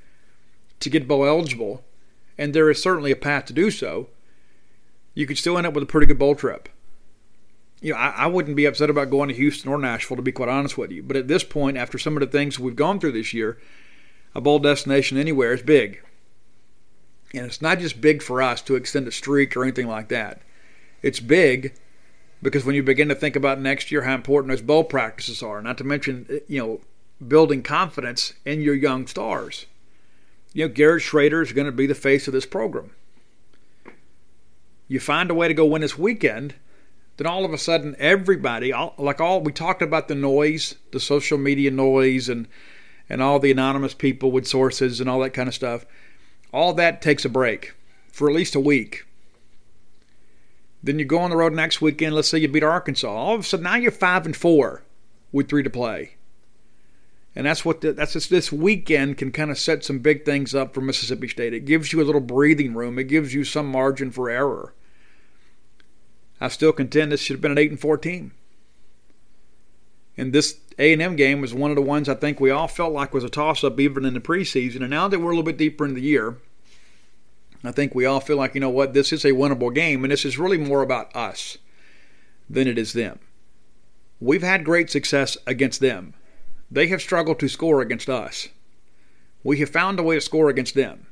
to 0.81 0.91
get 0.91 1.07
bowl 1.07 1.25
eligible, 1.25 1.85
and 2.37 2.53
there 2.53 2.69
is 2.69 2.83
certainly 2.83 3.13
a 3.13 3.17
path 3.17 3.45
to 3.47 3.53
do 3.53 3.71
so. 3.71 4.09
You 5.15 5.27
could 5.27 5.39
still 5.39 5.57
end 5.57 5.67
up 5.67 5.75
with 5.75 5.85
a 5.85 5.87
pretty 5.87 6.07
good 6.07 6.19
bowl 6.19 6.35
trip. 6.35 6.69
You 7.81 7.93
know, 7.93 7.99
I, 7.99 8.09
I 8.11 8.27
wouldn't 8.27 8.57
be 8.57 8.65
upset 8.65 8.91
about 8.91 9.11
going 9.11 9.29
to 9.29 9.35
Houston 9.35 9.71
or 9.71 9.79
Nashville, 9.79 10.17
to 10.17 10.23
be 10.23 10.33
quite 10.33 10.49
honest 10.49 10.79
with 10.79 10.91
you. 10.91 11.03
But 11.03 11.17
at 11.17 11.29
this 11.29 11.45
point, 11.45 11.77
after 11.77 11.99
some 11.99 12.17
of 12.17 12.21
the 12.21 12.27
things 12.27 12.59
we've 12.59 12.77
gone 12.77 12.99
through 12.99 13.13
this 13.13 13.35
year, 13.35 13.59
a 14.35 14.41
bowl 14.41 14.59
destination 14.59 15.19
anywhere 15.19 15.53
is 15.53 15.63
big. 15.63 16.03
And 17.35 17.47
it's 17.47 17.63
not 17.63 17.79
just 17.79 18.01
big 18.01 18.23
for 18.23 18.43
us 18.43 18.63
to 18.63 18.75
extend 18.75 19.07
a 19.09 19.13
streak 19.13 19.57
or 19.57 19.63
anything 19.63 19.87
like 19.87 20.09
that. 20.09 20.43
It's 21.03 21.21
big 21.21 21.75
because 22.43 22.65
when 22.65 22.75
you 22.75 22.83
begin 22.83 23.09
to 23.09 23.15
think 23.15 23.37
about 23.37 23.61
next 23.61 23.91
year 23.91 24.03
how 24.03 24.15
important 24.15 24.51
those 24.51 24.63
bowl 24.63 24.85
practices 24.85 25.43
are, 25.43 25.63
not 25.63 25.79
to 25.79 25.85
mention 25.85 26.27
eh, 26.29 26.39
you 26.49 26.59
know 26.59 26.81
building 27.27 27.63
confidence 27.63 28.35
in 28.45 28.61
your 28.61 28.75
young 28.75 29.07
stars. 29.07 29.67
You 30.53 30.67
know, 30.67 30.75
Garrett 30.75 31.03
Shrader 31.03 31.43
is 31.43 31.53
going 31.53 31.67
to 31.67 31.73
be 31.73 31.87
the 31.87 31.95
face 31.95 32.27
of 32.27 32.35
this 32.35 32.47
program. 32.47 32.91
You 34.89 35.01
find 35.01 35.31
a 35.31 35.35
way 35.35 35.49
to 35.49 35.55
go 35.55 35.65
win 35.65 35.81
this 35.81 35.97
weekend, 35.97 36.55
then 37.17 37.27
all 37.27 37.45
of 37.45 37.53
a 37.53 37.59
sudden 37.59 37.97
everybody, 37.99 38.73
like 38.99 39.21
all 39.21 39.41
we 39.41 39.53
talked 39.53 39.81
about 39.81 40.09
the 40.09 40.15
noise, 40.15 40.75
the 40.91 41.01
social 41.01 41.39
media 41.39 41.71
noise, 41.71 42.29
and 42.29 42.49
and 43.09 43.23
all 43.23 43.39
the 43.39 43.51
anonymous 43.51 43.95
people 43.95 44.31
with 44.31 44.47
sources 44.47 45.01
and 45.01 45.09
all 45.09 45.21
that 45.21 45.35
kind 45.35 45.49
of 45.49 45.55
stuff. 45.55 45.85
All 46.53 46.75
that 46.75 47.03
takes 47.03 47.25
a 47.25 47.29
break 47.29 47.75
for 48.11 48.29
at 48.29 48.35
least 48.35 48.55
a 48.55 48.61
week. 48.61 49.07
Then 50.83 50.99
you 50.99 51.05
go 51.05 51.19
on 51.19 51.31
the 51.31 51.37
road 51.37 51.53
next 51.53 51.81
weekend. 51.81 52.15
Let's 52.15 52.29
say 52.29 52.39
you 52.39 52.49
beat 52.49 52.65
Arkansas. 52.65 53.09
All 53.09 53.35
of 53.35 53.41
a 53.41 53.45
sudden 53.45 53.65
now 53.65 53.77
you're 53.77 53.93
five 53.93 54.27
and 54.27 54.37
four 54.37 54.83
with 55.31 55.49
three 55.49 55.63
to 55.63 55.71
play. 55.71 56.17
And 57.35 57.47
that's 57.47 57.65
what 57.65 57.81
the, 57.81 57.93
that's 57.93 58.13
just, 58.13 58.29
this 58.29 58.53
weekend 58.53 59.17
can 59.17 59.33
kind 59.33 59.51
of 59.51 59.59
set 59.59 59.85
some 59.85 60.01
big 60.01 60.25
things 60.25 60.55
up 60.55 60.75
for 60.75 60.81
Mississippi 60.81 61.29
State. 61.29 61.55
It 61.55 61.65
gives 61.65 61.93
you 61.93 62.03
a 62.03 62.05
little 62.05 62.21
breathing 62.21 62.75
room. 62.75 62.99
It 62.99 63.05
gives 63.05 63.33
you 63.33 63.45
some 63.45 63.67
margin 63.67 64.11
for 64.11 64.29
error. 64.29 64.75
I 66.41 66.49
still 66.49 66.73
contend 66.73 67.13
this 67.13 67.21
should 67.21 67.35
have 67.35 67.41
been 67.41 67.53
an 67.53 67.59
eight 67.59 67.71
and 67.71 67.81
four 67.81 67.97
team. 67.97 68.33
And 70.17 70.33
this 70.33 70.59
A 70.79 70.93
and 70.93 71.01
M 71.01 71.17
game 71.17 71.41
was 71.41 71.55
one 71.55 71.71
of 71.71 71.77
the 71.77 71.83
ones 71.83 72.09
I 72.09 72.15
think 72.15 72.39
we 72.39 72.51
all 72.51 72.69
felt 72.69 72.93
like 72.93 73.15
was 73.15 73.25
a 73.25 73.31
toss 73.31 73.65
up 73.65 73.81
even 73.81 74.05
in 74.05 74.13
the 74.13 74.21
preseason. 74.21 74.81
And 74.81 74.91
now 74.91 75.09
that 75.09 75.21
we're 75.21 75.31
a 75.31 75.35
little 75.35 75.43
bit 75.43 75.57
deeper 75.57 75.87
in 75.87 75.95
the 75.95 76.03
year, 76.03 76.37
I 77.65 77.71
think 77.73 77.95
we 77.95 78.07
all 78.07 78.21
feel 78.21 78.37
like 78.37 78.55
you 78.55 78.61
know 78.61 78.71
what 78.71 78.93
this 78.93 79.13
is 79.13 79.25
a 79.25 79.33
winnable 79.33 79.75
game, 79.75 80.05
and 80.05 80.13
this 80.13 80.25
is 80.25 80.39
really 80.39 80.59
more 80.59 80.83
about 80.83 81.15
us 81.15 81.59
than 82.51 82.67
it 82.67 82.79
is 82.79 82.93
them. 82.93 83.19
We've 84.21 84.43
had 84.43 84.65
great 84.65 84.91
success 84.91 85.37
against 85.47 85.81
them. 85.81 86.15
They 86.71 86.89
have 86.89 87.01
struggled 87.03 87.39
to 87.41 87.49
score 87.49 87.81
against 87.81 88.09
us. 88.09 88.49
We 89.45 89.59
have 89.61 89.71
found 89.71 89.99
a 89.99 90.03
way 90.03 90.15
to 90.15 90.21
score 90.21 90.49
against 90.49 90.75
them 90.75 91.07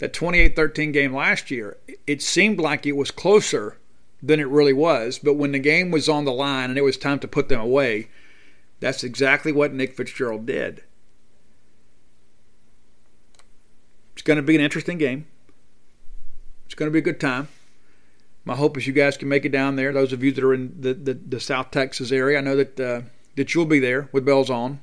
that 0.00 0.14
28 0.14 0.56
13 0.56 0.92
game 0.92 1.14
last 1.14 1.50
year, 1.50 1.76
it 2.06 2.20
seemed 2.20 2.58
like 2.58 2.84
it 2.84 2.96
was 2.96 3.10
closer 3.10 3.76
than 4.22 4.40
it 4.40 4.48
really 4.48 4.72
was. 4.72 5.20
But 5.22 5.34
when 5.34 5.52
the 5.52 5.58
game 5.58 5.90
was 5.90 6.08
on 6.08 6.24
the 6.24 6.32
line 6.32 6.70
and 6.70 6.78
it 6.78 6.84
was 6.84 6.96
time 6.96 7.20
to 7.20 7.28
put 7.28 7.48
them 7.48 7.60
away, 7.60 8.08
that's 8.80 9.04
exactly 9.04 9.52
what 9.52 9.72
Nick 9.72 9.94
Fitzgerald 9.94 10.46
did. 10.46 10.82
It's 14.20 14.26
going 14.26 14.36
to 14.36 14.42
be 14.42 14.54
an 14.54 14.60
interesting 14.60 14.98
game. 14.98 15.24
It's 16.66 16.74
going 16.74 16.88
to 16.88 16.92
be 16.92 16.98
a 16.98 17.00
good 17.00 17.18
time. 17.18 17.48
My 18.44 18.54
hope 18.54 18.76
is 18.76 18.86
you 18.86 18.92
guys 18.92 19.16
can 19.16 19.30
make 19.30 19.46
it 19.46 19.50
down 19.50 19.76
there. 19.76 19.94
Those 19.94 20.12
of 20.12 20.22
you 20.22 20.30
that 20.32 20.44
are 20.44 20.52
in 20.52 20.78
the, 20.78 20.92
the, 20.92 21.14
the 21.14 21.40
South 21.40 21.70
Texas 21.70 22.12
area, 22.12 22.36
I 22.36 22.42
know 22.42 22.54
that 22.54 22.78
uh, 22.78 23.00
that 23.36 23.54
you'll 23.54 23.64
be 23.64 23.78
there 23.78 24.10
with 24.12 24.26
bells 24.26 24.50
on, 24.50 24.80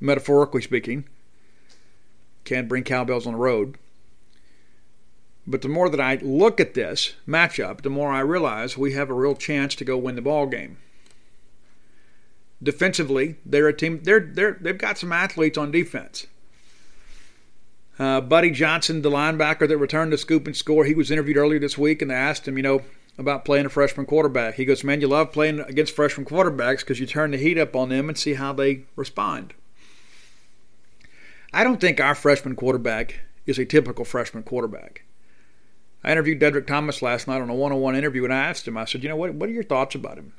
metaphorically 0.00 0.60
speaking. 0.60 1.08
Can't 2.44 2.68
bring 2.68 2.84
cowbells 2.84 3.26
on 3.26 3.32
the 3.32 3.38
road. 3.38 3.78
But 5.46 5.62
the 5.62 5.68
more 5.68 5.88
that 5.88 5.98
I 5.98 6.16
look 6.16 6.60
at 6.60 6.74
this 6.74 7.14
matchup, 7.26 7.80
the 7.80 7.88
more 7.88 8.12
I 8.12 8.20
realize 8.20 8.76
we 8.76 8.92
have 8.92 9.08
a 9.08 9.14
real 9.14 9.34
chance 9.34 9.74
to 9.76 9.84
go 9.86 9.96
win 9.96 10.14
the 10.14 10.20
ball 10.20 10.46
game. 10.46 10.76
Defensively, 12.62 13.36
they're 13.46 13.68
a 13.68 13.72
team. 13.72 14.02
They're 14.02 14.20
they're 14.20 14.58
they've 14.60 14.76
got 14.76 14.98
some 14.98 15.10
athletes 15.10 15.56
on 15.56 15.70
defense. 15.70 16.26
Uh, 17.98 18.20
Buddy 18.20 18.50
Johnson, 18.50 19.02
the 19.02 19.10
linebacker 19.10 19.66
that 19.66 19.76
returned 19.76 20.12
the 20.12 20.18
scoop 20.18 20.46
and 20.46 20.56
score, 20.56 20.84
he 20.84 20.94
was 20.94 21.10
interviewed 21.10 21.36
earlier 21.36 21.58
this 21.58 21.76
week, 21.76 22.00
and 22.00 22.10
they 22.10 22.14
asked 22.14 22.46
him, 22.46 22.56
you 22.56 22.62
know, 22.62 22.82
about 23.18 23.44
playing 23.44 23.66
a 23.66 23.70
freshman 23.70 24.06
quarterback. 24.06 24.54
He 24.54 24.64
goes, 24.64 24.84
"Man, 24.84 25.00
you 25.00 25.08
love 25.08 25.32
playing 25.32 25.60
against 25.60 25.96
freshman 25.96 26.24
quarterbacks 26.24 26.80
because 26.80 27.00
you 27.00 27.06
turn 27.06 27.32
the 27.32 27.36
heat 27.36 27.58
up 27.58 27.74
on 27.74 27.88
them 27.88 28.08
and 28.08 28.16
see 28.16 28.34
how 28.34 28.52
they 28.52 28.84
respond." 28.94 29.54
I 31.52 31.64
don't 31.64 31.80
think 31.80 32.00
our 32.00 32.14
freshman 32.14 32.54
quarterback 32.54 33.20
is 33.46 33.58
a 33.58 33.64
typical 33.64 34.04
freshman 34.04 34.44
quarterback. 34.44 35.02
I 36.04 36.12
interviewed 36.12 36.40
Deddrick 36.40 36.66
Thomas 36.66 37.02
last 37.02 37.26
night 37.26 37.40
on 37.40 37.50
a 37.50 37.54
one 37.54 37.72
on 37.72 37.80
one 37.80 37.96
interview, 37.96 38.24
and 38.24 38.32
I 38.32 38.38
asked 38.38 38.68
him, 38.68 38.76
I 38.76 38.84
said, 38.84 39.02
You 39.02 39.08
know, 39.08 39.16
what, 39.16 39.34
what 39.34 39.48
are 39.48 39.52
your 39.52 39.64
thoughts 39.64 39.94
about 39.94 40.18
him? 40.18 40.34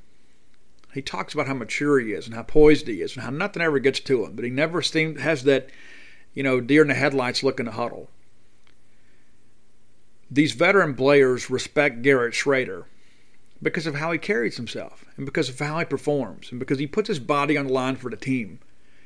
He 0.94 1.02
talks 1.02 1.34
about 1.34 1.48
how 1.48 1.54
mature 1.54 2.00
he 2.00 2.14
is 2.14 2.26
and 2.26 2.36
how 2.36 2.44
poised 2.44 2.88
he 2.88 3.02
is 3.02 3.16
and 3.16 3.24
how 3.24 3.32
nothing 3.32 3.62
ever 3.62 3.80
gets 3.80 4.00
to 4.02 4.26
him, 4.26 4.36
but 4.36 4.46
he 4.46 4.52
never 4.52 4.82
seems, 4.82 5.20
has 5.22 5.44
that, 5.44 5.70
you 6.34 6.44
know, 6.44 6.62
deer 6.62 6.82
in 6.82 6.88
the 6.88 6.94
headlights 6.94 7.44
look 7.44 7.60
in 7.60 7.66
the 7.66 7.74
huddle. 7.74 8.10
These 10.32 10.54
veteran 10.54 10.94
players 10.94 11.50
respect 11.50 12.02
Garrett 12.02 12.34
Shrader 12.34 12.86
because 13.62 13.88
of 13.88 13.96
how 13.96 14.12
he 14.12 14.18
carries 14.20 14.58
himself 14.58 15.06
and 15.18 15.26
because 15.26 15.50
of 15.50 15.60
how 15.60 15.80
he 15.80 15.86
performs 15.86 16.52
and 16.52 16.60
because 16.60 16.80
he 16.80 16.88
puts 16.88 17.08
his 17.08 17.20
body 17.20 17.58
on 17.58 17.68
the 17.68 17.74
line 17.74 17.96
for 17.96 18.10
the 18.10 18.18
team. 18.18 18.60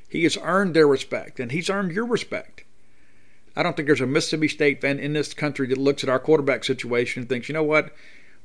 He 0.07 0.23
has 0.23 0.37
earned 0.43 0.75
their 0.75 0.87
respect 0.87 1.39
and 1.39 1.51
he's 1.51 1.69
earned 1.69 1.91
your 1.91 2.05
respect. 2.05 2.65
I 3.55 3.63
don't 3.63 3.75
think 3.75 3.87
there's 3.87 4.01
a 4.01 4.07
Mississippi 4.07 4.47
State 4.47 4.81
fan 4.81 4.99
in 4.99 5.13
this 5.13 5.33
country 5.33 5.67
that 5.67 5.77
looks 5.77 6.03
at 6.03 6.09
our 6.09 6.19
quarterback 6.19 6.63
situation 6.63 7.21
and 7.21 7.29
thinks, 7.29 7.47
you 7.47 7.53
know 7.53 7.63
what, 7.63 7.93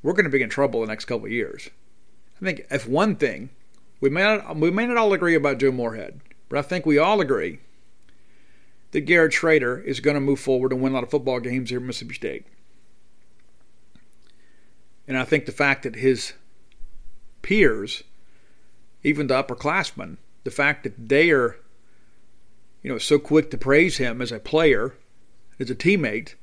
we're 0.03 0.13
going 0.13 0.25
to 0.25 0.31
be 0.31 0.43
in 0.43 0.51
trouble 0.51 0.81
the 0.81 0.87
next 0.87 1.07
couple 1.07 1.27
of 1.27 1.33
years. 1.33 1.69
I 2.41 2.45
think 2.45 2.67
if 2.71 2.87
one 2.87 3.17
thing, 3.17 3.51
we 4.01 4.11
may 4.11 4.23
not, 4.23 4.57
we 4.57 4.71
may 4.71 4.87
not 4.87 4.97
all 4.97 5.13
agree 5.13 5.35
about 5.35 5.59
Joe 5.59 5.73
Moorhead, 5.73 6.21
but 6.49 6.59
I 6.59 6.63
think 6.63 6.87
we 6.87 6.99
all 6.99 7.21
agree 7.21 7.59
that 8.93 9.03
Garrett 9.03 9.33
Shrader 9.33 9.83
is 9.85 10.01
going 10.01 10.15
to 10.15 10.21
move 10.21 10.41
forward 10.41 10.73
and 10.73 10.81
win 10.81 10.93
a 10.93 10.95
lot 10.95 11.05
of 11.05 11.11
football 11.11 11.41
games 11.41 11.71
here 11.71 11.79
at 11.79 11.85
Mississippi 11.85 12.15
State. 12.15 12.47
And 15.07 15.17
I 15.17 15.25
think 15.25 15.47
the 15.47 15.53
fact 15.53 15.83
that 15.85 15.97
his 15.97 16.35
peers, 17.43 18.03
even 19.03 19.27
the 19.27 19.43
upperclassmen, 19.43 20.19
the 20.45 20.51
fact 20.51 20.85
that 20.85 21.09
they 21.09 21.31
are 21.31 21.57
you 22.83 22.91
know, 22.91 22.99
so 22.99 23.19
quick 23.19 23.51
to 23.51 23.59
praise 23.59 23.97
him 23.97 24.23
as 24.23 24.33
a 24.33 24.39
player, 24.39 24.95
as 25.59 25.71
a 25.71 25.75
teammate, 25.75 26.35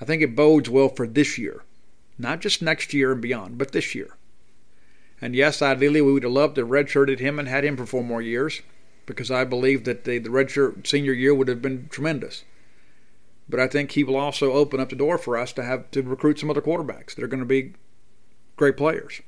I 0.00 0.04
think 0.04 0.22
it 0.22 0.34
bodes 0.34 0.70
well 0.70 0.88
for 0.88 1.06
this 1.06 1.38
year. 1.38 1.62
Not 2.18 2.40
just 2.40 2.62
next 2.62 2.92
year 2.92 3.12
and 3.12 3.20
beyond, 3.20 3.58
but 3.58 3.72
this 3.72 3.94
year. 3.94 4.16
And 5.20 5.36
yes, 5.36 5.62
ideally 5.62 6.00
we 6.00 6.12
would 6.12 6.24
have 6.24 6.32
loved 6.32 6.56
to 6.56 6.66
redshirted 6.66 7.20
him 7.20 7.38
and 7.38 7.48
had 7.48 7.64
him 7.64 7.76
for 7.76 7.86
four 7.86 8.02
more 8.02 8.22
years 8.22 8.62
because 9.06 9.30
I 9.30 9.44
believe 9.44 9.84
that 9.84 10.04
the, 10.04 10.18
the 10.18 10.30
redshirt 10.30 10.86
senior 10.86 11.12
year 11.12 11.34
would 11.34 11.48
have 11.48 11.62
been 11.62 11.88
tremendous. 11.90 12.44
But 13.48 13.60
I 13.60 13.66
think 13.66 13.92
he 13.92 14.04
will 14.04 14.16
also 14.16 14.52
open 14.52 14.80
up 14.80 14.90
the 14.90 14.96
door 14.96 15.18
for 15.18 15.36
us 15.36 15.52
to 15.54 15.64
have 15.64 15.90
to 15.90 16.02
recruit 16.02 16.38
some 16.38 16.50
other 16.50 16.62
quarterbacks 16.62 17.14
that 17.14 17.24
are 17.24 17.28
going 17.28 17.40
to 17.40 17.46
be 17.46 17.74
great 18.56 18.76
players. 18.76 19.20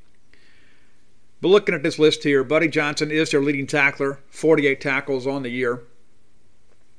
But 1.41 1.49
looking 1.49 1.75
at 1.75 1.83
this 1.83 1.99
list 1.99 2.23
here, 2.25 2.43
Buddy 2.43 2.69
Johnson 2.69 3.11
is 3.11 3.31
their 3.31 3.43
leading 3.43 3.67
tackler, 3.67 4.21
48 4.31 4.81
tackles 4.81 5.27
on 5.27 5.43
the 5.43 5.51
year. 5.51 5.83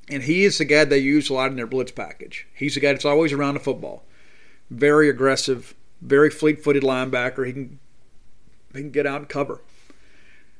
And 0.08 0.22
he 0.22 0.44
is 0.44 0.58
the 0.58 0.64
guy 0.64 0.84
they 0.84 0.98
use 0.98 1.28
a 1.28 1.34
lot 1.34 1.50
in 1.50 1.56
their 1.56 1.66
blitz 1.66 1.90
package. 1.90 2.46
He's 2.54 2.74
the 2.74 2.80
guy 2.80 2.92
that's 2.92 3.04
always 3.04 3.32
around 3.32 3.54
the 3.54 3.60
football. 3.60 4.04
Very 4.70 5.08
aggressive, 5.08 5.74
very 6.00 6.30
fleet 6.30 6.62
footed 6.62 6.84
linebacker. 6.84 7.44
He 7.44 7.52
can, 7.52 7.78
he 8.72 8.80
can 8.82 8.90
get 8.90 9.06
out 9.06 9.22
and 9.22 9.28
cover. 9.28 9.62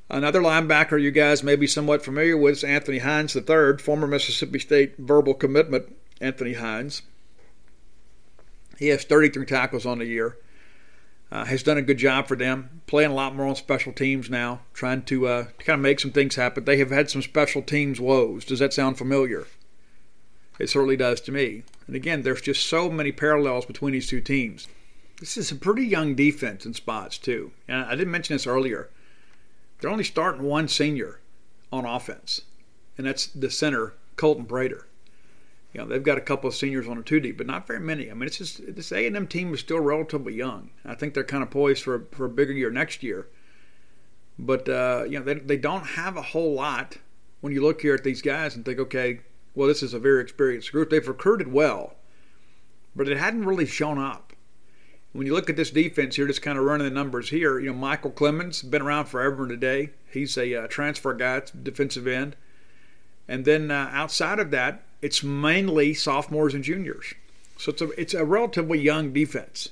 Another 0.08 0.40
linebacker 0.40 1.00
you 1.00 1.10
guys 1.10 1.42
may 1.42 1.56
be 1.56 1.66
somewhat 1.66 2.04
familiar 2.04 2.36
with 2.36 2.58
is 2.58 2.64
Anthony 2.64 2.98
Hines 2.98 3.34
III, 3.34 3.78
former 3.78 4.06
Mississippi 4.06 4.58
State 4.58 4.94
verbal 4.98 5.34
commitment 5.34 5.96
Anthony 6.20 6.54
Hines. 6.54 7.02
He 8.78 8.88
has 8.88 9.04
33 9.04 9.46
tackles 9.46 9.86
on 9.86 9.98
the 9.98 10.06
year 10.06 10.36
uh, 11.30 11.44
has 11.44 11.62
done 11.62 11.78
a 11.78 11.82
good 11.82 11.98
job 11.98 12.28
for 12.28 12.36
them, 12.36 12.82
playing 12.86 13.10
a 13.10 13.14
lot 13.14 13.34
more 13.34 13.46
on 13.46 13.56
special 13.56 13.92
teams 13.92 14.30
now, 14.30 14.60
trying 14.72 15.02
to, 15.02 15.26
uh, 15.26 15.44
to 15.58 15.64
kind 15.64 15.78
of 15.78 15.82
make 15.82 15.98
some 15.98 16.12
things 16.12 16.36
happen. 16.36 16.64
They 16.64 16.78
have 16.78 16.90
had 16.90 17.10
some 17.10 17.22
special 17.22 17.62
teams 17.62 18.00
woes. 18.00 18.44
Does 18.44 18.60
that 18.60 18.72
sound 18.72 18.96
familiar? 18.96 19.46
It 20.58 20.70
certainly 20.70 20.96
does 20.96 21.20
to 21.22 21.32
me. 21.32 21.64
And 21.86 21.96
again, 21.96 22.22
there's 22.22 22.40
just 22.40 22.66
so 22.66 22.88
many 22.90 23.12
parallels 23.12 23.66
between 23.66 23.92
these 23.92 24.06
two 24.06 24.20
teams. 24.20 24.68
This 25.18 25.36
is 25.36 25.50
a 25.50 25.56
pretty 25.56 25.84
young 25.84 26.14
defense 26.14 26.64
in 26.64 26.74
spots, 26.74 27.18
too. 27.18 27.52
And 27.66 27.84
I 27.84 27.90
didn't 27.96 28.12
mention 28.12 28.34
this 28.34 28.46
earlier. 28.46 28.88
They're 29.80 29.90
only 29.90 30.04
starting 30.04 30.42
one 30.42 30.68
senior 30.68 31.20
on 31.72 31.84
offense, 31.84 32.42
and 32.96 33.06
that's 33.06 33.26
the 33.26 33.50
center, 33.50 33.94
Colton 34.16 34.46
Prater 34.46 34.86
you 35.76 35.82
know 35.82 35.88
they've 35.88 36.02
got 36.02 36.16
a 36.16 36.22
couple 36.22 36.48
of 36.48 36.54
seniors 36.54 36.88
on 36.88 36.96
a 36.96 37.02
two 37.02 37.20
deep, 37.20 37.36
but 37.36 37.46
not 37.46 37.66
very 37.66 37.80
many. 37.80 38.10
I 38.10 38.14
mean, 38.14 38.26
it's 38.26 38.38
just 38.38 38.74
this 38.74 38.92
A 38.92 39.06
and 39.06 39.14
M 39.14 39.26
team 39.26 39.52
is 39.52 39.60
still 39.60 39.78
relatively 39.78 40.32
young. 40.32 40.70
I 40.86 40.94
think 40.94 41.12
they're 41.12 41.22
kind 41.22 41.42
of 41.42 41.50
poised 41.50 41.82
for 41.82 41.96
a, 41.96 42.00
for 42.16 42.24
a 42.24 42.30
bigger 42.30 42.54
year 42.54 42.70
next 42.70 43.02
year. 43.02 43.28
But 44.38 44.70
uh, 44.70 45.04
you 45.06 45.18
know 45.18 45.24
they 45.26 45.34
they 45.34 45.58
don't 45.58 45.84
have 45.84 46.16
a 46.16 46.22
whole 46.22 46.54
lot 46.54 46.96
when 47.42 47.52
you 47.52 47.62
look 47.62 47.82
here 47.82 47.94
at 47.94 48.04
these 48.04 48.22
guys 48.22 48.56
and 48.56 48.64
think, 48.64 48.78
okay, 48.78 49.20
well 49.54 49.68
this 49.68 49.82
is 49.82 49.92
a 49.92 49.98
very 49.98 50.22
experienced 50.22 50.72
group. 50.72 50.88
They've 50.88 51.06
recruited 51.06 51.52
well, 51.52 51.96
but 52.94 53.06
it 53.06 53.18
hadn't 53.18 53.44
really 53.44 53.66
shown 53.66 53.98
up. 53.98 54.25
When 55.16 55.26
you 55.26 55.32
look 55.32 55.48
at 55.48 55.56
this 55.56 55.70
defense 55.70 56.16
here, 56.16 56.26
just 56.26 56.42
kind 56.42 56.58
of 56.58 56.64
running 56.64 56.86
the 56.86 56.92
numbers 56.92 57.30
here, 57.30 57.58
you 57.58 57.68
know 57.68 57.74
Michael 57.74 58.10
Clemons 58.10 58.68
been 58.68 58.82
around 58.82 59.06
forever 59.06 59.44
and 59.44 59.50
today. 59.50 59.90
He's 60.10 60.36
a 60.36 60.54
uh, 60.54 60.66
transfer 60.66 61.14
guy, 61.14 61.40
defensive 61.62 62.06
end. 62.06 62.36
And 63.26 63.46
then 63.46 63.70
uh, 63.70 63.88
outside 63.94 64.38
of 64.38 64.50
that, 64.50 64.82
it's 65.00 65.22
mainly 65.22 65.94
sophomores 65.94 66.52
and 66.52 66.62
juniors. 66.62 67.14
So 67.56 67.72
it's 67.72 67.80
a, 67.80 67.88
it's 67.98 68.12
a 68.12 68.26
relatively 68.26 68.78
young 68.78 69.14
defense. 69.14 69.70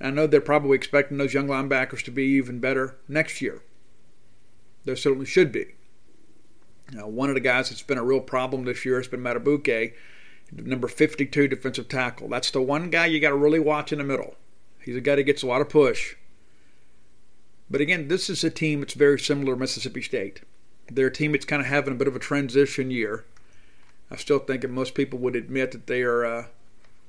I 0.00 0.10
know 0.10 0.28
they're 0.28 0.40
probably 0.40 0.76
expecting 0.76 1.18
those 1.18 1.34
young 1.34 1.48
linebackers 1.48 2.04
to 2.04 2.12
be 2.12 2.24
even 2.24 2.60
better 2.60 2.96
next 3.08 3.40
year. 3.40 3.60
There 4.84 4.94
certainly 4.94 5.26
should 5.26 5.50
be. 5.50 5.74
Now, 6.92 7.08
one 7.08 7.28
of 7.28 7.34
the 7.34 7.40
guys 7.40 7.70
that's 7.70 7.82
been 7.82 7.98
a 7.98 8.04
real 8.04 8.20
problem 8.20 8.64
this 8.64 8.84
year 8.84 8.98
has 8.98 9.08
been 9.08 9.20
Madubuike, 9.20 9.94
number 10.52 10.88
52 10.88 11.48
defensive 11.48 11.88
tackle. 11.88 12.28
That's 12.28 12.50
the 12.50 12.62
one 12.62 12.90
guy 12.90 13.06
you 13.06 13.20
got 13.20 13.30
to 13.30 13.36
really 13.36 13.60
watch 13.60 13.92
in 13.92 13.98
the 13.98 14.04
middle. 14.04 14.34
He's 14.80 14.96
a 14.96 15.00
guy 15.00 15.16
that 15.16 15.24
gets 15.24 15.42
a 15.42 15.46
lot 15.46 15.60
of 15.60 15.68
push. 15.68 16.16
But 17.70 17.80
again, 17.80 18.08
this 18.08 18.28
is 18.28 18.42
a 18.42 18.50
team 18.50 18.80
that's 18.80 18.94
very 18.94 19.18
similar 19.18 19.54
to 19.54 19.60
Mississippi 19.60 20.02
State. 20.02 20.40
They're 20.90 21.06
a 21.06 21.12
team 21.12 21.32
that's 21.32 21.44
kind 21.44 21.62
of 21.62 21.68
having 21.68 21.94
a 21.94 21.96
bit 21.96 22.08
of 22.08 22.16
a 22.16 22.20
transition 22.20 22.90
year. 22.90 23.24
I 24.10 24.16
still 24.16 24.40
think 24.40 24.62
that 24.62 24.70
most 24.70 24.96
people 24.96 25.20
would 25.20 25.36
admit 25.36 25.70
that 25.70 25.86
they 25.86 26.02
are 26.02 26.24
uh, 26.24 26.46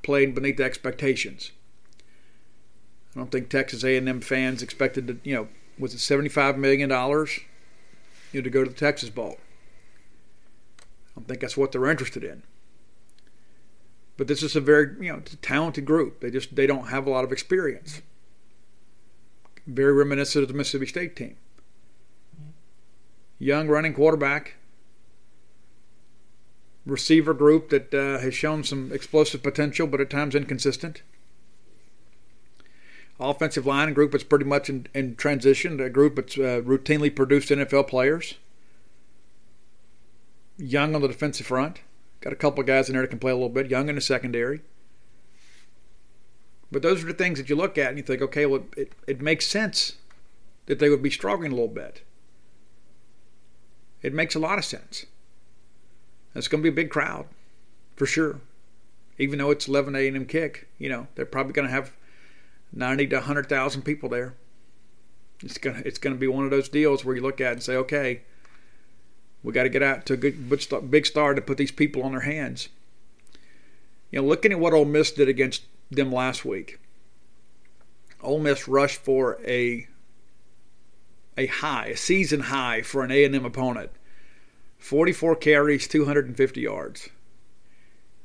playing 0.04 0.34
beneath 0.34 0.60
expectations. 0.60 1.52
I 3.16 3.20
don't 3.20 3.32
think 3.32 3.50
Texas 3.50 3.84
A&M 3.84 4.22
fans 4.22 4.62
expected 4.62 5.08
to, 5.08 5.18
you 5.24 5.36
know, 5.36 5.48
was 5.80 5.96
it 5.96 6.00
75 6.00 6.58
million 6.58 6.90
dollars, 6.90 7.40
you 8.32 8.40
know, 8.40 8.44
to 8.44 8.50
go 8.52 8.64
to 8.64 8.70
the 8.70 8.76
Texas 8.76 9.10
Bowl. 9.10 9.38
I 10.80 10.84
don't 11.16 11.28
think 11.28 11.42
that's 11.42 11.58
what 11.58 11.72
they're 11.72 11.90
interested 11.90 12.24
in. 12.24 12.44
But 14.22 14.28
this 14.28 14.44
is 14.44 14.56
a 14.56 14.62
very, 14.62 15.04
you 15.04 15.12
know, 15.12 15.24
talented 15.42 15.84
group. 15.84 16.20
They 16.20 16.30
just 16.30 16.56
they 16.56 16.68
don't 16.68 16.90
have 16.90 17.08
a 17.08 17.10
lot 17.10 17.24
of 17.24 17.32
experience. 17.32 18.04
Very 19.66 19.94
reminiscent 19.94 20.44
of 20.44 20.48
the 20.48 20.54
Mississippi 20.54 20.86
State 20.86 21.16
team. 21.16 21.38
Young 23.40 23.68
running 23.68 23.96
quarterback, 23.96 24.58
receiver 26.86 27.34
group 27.34 27.72
that 27.72 27.92
uh, 27.96 28.20
has 28.20 28.36
shown 28.36 28.64
some 28.64 28.92
explosive 28.94 29.42
potential, 29.42 29.88
but 29.88 30.00
at 30.00 30.12
times 30.12 30.36
inconsistent 30.36 31.02
offensive 33.20 33.66
line 33.66 33.92
group 33.96 34.12
that's 34.12 34.24
pretty 34.24 34.46
much 34.46 34.70
in, 34.70 34.86
in 34.94 35.16
transition, 35.16 35.80
a 35.80 35.90
group 35.90 36.18
that's 36.18 36.38
uh, 36.38 36.62
routinely 36.64 37.16
produced 37.16 37.50
NFL 37.50 37.88
players. 37.88 38.36
Young 40.60 40.94
on 40.94 41.02
the 41.02 41.08
defensive 41.08 41.48
front. 41.48 41.80
Got 42.22 42.34
a 42.34 42.38
couple 42.38 42.64
guys 42.64 42.88
in 42.88 42.94
there 42.94 43.02
that 43.02 43.10
can 43.10 43.20
play 43.20 43.32
a 43.32 43.36
little 43.36 43.50
bit. 43.50 43.70
Young 43.70 43.90
in 43.90 43.96
the 43.96 44.02
secondary. 44.02 44.62
But 46.72 46.82
those 46.82 47.04
are 47.04 47.08
the 47.08 47.14
things 47.14 47.38
that 47.38 47.50
you 47.50 47.56
look 47.56 47.78
at 47.78 47.90
and 47.90 47.98
you 47.98 48.04
think, 48.04 48.22
okay, 48.22 48.46
well, 48.46 48.64
it, 48.78 48.94
it 49.06 49.22
makes 49.22 49.46
sense 49.46 49.98
that 50.68 50.80
they 50.80 50.90
would 50.90 51.02
be 51.02 51.10
struggling 51.10 51.52
a 51.52 51.56
little 51.56 51.68
bit. 51.68 52.04
It 54.02 54.14
makes 54.14 54.36
a 54.36 54.40
lot 54.40 54.58
of 54.58 54.66
sense. 54.66 55.06
It's 56.34 56.48
going 56.48 56.64
to 56.64 56.72
be 56.72 56.74
a 56.74 56.84
big 56.84 56.90
crowd, 56.90 57.26
for 57.96 58.06
sure. 58.06 58.40
Even 59.18 59.40
though 59.40 59.52
it's 59.52 59.68
11 59.68 59.96
a.m. 59.96 60.26
kick, 60.26 60.70
you 60.78 60.88
know, 60.88 61.08
they're 61.16 61.26
probably 61.26 61.54
going 61.54 61.68
to 61.68 61.74
have 61.74 61.92
90 62.72 63.08
to 63.08 63.16
100,000 63.18 63.82
people 63.82 64.08
there. 64.08 64.36
It's 65.44 65.58
gonna 65.58 65.82
it's 65.84 65.98
gonna 65.98 66.16
be 66.16 66.28
one 66.28 66.46
of 66.46 66.52
those 66.52 66.70
deals 66.70 67.04
where 67.04 67.16
you 67.16 67.22
look 67.22 67.42
at 67.42 67.54
and 67.54 67.64
say, 67.64 67.76
okay, 67.76 68.22
we 69.44 69.54
got 69.54 69.64
to 69.64 69.70
get 69.70 69.84
out 69.84 70.06
to 70.06 70.14
a 70.14 70.18
good 70.18 70.50
big 70.90 71.06
star 71.06 71.34
to 71.34 71.42
put 71.42 71.58
these 71.58 71.72
people 71.72 72.04
on 72.04 72.12
their 72.12 72.22
hands. 72.22 72.70
You 74.12 74.22
know, 74.22 74.28
looking 74.28 74.52
at 74.52 74.60
what 74.60 74.74
Ole 74.74 74.86
Miss 74.86 75.12
did 75.12 75.30
against 75.30 75.64
them 75.90 76.12
last 76.12 76.46
week, 76.46 76.80
Ole 78.22 78.40
Miss 78.40 78.68
rushed 78.68 79.00
for 79.00 79.40
a 79.46 79.88
a 81.38 81.48
high, 81.48 81.88
a 81.88 81.98
season 81.98 82.42
high 82.42 82.82
for 82.82 83.04
an 83.04 83.12
A&M 83.12 83.46
opponent. 83.46 83.90
44 84.78 85.38
carries, 85.38 85.88
250 85.88 86.60
yards. 86.60 87.10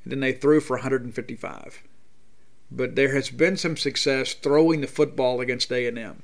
And 0.03 0.13
then 0.13 0.21
they 0.21 0.33
threw 0.33 0.61
for 0.61 0.77
155 0.77 1.83
but 2.71 2.97
there 2.97 3.15
has 3.15 3.31
been 3.31 3.57
some 3.57 3.77
success 3.77 4.35
throwing 4.35 4.81
the 4.81 4.87
football 4.87 5.41
against 5.41 5.71
A&M. 5.71 6.23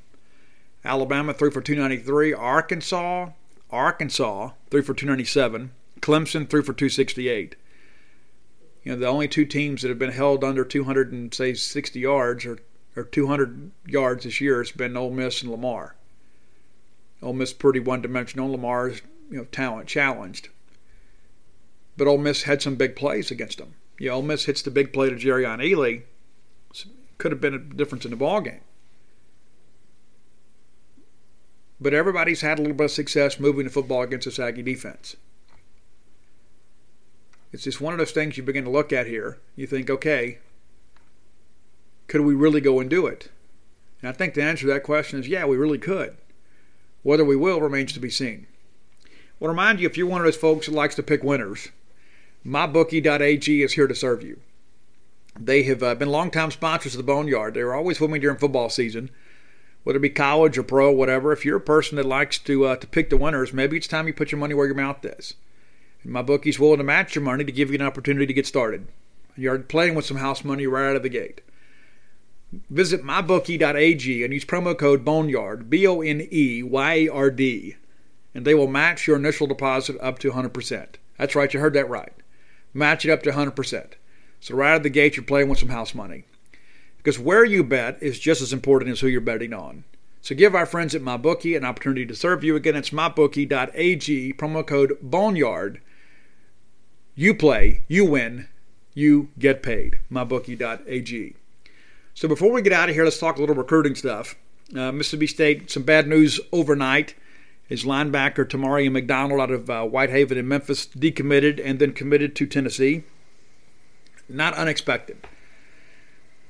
Alabama 0.85 1.33
threw 1.33 1.51
for 1.51 1.61
293. 1.61 2.33
Arkansas, 2.33 3.31
Arkansas 3.73 4.51
threw 4.71 4.83
for 4.83 4.95
297. 4.95 5.71
Clemson 6.01 6.49
threw 6.49 6.63
for 6.63 6.73
268. 6.73 7.57
You 8.85 8.93
know, 8.93 8.99
the 8.99 9.07
only 9.07 9.29
two 9.29 9.45
teams 9.45 9.83
that 9.83 9.89
have 9.89 9.99
been 9.99 10.13
held 10.13 10.45
under 10.45 10.65
200 10.65 11.13
and 11.13 11.33
say 11.33 11.55
60 11.55 12.01
yards 12.01 12.45
or, 12.45 12.59
or 12.97 13.05
200 13.05 13.71
yards 13.87 14.25
this 14.25 14.41
year 14.41 14.59
has 14.59 14.73
been 14.73 14.97
Ole 14.97 15.11
Miss 15.11 15.43
and 15.43 15.51
Lamar. 15.51 15.95
Ole 17.23 17.33
Miss 17.33 17.53
pretty 17.53 17.81
one-dimensional. 17.81 18.51
Lamar 18.51 18.89
is 18.89 19.03
you 19.31 19.39
know 19.39 19.45
talent 19.45 19.89
challenged, 19.89 20.49
but 21.97 22.09
Ole 22.09 22.19
Miss 22.19 22.43
had 22.43 22.61
some 22.61 22.75
big 22.75 22.97
plays 22.97 23.31
against 23.31 23.59
them. 23.59 23.75
Know, 24.01 24.15
Ole 24.15 24.23
Miss 24.23 24.47
hits 24.47 24.63
the 24.63 24.73
big 24.73 24.93
play 24.93 25.09
to 25.09 25.15
Jerrion 25.15 25.59
Ealy 25.59 26.03
could 27.19 27.31
have 27.31 27.41
been 27.41 27.55
a 27.55 27.59
difference 27.59 28.05
in 28.05 28.11
the 28.11 28.17
ball 28.17 28.41
game. 28.41 28.63
But 31.83 31.95
everybody's 31.95 32.43
had 32.43 32.61
a 32.61 32.63
little 32.63 32.77
bit 32.77 32.85
of 32.85 32.91
success 32.93 33.41
moving 33.41 33.65
the 33.65 33.71
football 33.71 34.03
against 34.03 34.37
the 34.37 34.45
Aggie 34.45 34.63
defense. 34.63 35.17
It's 37.51 37.65
just 37.65 37.81
one 37.81 37.93
of 37.93 37.99
those 37.99 38.13
things 38.13 38.37
you 38.37 38.45
begin 38.45 38.63
to 38.65 38.71
look 38.71 38.93
at 38.93 39.09
here. 39.09 39.39
You 39.57 39.67
think, 39.67 39.91
okay, 39.91 40.39
could 42.07 42.21
we 42.21 42.35
really 42.35 42.61
go 42.61 42.79
and 42.79 42.89
do 42.89 43.09
it? 43.09 43.31
And 44.01 44.09
I 44.09 44.13
think 44.13 44.35
the 44.35 44.45
answer 44.45 44.67
to 44.67 44.73
that 44.73 44.85
question 44.85 45.19
is 45.19 45.27
yeah, 45.27 45.45
we 45.45 45.57
really 45.57 45.79
could. 45.79 46.17
Whether 47.03 47.25
we 47.25 47.35
will 47.35 47.61
remains 47.61 47.93
to 47.95 48.01
be 48.01 48.11
seen. 48.11 48.47
Well, 49.41 49.51
remind 49.51 49.81
you, 49.81 49.87
if 49.87 49.97
you're 49.97 50.07
one 50.07 50.21
of 50.21 50.25
those 50.25 50.37
folks 50.37 50.67
that 50.67 50.75
likes 50.75 50.95
to 50.95 51.03
pick 51.03 51.25
winners, 51.25 51.71
mybookie.ag 52.47 53.63
is 53.63 53.73
here 53.73 53.89
to 53.89 53.95
serve 53.95 54.23
you. 54.23 54.39
They 55.37 55.65
have 55.65 55.83
uh, 55.83 55.97
been 55.97 56.11
longtime 56.11 56.53
sponsors 56.53 56.95
of 56.95 56.99
the 56.99 57.13
Boneyard. 57.13 57.55
They 57.55 57.65
were 57.65 57.75
always 57.75 57.99
with 57.99 58.11
me 58.11 58.21
during 58.21 58.39
football 58.39 58.71
season, 58.71 59.11
whether 59.85 59.99
it 59.99 60.03
be 60.03 60.11
college 60.11 60.59
or 60.59 60.63
pro, 60.63 60.91
whatever. 60.91 61.33
If 61.33 61.45
you're 61.45 61.57
a 61.57 61.61
person 61.61 61.97
that 61.97 62.07
likes 62.07 62.39
to 62.39 62.67
uh, 62.67 62.77
to 62.77 62.87
pick 62.87 63.11
the 63.11 63.17
winners, 63.17 63.53
maybe 63.53 63.77
it's 63.77 63.87
time 63.87 64.07
you 64.07 64.15
put 64.15 64.33
your 64.33 64.39
money 64.39 64.55
where 64.55 64.67
your 64.67 64.75
mouth 64.75 65.05
is. 65.05 65.35
And 66.03 66.13
my 66.13 66.23
bookie's 66.23 66.59
willing 66.59 66.79
to 66.79 66.85
match 66.85 67.15
your 67.15 67.25
money 67.25 67.45
to 67.45 67.53
give 67.53 67.71
you 67.71 67.77
an 67.77 67.87
opportunity 67.87 68.27
to 68.27 68.33
get 68.33 68.47
started. 68.47 68.87
You're 69.37 69.59
playing 69.59 69.95
with 69.95 70.05
some 70.05 70.19
house 70.19 70.45
money 70.45 70.67
right 70.67 70.91
out 70.91 70.97
of 70.97 71.03
the 71.03 71.09
gate. 71.09 71.41
Visit 72.69 73.03
mybookie.ag 73.03 74.25
and 74.25 74.35
use 74.35 74.45
promo 74.45 74.77
code 74.77 75.05
Boneyard, 75.05 75.71
B 75.71 75.87
O 75.87 76.03
N 76.03 76.29
E 76.31 76.63
Y 76.63 76.93
A 76.95 77.09
R 77.09 77.31
D, 77.31 77.77
and 78.35 78.45
they 78.45 78.55
will 78.55 78.67
match 78.67 79.07
your 79.07 79.17
initial 79.17 79.47
deposit 79.47 79.97
up 80.01 80.19
to 80.19 80.33
100%. 80.33 80.87
That's 81.17 81.35
right, 81.35 81.53
you 81.53 81.61
heard 81.61 81.75
that 81.75 81.89
right. 81.89 82.13
Match 82.75 83.07
it 83.07 83.11
up 83.11 83.23
to 83.23 83.31
100%. 83.31 83.93
So 84.41 84.55
right 84.55 84.73
out 84.73 84.77
of 84.79 84.83
the 84.83 84.91
gate, 84.91 85.17
you're 85.17 85.25
playing 85.25 85.49
with 85.49 85.61
some 85.61 85.71
house 85.71 85.95
money. 85.95 86.25
Because 87.03 87.19
where 87.19 87.45
you 87.45 87.65
bet 87.65 88.01
is 88.01 88.19
just 88.19 88.41
as 88.41 88.53
important 88.53 88.93
as 88.93 89.01
who 89.01 89.09
you're 89.09 89.21
betting 89.21 89.53
on. 89.53 89.85
So 90.21 90.37
give 90.37 90.55
our 90.55 90.67
friends 90.67 90.95
at 90.95 91.03
MyBookie 91.03 91.57
an 91.57 91.65
opportunity 91.65 92.07
to 92.07 92.15
serve 92.15 92.45
you. 92.45 92.55
Again, 92.55 92.77
it's 92.77 92.91
mybookie.ag, 92.91 94.33
promo 94.35 94.65
code 94.65 94.97
Boneyard. 95.03 95.81
You 97.17 97.35
play, 97.35 97.83
you 97.89 98.05
win, 98.05 98.49
you 98.95 99.31
get 99.39 99.63
paid. 99.63 99.99
MyBookie.ag. 100.11 101.35
So 102.15 102.29
before 102.29 102.53
we 102.53 102.63
get 102.63 102.73
out 102.73 102.89
of 102.89 102.95
here, 102.95 103.05
let's 103.05 103.19
talk 103.19 103.37
a 103.37 103.41
little 103.41 103.57
recruiting 103.57 103.97
stuff. 103.97 104.37
Uh, 104.75 104.93
Mississippi 104.93 105.27
State, 105.27 105.71
some 105.71 105.83
bad 105.83 106.07
news 106.07 106.39
overnight. 106.53 107.15
His 107.67 107.85
linebacker, 107.85 108.45
Tamari 108.45 108.91
McDonald, 108.93 109.41
out 109.41 109.51
of 109.51 109.69
uh, 109.69 109.85
Whitehaven 109.85 110.39
in 110.39 110.47
Memphis, 110.47 110.87
decommitted 110.87 111.61
and 111.65 111.79
then 111.79 111.93
committed 111.93 112.37
to 112.37 112.47
Tennessee 112.47 113.03
not 114.33 114.55
unexpected. 114.55 115.19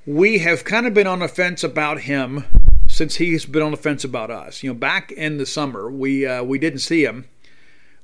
We 0.05 0.39
have 0.39 0.65
kind 0.65 0.85
of 0.85 0.95
been 0.95 1.07
on 1.07 1.21
the 1.21 1.29
fence 1.29 1.63
about 1.63 2.01
him 2.01 2.45
since 2.89 3.17
he's 3.17 3.47
been 3.47 3.63
on 3.63 3.71
the 3.71 3.77
fence 3.77 4.03
about 4.03 4.33
us. 4.33 4.65
You 4.65 4.71
know, 4.71 4.75
back 4.75 5.13
in 5.13 5.37
the 5.37 5.47
summer, 5.47 5.89
we 5.93 6.27
uh, 6.27 6.43
we 6.43 6.59
didn't 6.59 6.81
see 6.81 7.05
him 7.05 7.27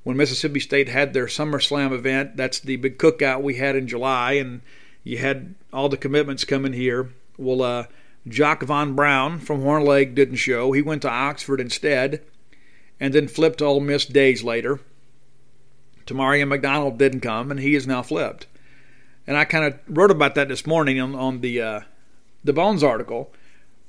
when 0.04 0.16
Mississippi 0.16 0.60
State 0.60 0.88
had 0.88 1.12
their 1.12 1.26
Summer 1.26 1.58
Slam 1.58 1.92
event. 1.92 2.36
That's 2.36 2.60
the 2.60 2.76
big 2.76 2.98
cookout 2.98 3.42
we 3.42 3.56
had 3.56 3.74
in 3.74 3.88
July, 3.88 4.34
and 4.34 4.60
you 5.02 5.18
had 5.18 5.56
all 5.72 5.88
the 5.88 5.96
commitments 5.96 6.44
coming 6.44 6.72
here. 6.72 7.10
Well, 7.36 7.62
uh, 7.62 7.86
Jacquavon 8.28 8.94
Brown 8.94 9.40
from 9.40 9.62
Horn 9.62 9.84
Lake 9.84 10.14
didn't 10.14 10.36
show. 10.36 10.70
He 10.70 10.82
went 10.82 11.02
to 11.02 11.10
Oxford 11.10 11.60
instead, 11.60 12.22
and 13.00 13.12
then 13.12 13.26
flipped 13.26 13.60
Ole 13.60 13.80
Miss 13.80 14.06
days 14.06 14.44
later. 14.44 14.78
Tamarion 16.06 16.46
McDonald 16.46 16.96
didn't 16.96 17.22
come, 17.22 17.50
and 17.50 17.58
he 17.58 17.74
is 17.74 17.88
now 17.88 18.02
flipped 18.02 18.46
and 19.28 19.36
I 19.36 19.44
kind 19.44 19.66
of 19.66 19.78
wrote 19.86 20.10
about 20.10 20.34
that 20.36 20.48
this 20.48 20.66
morning 20.66 20.98
on, 20.98 21.14
on 21.14 21.42
the 21.42 21.60
uh, 21.60 21.80
the 22.42 22.54
Bones 22.54 22.82
article 22.82 23.30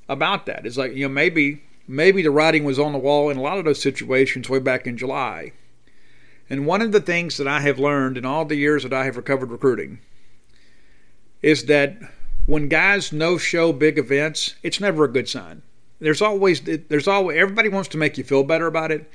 about 0.06 0.44
that. 0.46 0.66
It's 0.66 0.76
like 0.76 0.94
you 0.94 1.08
know 1.08 1.12
maybe 1.12 1.62
maybe 1.88 2.22
the 2.22 2.30
writing 2.30 2.62
was 2.62 2.78
on 2.78 2.92
the 2.92 2.98
wall 2.98 3.30
in 3.30 3.38
a 3.38 3.42
lot 3.42 3.58
of 3.58 3.64
those 3.64 3.80
situations 3.80 4.50
way 4.50 4.58
back 4.58 4.86
in 4.86 4.98
July. 4.98 5.52
And 6.50 6.66
one 6.66 6.82
of 6.82 6.92
the 6.92 7.00
things 7.00 7.38
that 7.38 7.48
I 7.48 7.60
have 7.60 7.78
learned 7.78 8.18
in 8.18 8.26
all 8.26 8.44
the 8.44 8.56
years 8.56 8.82
that 8.82 8.92
I 8.92 9.04
have 9.04 9.16
recovered 9.16 9.50
recruiting 9.50 10.00
is 11.40 11.64
that 11.66 11.96
when 12.44 12.68
guys 12.68 13.10
no 13.10 13.38
show 13.38 13.72
big 13.72 13.98
events, 13.98 14.56
it's 14.62 14.80
never 14.80 15.04
a 15.04 15.12
good 15.12 15.28
sign. 15.28 15.62
There's 16.00 16.20
always 16.20 16.60
there's 16.60 17.08
always 17.08 17.38
everybody 17.38 17.70
wants 17.70 17.88
to 17.90 17.98
make 17.98 18.18
you 18.18 18.24
feel 18.24 18.44
better 18.44 18.66
about 18.66 18.92
it. 18.92 19.10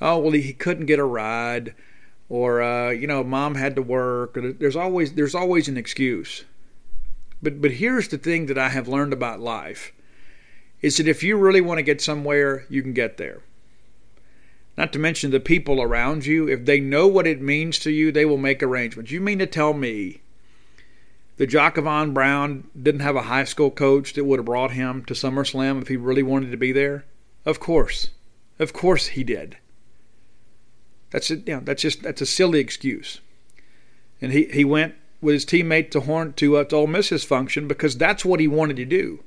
Oh 0.00 0.18
well, 0.18 0.32
he 0.32 0.52
couldn't 0.52 0.86
get 0.86 1.00
a 1.00 1.04
ride 1.04 1.74
or 2.28 2.62
uh, 2.62 2.90
you 2.90 3.06
know, 3.06 3.22
mom 3.22 3.54
had 3.54 3.76
to 3.76 3.82
work. 3.82 4.36
Or 4.36 4.52
there's 4.52 4.76
always 4.76 5.14
there's 5.14 5.34
always 5.34 5.68
an 5.68 5.76
excuse. 5.76 6.44
But 7.42 7.60
but 7.60 7.72
here's 7.72 8.08
the 8.08 8.18
thing 8.18 8.46
that 8.46 8.58
I 8.58 8.70
have 8.70 8.88
learned 8.88 9.12
about 9.12 9.40
life 9.40 9.92
is 10.82 10.96
that 10.98 11.08
if 11.08 11.22
you 11.22 11.36
really 11.36 11.60
want 11.60 11.78
to 11.78 11.82
get 11.82 12.00
somewhere, 12.00 12.64
you 12.68 12.82
can 12.82 12.92
get 12.92 13.16
there. 13.16 13.42
Not 14.76 14.92
to 14.92 14.98
mention 14.98 15.30
the 15.30 15.40
people 15.40 15.80
around 15.80 16.26
you, 16.26 16.48
if 16.48 16.66
they 16.66 16.80
know 16.80 17.06
what 17.06 17.26
it 17.26 17.40
means 17.40 17.78
to 17.80 17.90
you, 17.90 18.12
they 18.12 18.26
will 18.26 18.36
make 18.36 18.62
arrangements. 18.62 19.10
You 19.10 19.22
mean 19.22 19.38
to 19.38 19.46
tell 19.46 19.72
me 19.72 20.20
that 21.38 21.50
Jacquavon 21.50 22.12
Brown 22.12 22.68
didn't 22.80 23.00
have 23.00 23.16
a 23.16 23.22
high 23.22 23.44
school 23.44 23.70
coach 23.70 24.12
that 24.12 24.24
would 24.24 24.38
have 24.38 24.46
brought 24.46 24.72
him 24.72 25.04
to 25.06 25.14
SummerSlam 25.14 25.80
if 25.80 25.88
he 25.88 25.96
really 25.96 26.22
wanted 26.22 26.50
to 26.50 26.56
be 26.58 26.72
there? 26.72 27.04
Of 27.46 27.58
course. 27.58 28.10
Of 28.58 28.72
course 28.72 29.08
he 29.08 29.24
did. 29.24 29.56
That's 31.10 31.30
a, 31.30 31.36
you 31.36 31.54
know, 31.54 31.60
that's 31.60 31.82
just 31.82 32.02
that's 32.02 32.20
a 32.20 32.26
silly 32.26 32.60
excuse. 32.60 33.20
And 34.20 34.32
he, 34.32 34.44
he 34.46 34.64
went 34.64 34.94
with 35.20 35.34
his 35.34 35.46
teammate 35.46 35.90
to 35.92 36.00
Horn 36.00 36.32
to 36.34 36.56
uh, 36.56 36.64
to 36.64 36.76
Ole 36.76 36.86
Miss's 36.86 37.24
function 37.24 37.68
because 37.68 37.96
that's 37.96 38.24
what 38.24 38.40
he 38.40 38.48
wanted 38.48 38.76
to 38.76 38.84
do, 38.84 39.22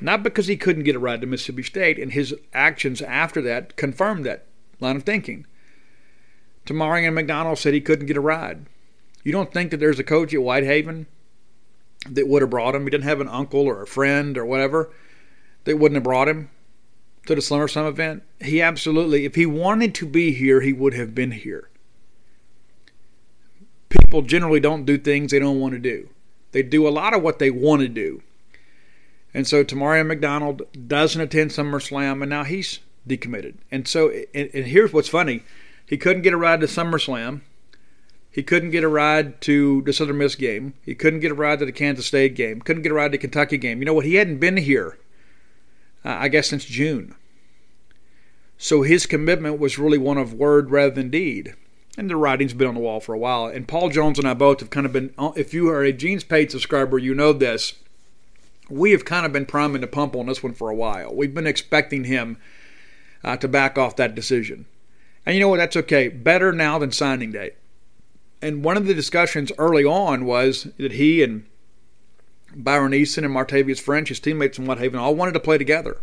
not 0.00 0.22
because 0.22 0.46
he 0.46 0.56
couldn't 0.56 0.84
get 0.84 0.96
a 0.96 1.00
ride 1.00 1.20
to 1.20 1.26
Mississippi 1.26 1.62
State. 1.62 1.98
And 1.98 2.12
his 2.12 2.34
actions 2.52 3.02
after 3.02 3.40
that 3.42 3.76
confirmed 3.76 4.24
that 4.26 4.46
line 4.80 4.96
of 4.96 5.02
thinking. 5.02 5.46
Tamarion 6.66 7.14
McDonald 7.14 7.58
said 7.58 7.72
he 7.72 7.80
couldn't 7.80 8.06
get 8.06 8.16
a 8.16 8.20
ride. 8.20 8.66
You 9.24 9.32
don't 9.32 9.52
think 9.52 9.70
that 9.70 9.78
there's 9.78 9.98
a 9.98 10.04
coach 10.04 10.34
at 10.34 10.40
Whitehaven 10.40 11.06
that 12.08 12.28
would 12.28 12.42
have 12.42 12.50
brought 12.50 12.74
him? 12.74 12.84
He 12.84 12.90
didn't 12.90 13.04
have 13.04 13.20
an 13.20 13.28
uncle 13.28 13.62
or 13.62 13.82
a 13.82 13.86
friend 13.86 14.36
or 14.36 14.44
whatever 14.44 14.90
that 15.64 15.78
wouldn't 15.78 15.96
have 15.96 16.04
brought 16.04 16.28
him 16.28 16.50
to 17.28 17.34
the 17.34 17.40
SummerSlam 17.40 17.88
event. 17.88 18.22
He 18.40 18.60
absolutely, 18.60 19.24
if 19.24 19.34
he 19.34 19.46
wanted 19.46 19.94
to 19.96 20.06
be 20.06 20.32
here, 20.32 20.60
he 20.60 20.72
would 20.72 20.94
have 20.94 21.14
been 21.14 21.30
here. 21.30 21.68
People 23.88 24.22
generally 24.22 24.60
don't 24.60 24.84
do 24.84 24.98
things 24.98 25.30
they 25.30 25.38
don't 25.38 25.60
want 25.60 25.74
to 25.74 25.78
do. 25.78 26.08
They 26.52 26.62
do 26.62 26.86
a 26.86 26.90
lot 26.90 27.14
of 27.14 27.22
what 27.22 27.38
they 27.38 27.50
want 27.50 27.82
to 27.82 27.88
do. 27.88 28.22
And 29.34 29.46
so 29.46 29.62
Tamarion 29.62 30.06
McDonald 30.06 30.62
doesn't 30.88 31.20
attend 31.20 31.50
SummerSlam, 31.50 32.22
and 32.22 32.30
now 32.30 32.44
he's 32.44 32.80
decommitted. 33.06 33.54
And 33.70 33.86
so, 33.86 34.10
and, 34.34 34.50
and 34.52 34.66
here's 34.66 34.92
what's 34.92 35.08
funny: 35.08 35.42
he 35.86 35.96
couldn't 35.96 36.22
get 36.22 36.32
a 36.32 36.38
ride 36.38 36.60
to 36.60 36.66
SummerSlam. 36.66 37.42
He 38.30 38.42
couldn't 38.42 38.70
get 38.70 38.84
a 38.84 38.88
ride 38.88 39.40
to 39.42 39.82
the 39.82 39.92
Southern 39.92 40.18
Miss 40.18 40.34
game. 40.34 40.74
He 40.84 40.94
couldn't 40.94 41.20
get 41.20 41.30
a 41.30 41.34
ride 41.34 41.58
to 41.58 41.66
the 41.66 41.72
Kansas 41.72 42.06
State 42.06 42.34
game. 42.34 42.60
Couldn't 42.60 42.82
get 42.82 42.92
a 42.92 42.94
ride 42.94 43.08
to 43.08 43.12
the 43.12 43.18
Kentucky 43.18 43.58
game. 43.58 43.80
You 43.80 43.86
know 43.86 43.94
what? 43.94 44.04
He 44.04 44.14
hadn't 44.14 44.38
been 44.38 44.58
here, 44.58 44.98
uh, 46.04 46.16
I 46.20 46.28
guess, 46.28 46.48
since 46.48 46.64
June. 46.64 47.14
So 48.58 48.82
his 48.82 49.06
commitment 49.06 49.60
was 49.60 49.78
really 49.78 49.98
one 49.98 50.18
of 50.18 50.34
word 50.34 50.70
rather 50.70 50.90
than 50.90 51.10
deed. 51.10 51.54
And 51.96 52.10
the 52.10 52.16
writing's 52.16 52.54
been 52.54 52.68
on 52.68 52.74
the 52.74 52.80
wall 52.80 53.00
for 53.00 53.14
a 53.14 53.18
while. 53.18 53.46
And 53.46 53.66
Paul 53.66 53.88
Jones 53.88 54.18
and 54.18 54.28
I 54.28 54.34
both 54.34 54.60
have 54.60 54.70
kind 54.70 54.84
of 54.84 54.92
been, 54.92 55.14
if 55.36 55.54
you 55.54 55.68
are 55.68 55.82
a 55.82 55.92
Gene's 55.92 56.24
Page 56.24 56.50
subscriber, 56.50 56.98
you 56.98 57.14
know 57.14 57.32
this. 57.32 57.74
We 58.68 58.90
have 58.90 59.04
kind 59.04 59.24
of 59.24 59.32
been 59.32 59.46
priming 59.46 59.80
the 59.80 59.86
pump 59.86 60.14
on 60.14 60.26
this 60.26 60.42
one 60.42 60.54
for 60.54 60.68
a 60.68 60.74
while. 60.74 61.14
We've 61.14 61.32
been 61.32 61.46
expecting 61.46 62.04
him 62.04 62.36
uh, 63.24 63.36
to 63.38 63.48
back 63.48 63.78
off 63.78 63.96
that 63.96 64.14
decision. 64.14 64.66
And 65.24 65.34
you 65.34 65.40
know 65.40 65.48
what? 65.48 65.56
That's 65.58 65.76
okay. 65.76 66.08
Better 66.08 66.52
now 66.52 66.78
than 66.78 66.92
signing 66.92 67.32
day. 67.32 67.52
And 68.42 68.62
one 68.62 68.76
of 68.76 68.86
the 68.86 68.94
discussions 68.94 69.50
early 69.58 69.84
on 69.84 70.24
was 70.24 70.68
that 70.78 70.92
he 70.92 71.22
and 71.22 71.46
Byron 72.54 72.94
Easton 72.94 73.24
and 73.24 73.34
Martavius 73.34 73.80
French, 73.80 74.08
his 74.08 74.20
teammates 74.20 74.58
in 74.58 74.66
Whitehaven, 74.66 74.98
all 74.98 75.14
wanted 75.14 75.32
to 75.32 75.40
play 75.40 75.58
together. 75.58 75.98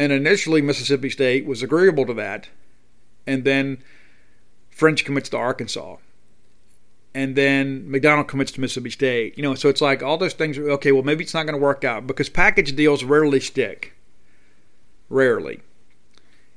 And 0.00 0.12
initially, 0.12 0.62
Mississippi 0.62 1.10
State 1.10 1.44
was 1.44 1.62
agreeable 1.62 2.06
to 2.06 2.14
that. 2.14 2.48
And 3.26 3.44
then 3.44 3.82
French 4.70 5.04
commits 5.04 5.28
to 5.28 5.36
Arkansas. 5.36 5.96
And 7.14 7.36
then 7.36 7.90
McDonald 7.90 8.26
commits 8.26 8.50
to 8.52 8.62
Mississippi 8.62 8.88
State. 8.88 9.36
You 9.36 9.42
know, 9.42 9.54
so 9.54 9.68
it's 9.68 9.82
like 9.82 10.02
all 10.02 10.16
those 10.16 10.32
things 10.32 10.58
okay, 10.58 10.90
well, 10.90 11.02
maybe 11.02 11.22
it's 11.22 11.34
not 11.34 11.44
going 11.44 11.58
to 11.58 11.62
work 11.62 11.84
out 11.84 12.06
because 12.06 12.30
package 12.30 12.74
deals 12.74 13.04
rarely 13.04 13.40
stick. 13.40 13.92
Rarely. 15.10 15.60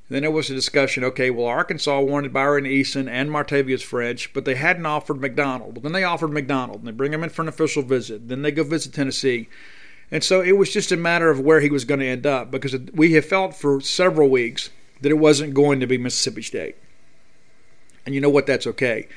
Then 0.07 0.21
there 0.21 0.31
was 0.31 0.49
a 0.49 0.55
discussion. 0.55 1.03
Okay, 1.03 1.29
well, 1.29 1.47
Arkansas 1.47 1.99
wanted 1.99 2.31
Byron 2.31 2.65
Easton 2.65 3.09
and 3.09 3.29
Martavius 3.29 3.83
French, 3.83 4.31
but 4.31 4.45
they 4.45 4.55
hadn't 4.55 4.85
offered 4.85 5.19
McDonald. 5.19 5.75
Well, 5.75 5.81
then 5.81 5.91
they 5.91 6.05
offered 6.05 6.31
McDonald, 6.31 6.79
and 6.79 6.87
they 6.87 6.93
bring 6.93 7.11
him 7.11 7.25
in 7.25 7.29
for 7.29 7.41
an 7.41 7.49
official 7.49 7.83
visit. 7.83 8.29
Then 8.29 8.41
they 8.41 8.51
go 8.53 8.63
visit 8.63 8.93
Tennessee, 8.93 9.49
and 10.13 10.23
so 10.23 10.41
it 10.41 10.55
was 10.55 10.71
just 10.71 10.91
a 10.91 10.95
matter 10.95 11.31
of 11.31 11.39
where 11.39 11.59
he 11.59 11.71
was 11.71 11.85
going 11.85 11.99
to 11.99 12.05
end 12.05 12.27
up 12.27 12.51
because 12.51 12.77
we 12.93 13.13
have 13.13 13.25
felt 13.25 13.55
for 13.55 13.81
several 13.81 14.29
weeks 14.29 14.69
that 15.01 15.09
it 15.09 15.17
wasn't 15.17 15.55
going 15.55 15.79
to 15.79 15.87
be 15.87 15.97
Mississippi 15.97 16.43
State. 16.43 16.75
And 18.05 18.13
you 18.13 18.21
know 18.21 18.29
what? 18.29 18.45
That's 18.45 18.67
okay. 18.67 19.07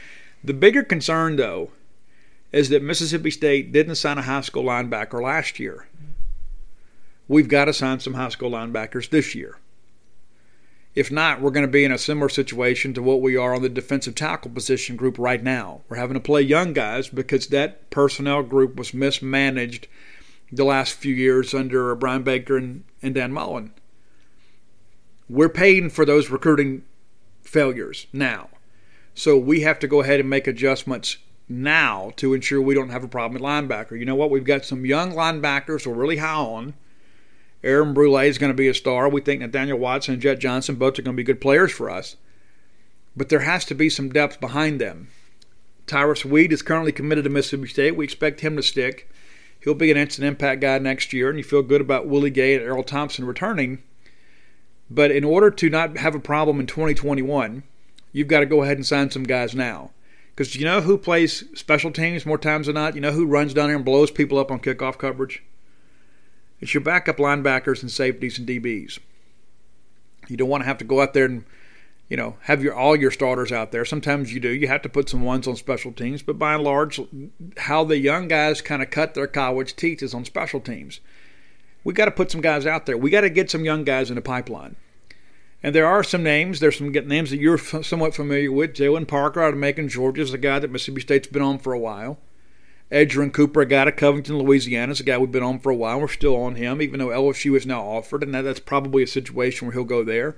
The 0.43 0.55
bigger 0.55 0.83
concern, 0.83 1.37
though, 1.37 1.71
is 2.51 2.71
that 2.71 2.83
Mississippi 2.83 3.31
State 3.31 3.73
didn't 3.73 3.97
sign 3.97 4.17
a 4.17 4.23
high 4.23 4.41
school 4.41 4.65
linebacker 4.65 5.23
last 5.23 5.61
year. 5.61 5.87
We've 7.29 7.49
got 7.49 7.67
to 7.67 7.75
sign 7.75 8.01
some 8.01 8.15
high 8.15 8.31
school 8.31 8.53
linebackers 8.53 9.11
this 9.11 9.35
year. 9.35 9.59
If 10.95 11.13
not, 11.13 11.43
we're 11.43 11.51
going 11.51 11.67
to 11.67 11.71
be 11.71 11.85
in 11.85 11.93
a 11.93 11.99
similar 11.99 12.31
situation 12.31 12.95
to 12.95 13.03
what 13.03 13.21
we 13.21 13.37
are 13.37 13.55
on 13.55 13.61
the 13.61 13.69
defensive 13.69 14.15
tackle 14.15 14.51
position 14.51 14.97
group 14.97 15.19
right 15.19 15.43
now. 15.43 15.83
We're 15.91 15.99
having 15.99 16.15
to 16.15 16.21
play 16.21 16.41
young 16.41 16.73
guys 16.73 17.09
because 17.09 17.49
that 17.49 17.91
personnel 17.91 18.43
group 18.43 18.77
was 18.77 18.95
mismanaged 18.95 19.89
the 20.51 20.65
last 20.65 20.95
few 20.95 21.15
years 21.15 21.55
under 21.55 21.95
Brian 21.95 22.23
Baker 22.23 22.57
and, 22.57 22.85
and 23.03 23.15
Dan 23.15 23.33
Mullen. 23.33 23.73
We're 25.29 25.49
paying 25.49 25.91
for 25.91 26.05
those 26.05 26.31
recruiting 26.31 26.85
failures 27.43 28.07
now. 28.13 28.49
So 29.15 29.37
we 29.37 29.63
have 29.63 29.79
to 29.81 29.89
go 29.89 30.03
ahead 30.03 30.21
and 30.21 30.31
make 30.31 30.47
adjustments 30.47 31.17
now 31.49 32.13
to 32.17 32.35
ensure 32.35 32.61
we 32.61 32.75
don't 32.75 32.91
have 32.91 33.05
a 33.05 33.09
problem 33.09 33.43
at 33.43 33.47
linebacker. 33.47 33.99
You 33.99 34.05
know 34.05 34.15
what? 34.15 34.31
We've 34.31 34.45
got 34.45 34.65
some 34.65 34.85
young 34.85 35.13
linebackers 35.13 35.87
we're 35.87 35.95
really 35.95 36.19
high 36.19 36.35
on 36.35 36.75
Aaron 37.67 37.95
Brule 37.95 38.19
is 38.19 38.39
going 38.39 38.53
to 38.53 38.57
be 38.57 38.69
a 38.69 38.75
star. 38.75 39.09
We 39.09 39.21
think 39.21 39.41
Nathaniel 39.41 39.79
Watson 39.79 40.15
and 40.15 40.23
Jett 40.23 40.39
Johnson 40.39 40.77
both 40.77 40.99
are 40.99 41.03
going 41.03 41.17
to 41.17 41.21
be 41.21 41.25
good 41.25 41.41
players 41.41 41.73
for 41.73 41.91
us. 41.91 42.17
But 43.17 43.29
there 43.29 43.41
has 43.41 43.65
to 43.67 43.75
be 43.75 43.91
some 43.91 44.11
depth 44.11 44.41
behind 44.41 44.81
them. 44.81 45.09
Tyrus 45.87 46.25
Weed 46.25 46.53
is 46.53 46.63
currently 46.63 46.93
committed 46.93 47.25
to 47.25 47.31
Mississippi 47.31 47.69
State. 47.69 47.97
We 47.97 48.05
expect 48.05 48.41
him 48.41 48.57
to 48.57 48.63
stick. 48.63 49.11
He'll 49.61 49.75
be 49.75 49.91
an 49.91 49.97
instant 49.97 50.27
impact 50.27 50.61
guy 50.61 50.79
next 50.79 51.13
year, 51.13 51.29
and 51.29 51.39
you 51.39 51.45
feel 51.45 51.63
good 51.63 51.81
about 51.81 52.07
Willie 52.07 52.31
Gay 52.31 52.55
and 52.55 52.65
Erroll 52.65 52.87
Thompson 52.87 53.25
returning. 53.25 53.83
But 54.91 55.11
in 55.11 55.25
order 55.25 55.51
to 55.51 55.71
not 55.71 55.99
have 55.99 56.15
a 56.15 56.21
problem 56.21 56.61
in 56.61 56.67
2021, 56.67 57.65
you've 58.13 58.29
got 58.29 58.41
to 58.41 58.47
go 58.47 58.63
ahead 58.63 58.77
and 58.77 58.87
sign 58.87 59.11
some 59.11 59.25
guys 59.25 59.55
now. 59.55 59.91
Because 60.35 60.55
you 60.55 60.65
know 60.65 60.83
who 60.83 60.99
plays 60.99 61.45
special 61.55 61.91
teams 61.91 62.27
more 62.27 62.39
times 62.39 62.67
than 62.67 62.75
not? 62.75 62.95
You 62.95 63.01
know 63.01 63.13
who 63.13 63.27
runs 63.27 63.55
down 63.55 63.69
there 63.69 63.77
and 63.77 63.85
blows 63.85 64.11
people 64.11 64.39
up 64.39 64.51
on 64.51 64.61
kickoff 64.61 64.99
coverage? 64.99 65.43
It's 66.61 66.75
your 66.75 66.83
backup 66.83 67.17
linebackers 67.17 67.83
and 67.83 67.91
safeties 67.91 68.39
and 68.39 68.47
DBs. 68.47 68.99
You 70.29 70.37
don't 70.37 70.49
want 70.49 70.63
to 70.63 70.67
have 70.67 70.79
to 70.79 70.85
go 70.85 71.01
out 71.01 71.15
there 71.15 71.25
and 71.25 71.45
you 72.09 72.17
know 72.17 72.37
have 72.43 72.63
your 72.63 72.75
all 72.75 72.97
your 72.97 73.11
starters 73.11 73.53
out 73.53 73.73
there. 73.73 73.85
Sometimes 73.85 74.33
you 74.33 74.41
do. 74.41 74.49
You 74.49 74.69
have 74.69 74.83
to 74.83 74.89
put 74.89 75.09
some 75.09 75.23
ones 75.23 75.47
on 75.47 75.57
special 75.57 75.93
teams, 75.93 76.23
but 76.23 76.39
by 76.39 76.55
and 76.55 76.65
large, 76.65 77.01
how 77.59 77.85
the 77.85 77.99
young 77.99 78.29
guys 78.29 78.61
kind 78.61 78.83
of 78.83 78.91
cut 78.91 79.15
their 79.15 79.27
college 79.27 79.77
teeth 79.77 80.03
is 80.03 80.15
on 80.15 80.25
special 80.25 80.61
teams. 80.61 81.01
We 81.85 81.93
got 81.93 82.07
to 82.07 82.11
put 82.11 82.31
some 82.31 82.41
guys 82.41 82.67
out 82.67 82.87
there. 82.87 82.99
We 82.99 83.11
got 83.11 83.21
to 83.21 83.31
get 83.31 83.51
some 83.51 83.65
young 83.65 83.85
guys 83.85 84.11
in 84.11 84.17
the 84.17 84.23
pipeline. 84.23 84.77
And 85.63 85.75
there 85.75 85.87
are 85.87 86.03
some 86.03 86.23
names. 86.23 86.61
There's 86.61 86.79
some 86.79 86.93
names 86.93 87.31
that 87.31 87.41
you're 87.41 87.59
somewhat 87.59 88.15
familiar 88.15 88.53
with. 88.53 88.75
Jalen 88.75 89.09
Parker 89.09 89.43
out 89.43 89.55
of 89.55 89.59
Macon, 89.59 89.89
Georgia, 89.89 90.23
is 90.23 90.35
a 90.35 90.39
guy 90.39 90.59
that 90.59 90.71
Mississippi 90.71 91.01
State's 91.01 91.29
been 91.29 91.43
on 91.43 91.59
for 91.59 91.73
a 91.73 91.79
while. 91.79 92.19
Edgerrin 92.91 93.33
Cooper, 93.33 93.63
a 93.63 93.67
guy 93.67 93.85
to 93.85 93.91
Covington, 93.93 94.39
Louisiana, 94.39 94.93
is 94.93 95.01
a 95.01 95.05
guy 95.05 95.19
we've 95.19 95.33
been 95.33 95.43
on 95.43 95.59
for 95.59 95.71
a 95.71 95.75
while. 95.75 96.01
We're 96.01 96.09
still 96.09 96.37
on 96.37 96.55
him, 96.55 96.81
even 96.81 97.01
though 97.01 97.09
LSU 97.09 97.57
is 97.57 97.67
now 97.67 97.83
offered, 97.83 98.23
and 98.23 98.33
that, 98.33 98.43
that's 98.43 98.61
probably 98.61 99.03
a 99.03 99.09
situation 99.09 99.67
where 99.67 99.73
he'll 99.73 99.85
go 99.85 100.05
there. 100.05 100.37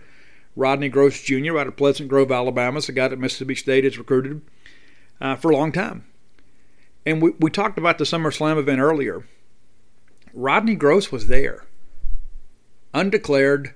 Rodney 0.57 0.89
Gross 0.89 1.21
Jr. 1.23 1.59
out 1.59 1.67
of 1.67 1.77
Pleasant 1.77 2.09
Grove, 2.09 2.33
Alabama, 2.33 2.79
is 2.79 2.89
a 2.89 2.93
guy 2.93 3.09
that 3.09 3.19
Mississippi 3.19 3.55
State 3.55 3.85
has 3.85 3.99
recruited 3.99 4.43
uh, 5.21 5.37
for 5.37 5.51
a 5.51 5.57
long 5.57 5.73
time. 5.73 6.05
And 7.07 7.23
we, 7.23 7.31
we 7.39 7.51
talked 7.51 7.79
about 7.79 7.99
the 7.99 8.05
SummerSlam 8.05 8.59
event 8.59 8.81
earlier. 8.81 9.25
Rodney 10.35 10.75
Gross 10.75 11.11
was 11.11 11.29
there, 11.29 11.67
undeclared, 12.93 13.75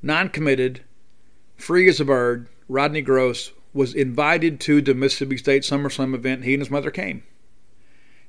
non 0.00 0.28
committed, 0.28 0.82
free 1.56 1.88
as 1.88 2.00
a 2.00 2.04
bird. 2.04 2.48
Rodney 2.68 3.02
Gross 3.02 3.52
was 3.74 3.94
invited 3.94 4.60
to 4.60 4.80
the 4.80 4.94
Mississippi 4.94 5.36
State 5.36 5.62
SummerSlam 5.62 6.14
event. 6.14 6.44
He 6.44 6.54
and 6.54 6.60
his 6.60 6.70
mother 6.70 6.90
came. 6.90 7.22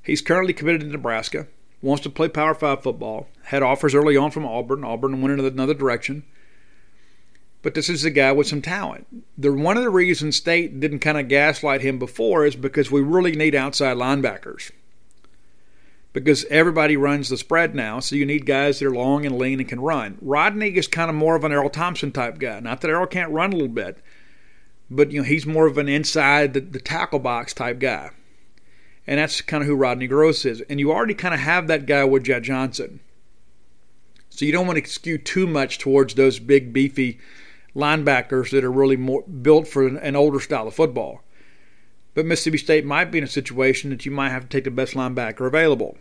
He's 0.02 0.22
currently 0.22 0.54
committed 0.54 0.82
to 0.82 0.88
Nebraska, 0.88 1.48
wants 1.82 2.04
to 2.04 2.10
play 2.10 2.28
Power 2.28 2.54
5 2.54 2.84
football, 2.84 3.28
had 3.46 3.64
offers 3.64 3.96
early 3.96 4.18
on 4.18 4.32
from 4.32 4.46
Auburn. 4.46 4.84
Auburn 4.84 5.22
went 5.22 5.40
in 5.40 5.46
another 5.46 5.74
direction. 5.74 6.24
But 7.64 7.76
this 7.76 7.90
is 7.90 8.04
a 8.04 8.12
guy 8.12 8.34
with 8.34 8.46
some 8.46 8.62
talent. 8.62 9.08
The, 9.38 9.52
one 9.52 9.78
of 9.78 9.84
the 9.84 9.90
reasons 9.90 10.36
State 10.36 10.80
didn't 10.82 11.00
kind 11.00 11.18
of 11.18 11.30
gaslight 11.30 11.82
him 11.82 11.98
before 11.98 12.46
is 12.46 12.58
because 12.58 12.92
we 12.92 13.02
really 13.02 13.36
need 13.36 13.56
outside 13.56 13.96
linebackers. 13.96 14.70
Because 16.12 16.46
everybody 16.46 16.98
runs 16.98 17.30
the 17.30 17.38
spread 17.38 17.74
now, 17.74 18.02
so 18.02 18.18
you 18.18 18.26
need 18.26 18.46
guys 18.46 18.78
that 18.78 18.86
are 18.86 18.94
long 18.94 19.26
and 19.26 19.38
lean 19.38 19.62
and 19.62 19.68
can 19.68 19.80
run. 19.80 20.18
Rodney 20.22 20.76
is 20.76 20.88
kind 20.88 21.10
of 21.10 21.16
more 21.16 21.38
of 21.38 21.46
an 21.46 21.54
Erroll 21.54 21.72
Thompson 21.72 22.12
type 22.12 22.38
guy. 22.38 22.60
Not 22.60 22.82
that 22.82 22.90
Erroll 22.90 23.10
can't 23.10 23.32
run 23.32 23.54
a 23.54 23.56
little 23.56 23.70
bit, 23.70 23.98
but 24.92 25.12
you 25.12 25.22
know 25.22 25.26
he's 25.26 25.46
more 25.46 25.66
of 25.66 25.78
an 25.78 25.88
inside 25.88 26.54
the, 26.54 26.60
the 26.60 26.82
tackle 26.82 27.18
box 27.18 27.54
type 27.54 27.80
guy, 27.80 28.12
and 29.08 29.20
that's 29.20 29.42
kind 29.42 29.64
of 29.64 29.68
who 29.68 29.76
Rodney 29.76 30.06
Gross 30.06 30.46
is. 30.46 30.62
And 30.70 30.80
you 30.80 30.92
already 30.92 31.16
kind 31.16 31.34
of 31.34 31.40
have 31.40 31.68
that 31.68 31.88
guy 31.88 32.04
with 32.04 32.26
Jett 32.26 32.44
Johnson, 32.44 33.00
so 34.30 34.46
you 34.46 34.52
don't 34.52 34.68
want 34.68 34.84
to 34.84 34.92
skew 34.92 35.18
too 35.18 35.48
much 35.48 35.80
towards 35.80 36.14
those 36.14 36.38
big 36.38 36.74
beefy 36.74 37.20
linebackers 37.76 38.52
that 38.52 38.64
are 38.64 38.72
really 38.72 38.98
more 38.98 39.24
built 39.24 39.68
for 39.68 39.88
an, 39.88 40.16
older 40.16 40.40
style 40.40 40.68
of 40.68 40.76
football. 40.76 41.22
But 42.14 42.26
Mississippi 42.26 42.60
State 42.60 42.86
might 42.86 43.12
be 43.12 43.18
in 43.18 43.24
a 43.24 43.28
situation 43.28 43.90
that 43.90 44.06
you 44.06 44.12
might 44.12 44.30
have 44.30 44.44
to 44.44 44.48
take 44.48 44.66
the 44.66 44.72
best 44.72 44.94
linebacker 44.94 45.48
available. 45.48 45.98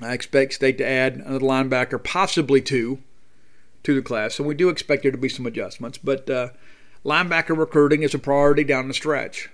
I 0.00 0.12
expect 0.12 0.54
State 0.54 0.78
to 0.78 0.86
add 0.86 1.16
another 1.16 1.40
linebacker, 1.40 2.02
possibly 2.02 2.60
two, 2.60 3.00
to 3.82 3.94
the 3.94 4.02
class. 4.02 4.34
So 4.34 4.44
we 4.44 4.54
do 4.54 4.68
expect 4.68 5.02
there 5.02 5.12
to 5.12 5.18
be 5.18 5.28
some 5.28 5.46
adjustments. 5.46 5.98
But 5.98 6.30
uh, 6.30 6.50
linebacker 7.04 7.56
recruiting 7.56 8.02
is 8.02 8.14
a 8.14 8.18
priority 8.18 8.64
down 8.64 8.88
the 8.88 8.94
stretch. 8.94 9.50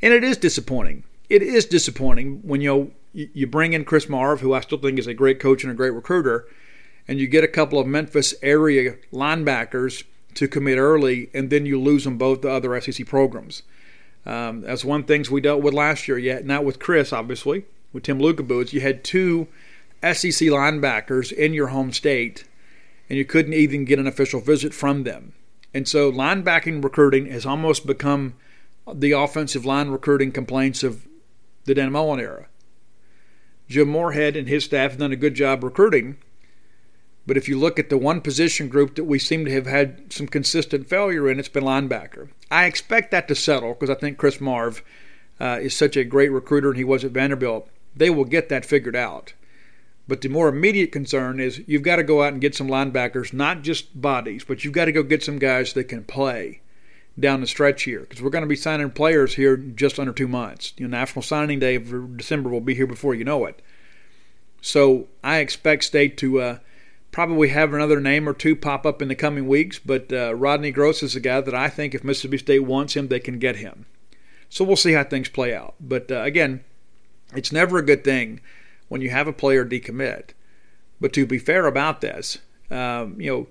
And 0.00 0.12
it 0.12 0.24
is 0.24 0.36
disappointing. 0.36 1.04
It 1.28 1.42
is 1.42 1.66
disappointing 1.66 2.40
when 2.42 2.60
you 2.60 2.68
know, 2.68 2.90
you 3.12 3.46
bring 3.46 3.72
in 3.72 3.84
Chris 3.84 4.08
Marve, 4.08 4.40
who 4.40 4.54
I 4.54 4.60
still 4.60 4.78
think 4.78 4.98
is 4.98 5.06
a 5.06 5.14
great 5.14 5.38
coach 5.38 5.62
and 5.62 5.70
a 5.70 5.76
great 5.76 5.92
recruiter, 5.92 6.46
and 7.08 7.18
you 7.18 7.26
get 7.26 7.44
a 7.44 7.48
couple 7.48 7.78
of 7.78 7.86
Memphis 7.86 8.34
area 8.42 8.96
linebackers 9.12 10.04
to 10.34 10.48
commit 10.48 10.78
early, 10.78 11.30
and 11.34 11.50
then 11.50 11.66
you 11.66 11.80
lose 11.80 12.04
them 12.04 12.18
both 12.18 12.40
to 12.42 12.50
other 12.50 12.80
SEC 12.80 13.06
programs. 13.06 13.62
Um, 14.24 14.62
that's 14.62 14.84
one 14.84 15.04
things 15.04 15.30
we 15.30 15.40
dealt 15.40 15.62
with 15.62 15.74
last 15.74 16.08
year. 16.08 16.18
Yet 16.18 16.46
not 16.46 16.64
with 16.64 16.78
Chris, 16.78 17.12
obviously, 17.12 17.64
with 17.92 18.04
Tem 18.04 18.18
Lukabu. 18.18 18.72
You 18.72 18.80
had 18.80 19.04
two 19.04 19.48
SEC 20.02 20.48
linebackers 20.48 21.32
in 21.32 21.54
your 21.54 21.68
home 21.68 21.92
state, 21.92 22.44
and 23.08 23.18
you 23.18 23.24
couldn't 23.24 23.54
even 23.54 23.84
get 23.84 23.98
an 23.98 24.06
official 24.06 24.40
visit 24.40 24.72
from 24.72 25.04
them. 25.04 25.32
And 25.74 25.88
so 25.88 26.12
linebacking 26.12 26.82
recruiting 26.82 27.26
has 27.26 27.46
almost 27.46 27.86
become 27.86 28.34
the 28.92 29.12
offensive 29.12 29.64
line 29.64 29.88
recruiting 29.88 30.32
complaints 30.32 30.82
of 30.82 31.06
the 31.64 31.74
Dan 31.74 31.92
Mullen 31.92 32.20
era. 32.20 32.46
Joe 33.68 33.84
Moorhead 33.84 34.36
and 34.36 34.48
his 34.48 34.64
staff 34.64 34.90
have 34.92 35.00
done 35.00 35.12
a 35.12 35.16
good 35.16 35.34
job 35.34 35.64
recruiting, 35.64 36.18
but 37.26 37.36
if 37.36 37.48
you 37.48 37.58
look 37.58 37.78
at 37.78 37.88
the 37.88 37.98
one 37.98 38.20
position 38.20 38.68
group 38.68 38.96
that 38.96 39.04
we 39.04 39.18
seem 39.18 39.44
to 39.44 39.52
have 39.52 39.66
had 39.66 40.12
some 40.12 40.26
consistent 40.26 40.88
failure 40.88 41.30
in, 41.30 41.38
it's 41.38 41.48
been 41.48 41.64
linebacker. 41.64 42.30
I 42.50 42.64
expect 42.64 43.10
that 43.12 43.28
to 43.28 43.34
settle 43.34 43.74
because 43.74 43.90
I 43.90 43.94
think 43.94 44.18
Chris 44.18 44.40
Marve 44.40 44.82
uh, 45.40 45.58
is 45.62 45.74
such 45.74 45.96
a 45.96 46.04
great 46.04 46.32
recruiter 46.32 46.70
and 46.70 46.76
he 46.76 46.84
was 46.84 47.04
at 47.04 47.12
Vanderbilt. 47.12 47.68
They 47.94 48.10
will 48.10 48.24
get 48.24 48.48
that 48.48 48.64
figured 48.64 48.96
out. 48.96 49.34
But 50.08 50.20
the 50.20 50.28
more 50.28 50.48
immediate 50.48 50.90
concern 50.90 51.38
is 51.38 51.62
you've 51.66 51.82
got 51.82 51.96
to 51.96 52.02
go 52.02 52.22
out 52.22 52.32
and 52.32 52.40
get 52.40 52.56
some 52.56 52.68
linebackers, 52.68 53.32
not 53.32 53.62
just 53.62 54.00
bodies, 54.00 54.44
but 54.44 54.64
you've 54.64 54.72
got 54.72 54.86
to 54.86 54.92
go 54.92 55.04
get 55.04 55.22
some 55.22 55.38
guys 55.38 55.72
that 55.74 55.84
can 55.84 56.04
play 56.04 56.60
down 57.18 57.40
the 57.40 57.46
stretch 57.46 57.84
here 57.84 58.00
because 58.00 58.20
we're 58.20 58.30
going 58.30 58.42
to 58.42 58.48
be 58.48 58.56
signing 58.56 58.90
players 58.90 59.34
here 59.34 59.56
just 59.56 60.00
under 60.00 60.12
two 60.12 60.26
months. 60.26 60.72
You 60.76 60.88
know, 60.88 60.98
National 60.98 61.22
Signing 61.22 61.60
Day 61.60 61.76
of 61.76 62.16
December 62.16 62.50
will 62.50 62.60
be 62.60 62.74
here 62.74 62.86
before 62.86 63.14
you 63.14 63.24
know 63.24 63.44
it. 63.44 63.62
So 64.60 65.08
I 65.22 65.38
expect 65.38 65.84
State 65.84 66.16
to 66.18 66.40
uh, 66.40 66.58
probably 67.12 67.48
have 67.48 67.72
another 67.72 68.00
name 68.00 68.28
or 68.28 68.32
two 68.32 68.56
pop 68.56 68.84
up 68.84 69.00
in 69.00 69.08
the 69.08 69.14
coming 69.14 69.46
weeks, 69.46 69.78
but 69.78 70.12
uh, 70.12 70.34
Rodney 70.34 70.72
Gross 70.72 71.02
is 71.02 71.14
a 71.14 71.20
guy 71.20 71.40
that 71.42 71.54
I 71.54 71.68
think 71.68 71.94
if 71.94 72.02
Mississippi 72.02 72.38
State 72.38 72.60
wants 72.60 72.96
him, 72.96 73.08
they 73.08 73.20
can 73.20 73.38
get 73.38 73.56
him. 73.56 73.86
So 74.48 74.64
we'll 74.64 74.76
see 74.76 74.92
how 74.92 75.04
things 75.04 75.28
play 75.28 75.54
out. 75.54 75.74
But 75.78 76.10
uh, 76.10 76.22
again, 76.22 76.64
it's 77.34 77.52
never 77.52 77.78
a 77.78 77.84
good 77.84 78.02
thing 78.02 78.40
when 78.88 79.00
you 79.00 79.10
have 79.10 79.28
a 79.28 79.32
player 79.32 79.64
decommit. 79.64 80.30
But 81.00 81.12
to 81.14 81.26
be 81.26 81.38
fair 81.38 81.66
about 81.66 82.00
this, 82.00 82.38
um, 82.70 83.20
you 83.20 83.30
know, 83.30 83.46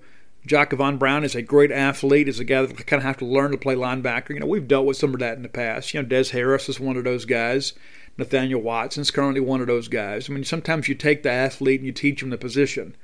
Jacquavon 0.46 0.98
Brown 0.98 1.22
is 1.22 1.36
a 1.36 1.42
great 1.42 1.70
athlete, 1.70 2.28
is 2.28 2.40
a 2.40 2.44
guy 2.44 2.62
that 2.62 2.86
kind 2.86 3.00
of 3.00 3.04
have 3.04 3.18
to 3.18 3.24
learn 3.24 3.52
to 3.52 3.58
play 3.58 3.76
linebacker. 3.76 4.30
You 4.30 4.40
know, 4.40 4.46
we've 4.46 4.66
dealt 4.66 4.86
with 4.86 4.96
some 4.96 5.14
of 5.14 5.20
that 5.20 5.36
in 5.36 5.42
the 5.42 5.48
past. 5.48 5.94
You 5.94 6.02
know, 6.02 6.08
Des 6.08 6.30
Harris 6.30 6.68
is 6.68 6.80
one 6.80 6.96
of 6.96 7.04
those 7.04 7.24
guys. 7.24 7.74
Nathaniel 8.18 8.60
Watson's 8.60 9.12
currently 9.12 9.40
one 9.40 9.60
of 9.60 9.68
those 9.68 9.88
guys. 9.88 10.28
I 10.28 10.32
mean, 10.32 10.44
sometimes 10.44 10.88
you 10.88 10.94
take 10.94 11.22
the 11.22 11.30
athlete 11.30 11.80
and 11.80 11.86
you 11.86 11.92
teach 11.92 12.22
him 12.22 12.30
the 12.30 12.38
position. 12.38 12.96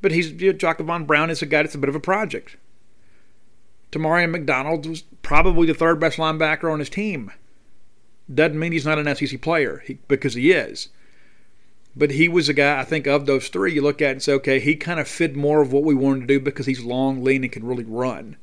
But 0.00 0.12
he's 0.12 0.30
you 0.32 0.52
know, 0.52 0.58
Jacquavon 0.58 1.06
Brown 1.06 1.30
is 1.30 1.42
a 1.42 1.46
guy 1.46 1.62
that's 1.62 1.74
a 1.74 1.78
bit 1.78 1.88
of 1.88 1.94
a 1.94 2.00
project. 2.00 2.56
Tamarion 3.92 4.30
McDonald 4.30 4.86
was 4.86 5.02
probably 5.22 5.66
the 5.66 5.74
third 5.74 6.00
best 6.00 6.16
linebacker 6.16 6.72
on 6.72 6.78
his 6.78 6.90
team. 6.90 7.30
Doesn't 8.32 8.58
mean 8.58 8.72
he's 8.72 8.86
not 8.86 8.98
an 8.98 9.14
SEC 9.14 9.40
player 9.40 9.82
he, 9.84 9.98
because 10.06 10.34
he 10.34 10.52
is. 10.52 10.88
But 11.96 12.12
he 12.12 12.28
was 12.28 12.48
a 12.48 12.54
guy, 12.54 12.78
I 12.78 12.84
think, 12.84 13.08
of 13.08 13.26
those 13.26 13.48
three, 13.48 13.74
you 13.74 13.82
look 13.82 14.00
at 14.00 14.12
and 14.12 14.22
say, 14.22 14.32
okay, 14.34 14.60
he 14.60 14.76
kind 14.76 15.00
of 15.00 15.08
fit 15.08 15.34
more 15.34 15.60
of 15.60 15.72
what 15.72 15.82
we 15.82 15.94
wanted 15.94 16.20
to 16.20 16.26
do 16.26 16.38
because 16.38 16.66
he's 16.66 16.84
long, 16.84 17.24
lean, 17.24 17.42
and 17.42 17.52
can 17.52 17.66
really 17.66 17.84
run. 17.84 18.36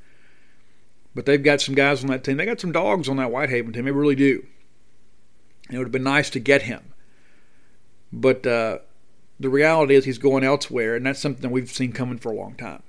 But 1.15 1.25
they've 1.25 1.41
got 1.41 1.61
some 1.61 1.73
guys 1.73 2.03
on 2.03 2.09
that 2.09 2.25
team. 2.25 2.35
They 2.35 2.45
got 2.45 2.59
some 2.59 2.73
dogs 2.73 3.07
on 3.07 3.15
that 3.17 3.31
Whitehaven 3.31 3.71
team. 3.71 3.85
They 3.85 3.91
really 3.91 4.15
do. 4.15 4.45
It 5.71 5.77
would 5.77 5.87
have 5.87 5.91
been 5.93 6.03
nice 6.03 6.29
to 6.31 6.39
get 6.39 6.63
him. 6.63 6.93
But 8.11 8.45
uh, 8.45 8.79
the 9.39 9.49
reality 9.49 9.95
is 9.95 10.05
he's 10.05 10.17
going 10.17 10.43
elsewhere, 10.43 10.95
and 10.95 11.05
that's 11.05 11.19
something 11.19 11.49
we've 11.51 11.69
seen 11.69 11.91
coming 11.91 12.17
for 12.17 12.31
a 12.31 12.35
long 12.35 12.55
time. 12.55 12.83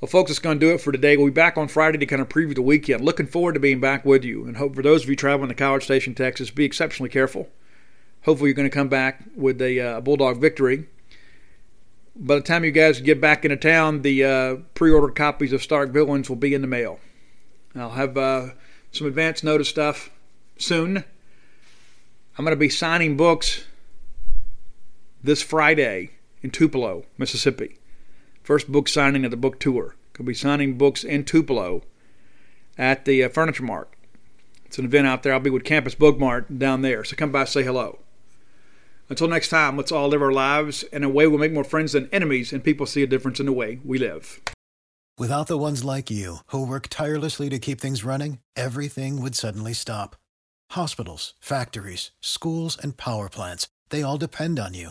Well, 0.00 0.08
folks, 0.08 0.30
it's 0.30 0.38
going 0.38 0.60
to 0.60 0.66
do 0.66 0.74
it 0.74 0.80
for 0.80 0.92
today. 0.92 1.16
We'll 1.16 1.26
be 1.26 1.32
back 1.32 1.56
on 1.56 1.68
Friday 1.68 1.98
to 1.98 2.06
kind 2.06 2.20
of 2.20 2.28
preview 2.28 2.54
the 2.54 2.62
weekend. 2.62 3.04
Looking 3.04 3.26
forward 3.26 3.54
to 3.54 3.60
being 3.60 3.80
back 3.80 4.04
with 4.04 4.24
you, 4.24 4.44
and 4.44 4.56
hope 4.56 4.74
for 4.74 4.82
those 4.82 5.04
of 5.04 5.08
you 5.08 5.16
traveling 5.16 5.48
to 5.48 5.54
College 5.54 5.84
Station, 5.84 6.14
Texas, 6.14 6.50
be 6.50 6.64
exceptionally 6.64 7.08
careful. 7.08 7.48
Hopefully, 8.24 8.50
you're 8.50 8.54
going 8.56 8.68
to 8.68 8.74
come 8.74 8.88
back 8.88 9.24
with 9.34 9.60
a 9.62 9.80
uh, 9.80 10.00
Bulldog 10.00 10.38
victory. 10.38 10.86
By 12.14 12.36
the 12.36 12.42
time 12.42 12.64
you 12.64 12.70
guys 12.70 13.00
get 13.00 13.20
back 13.20 13.44
into 13.44 13.56
town, 13.56 14.02
the 14.02 14.24
uh, 14.24 14.56
pre-ordered 14.74 15.14
copies 15.14 15.52
of 15.52 15.62
Stark 15.62 15.90
Villains 15.90 16.28
will 16.28 16.36
be 16.36 16.54
in 16.54 16.60
the 16.60 16.66
mail. 16.66 16.98
I'll 17.74 17.90
have 17.90 18.16
uh, 18.16 18.48
some 18.92 19.06
advance 19.06 19.42
notice 19.42 19.68
stuff 19.68 20.10
soon. 20.58 21.04
I'm 22.38 22.44
going 22.44 22.52
to 22.52 22.56
be 22.56 22.68
signing 22.68 23.16
books 23.16 23.64
this 25.26 25.42
Friday 25.42 26.10
in 26.40 26.50
Tupelo, 26.50 27.04
Mississippi. 27.18 27.78
First 28.44 28.70
book 28.70 28.88
signing 28.88 29.24
of 29.24 29.32
the 29.32 29.36
book 29.36 29.58
tour. 29.58 29.96
Could 30.12 30.24
be 30.24 30.34
signing 30.34 30.78
books 30.78 31.02
in 31.02 31.24
Tupelo 31.24 31.82
at 32.78 33.04
the 33.04 33.24
uh, 33.24 33.28
Furniture 33.28 33.64
Mart. 33.64 33.92
It's 34.64 34.78
an 34.78 34.84
event 34.84 35.08
out 35.08 35.24
there. 35.24 35.32
I'll 35.32 35.40
be 35.40 35.50
with 35.50 35.64
Campus 35.64 35.96
Book 35.96 36.18
Mart 36.18 36.58
down 36.58 36.82
there. 36.82 37.02
So 37.02 37.16
come 37.16 37.32
by, 37.32 37.44
say 37.44 37.64
hello. 37.64 37.98
Until 39.08 39.28
next 39.28 39.48
time, 39.48 39.76
let's 39.76 39.92
all 39.92 40.08
live 40.08 40.22
our 40.22 40.32
lives 40.32 40.84
in 40.84 41.02
a 41.02 41.08
way 41.08 41.26
we'll 41.26 41.38
make 41.38 41.52
more 41.52 41.64
friends 41.64 41.92
than 41.92 42.08
enemies, 42.12 42.52
and 42.52 42.64
people 42.64 42.86
see 42.86 43.02
a 43.02 43.06
difference 43.06 43.40
in 43.40 43.46
the 43.46 43.52
way 43.52 43.80
we 43.84 43.98
live. 43.98 44.40
Without 45.18 45.48
the 45.48 45.58
ones 45.58 45.84
like 45.84 46.10
you, 46.10 46.38
who 46.48 46.66
work 46.66 46.86
tirelessly 46.88 47.48
to 47.48 47.58
keep 47.58 47.80
things 47.80 48.04
running, 48.04 48.38
everything 48.54 49.20
would 49.20 49.34
suddenly 49.34 49.72
stop. 49.72 50.14
Hospitals, 50.70 51.34
factories, 51.40 52.12
schools, 52.20 52.78
and 52.80 52.96
power 52.96 53.28
plants, 53.28 53.66
they 53.90 54.02
all 54.02 54.18
depend 54.18 54.58
on 54.58 54.74
you. 54.74 54.90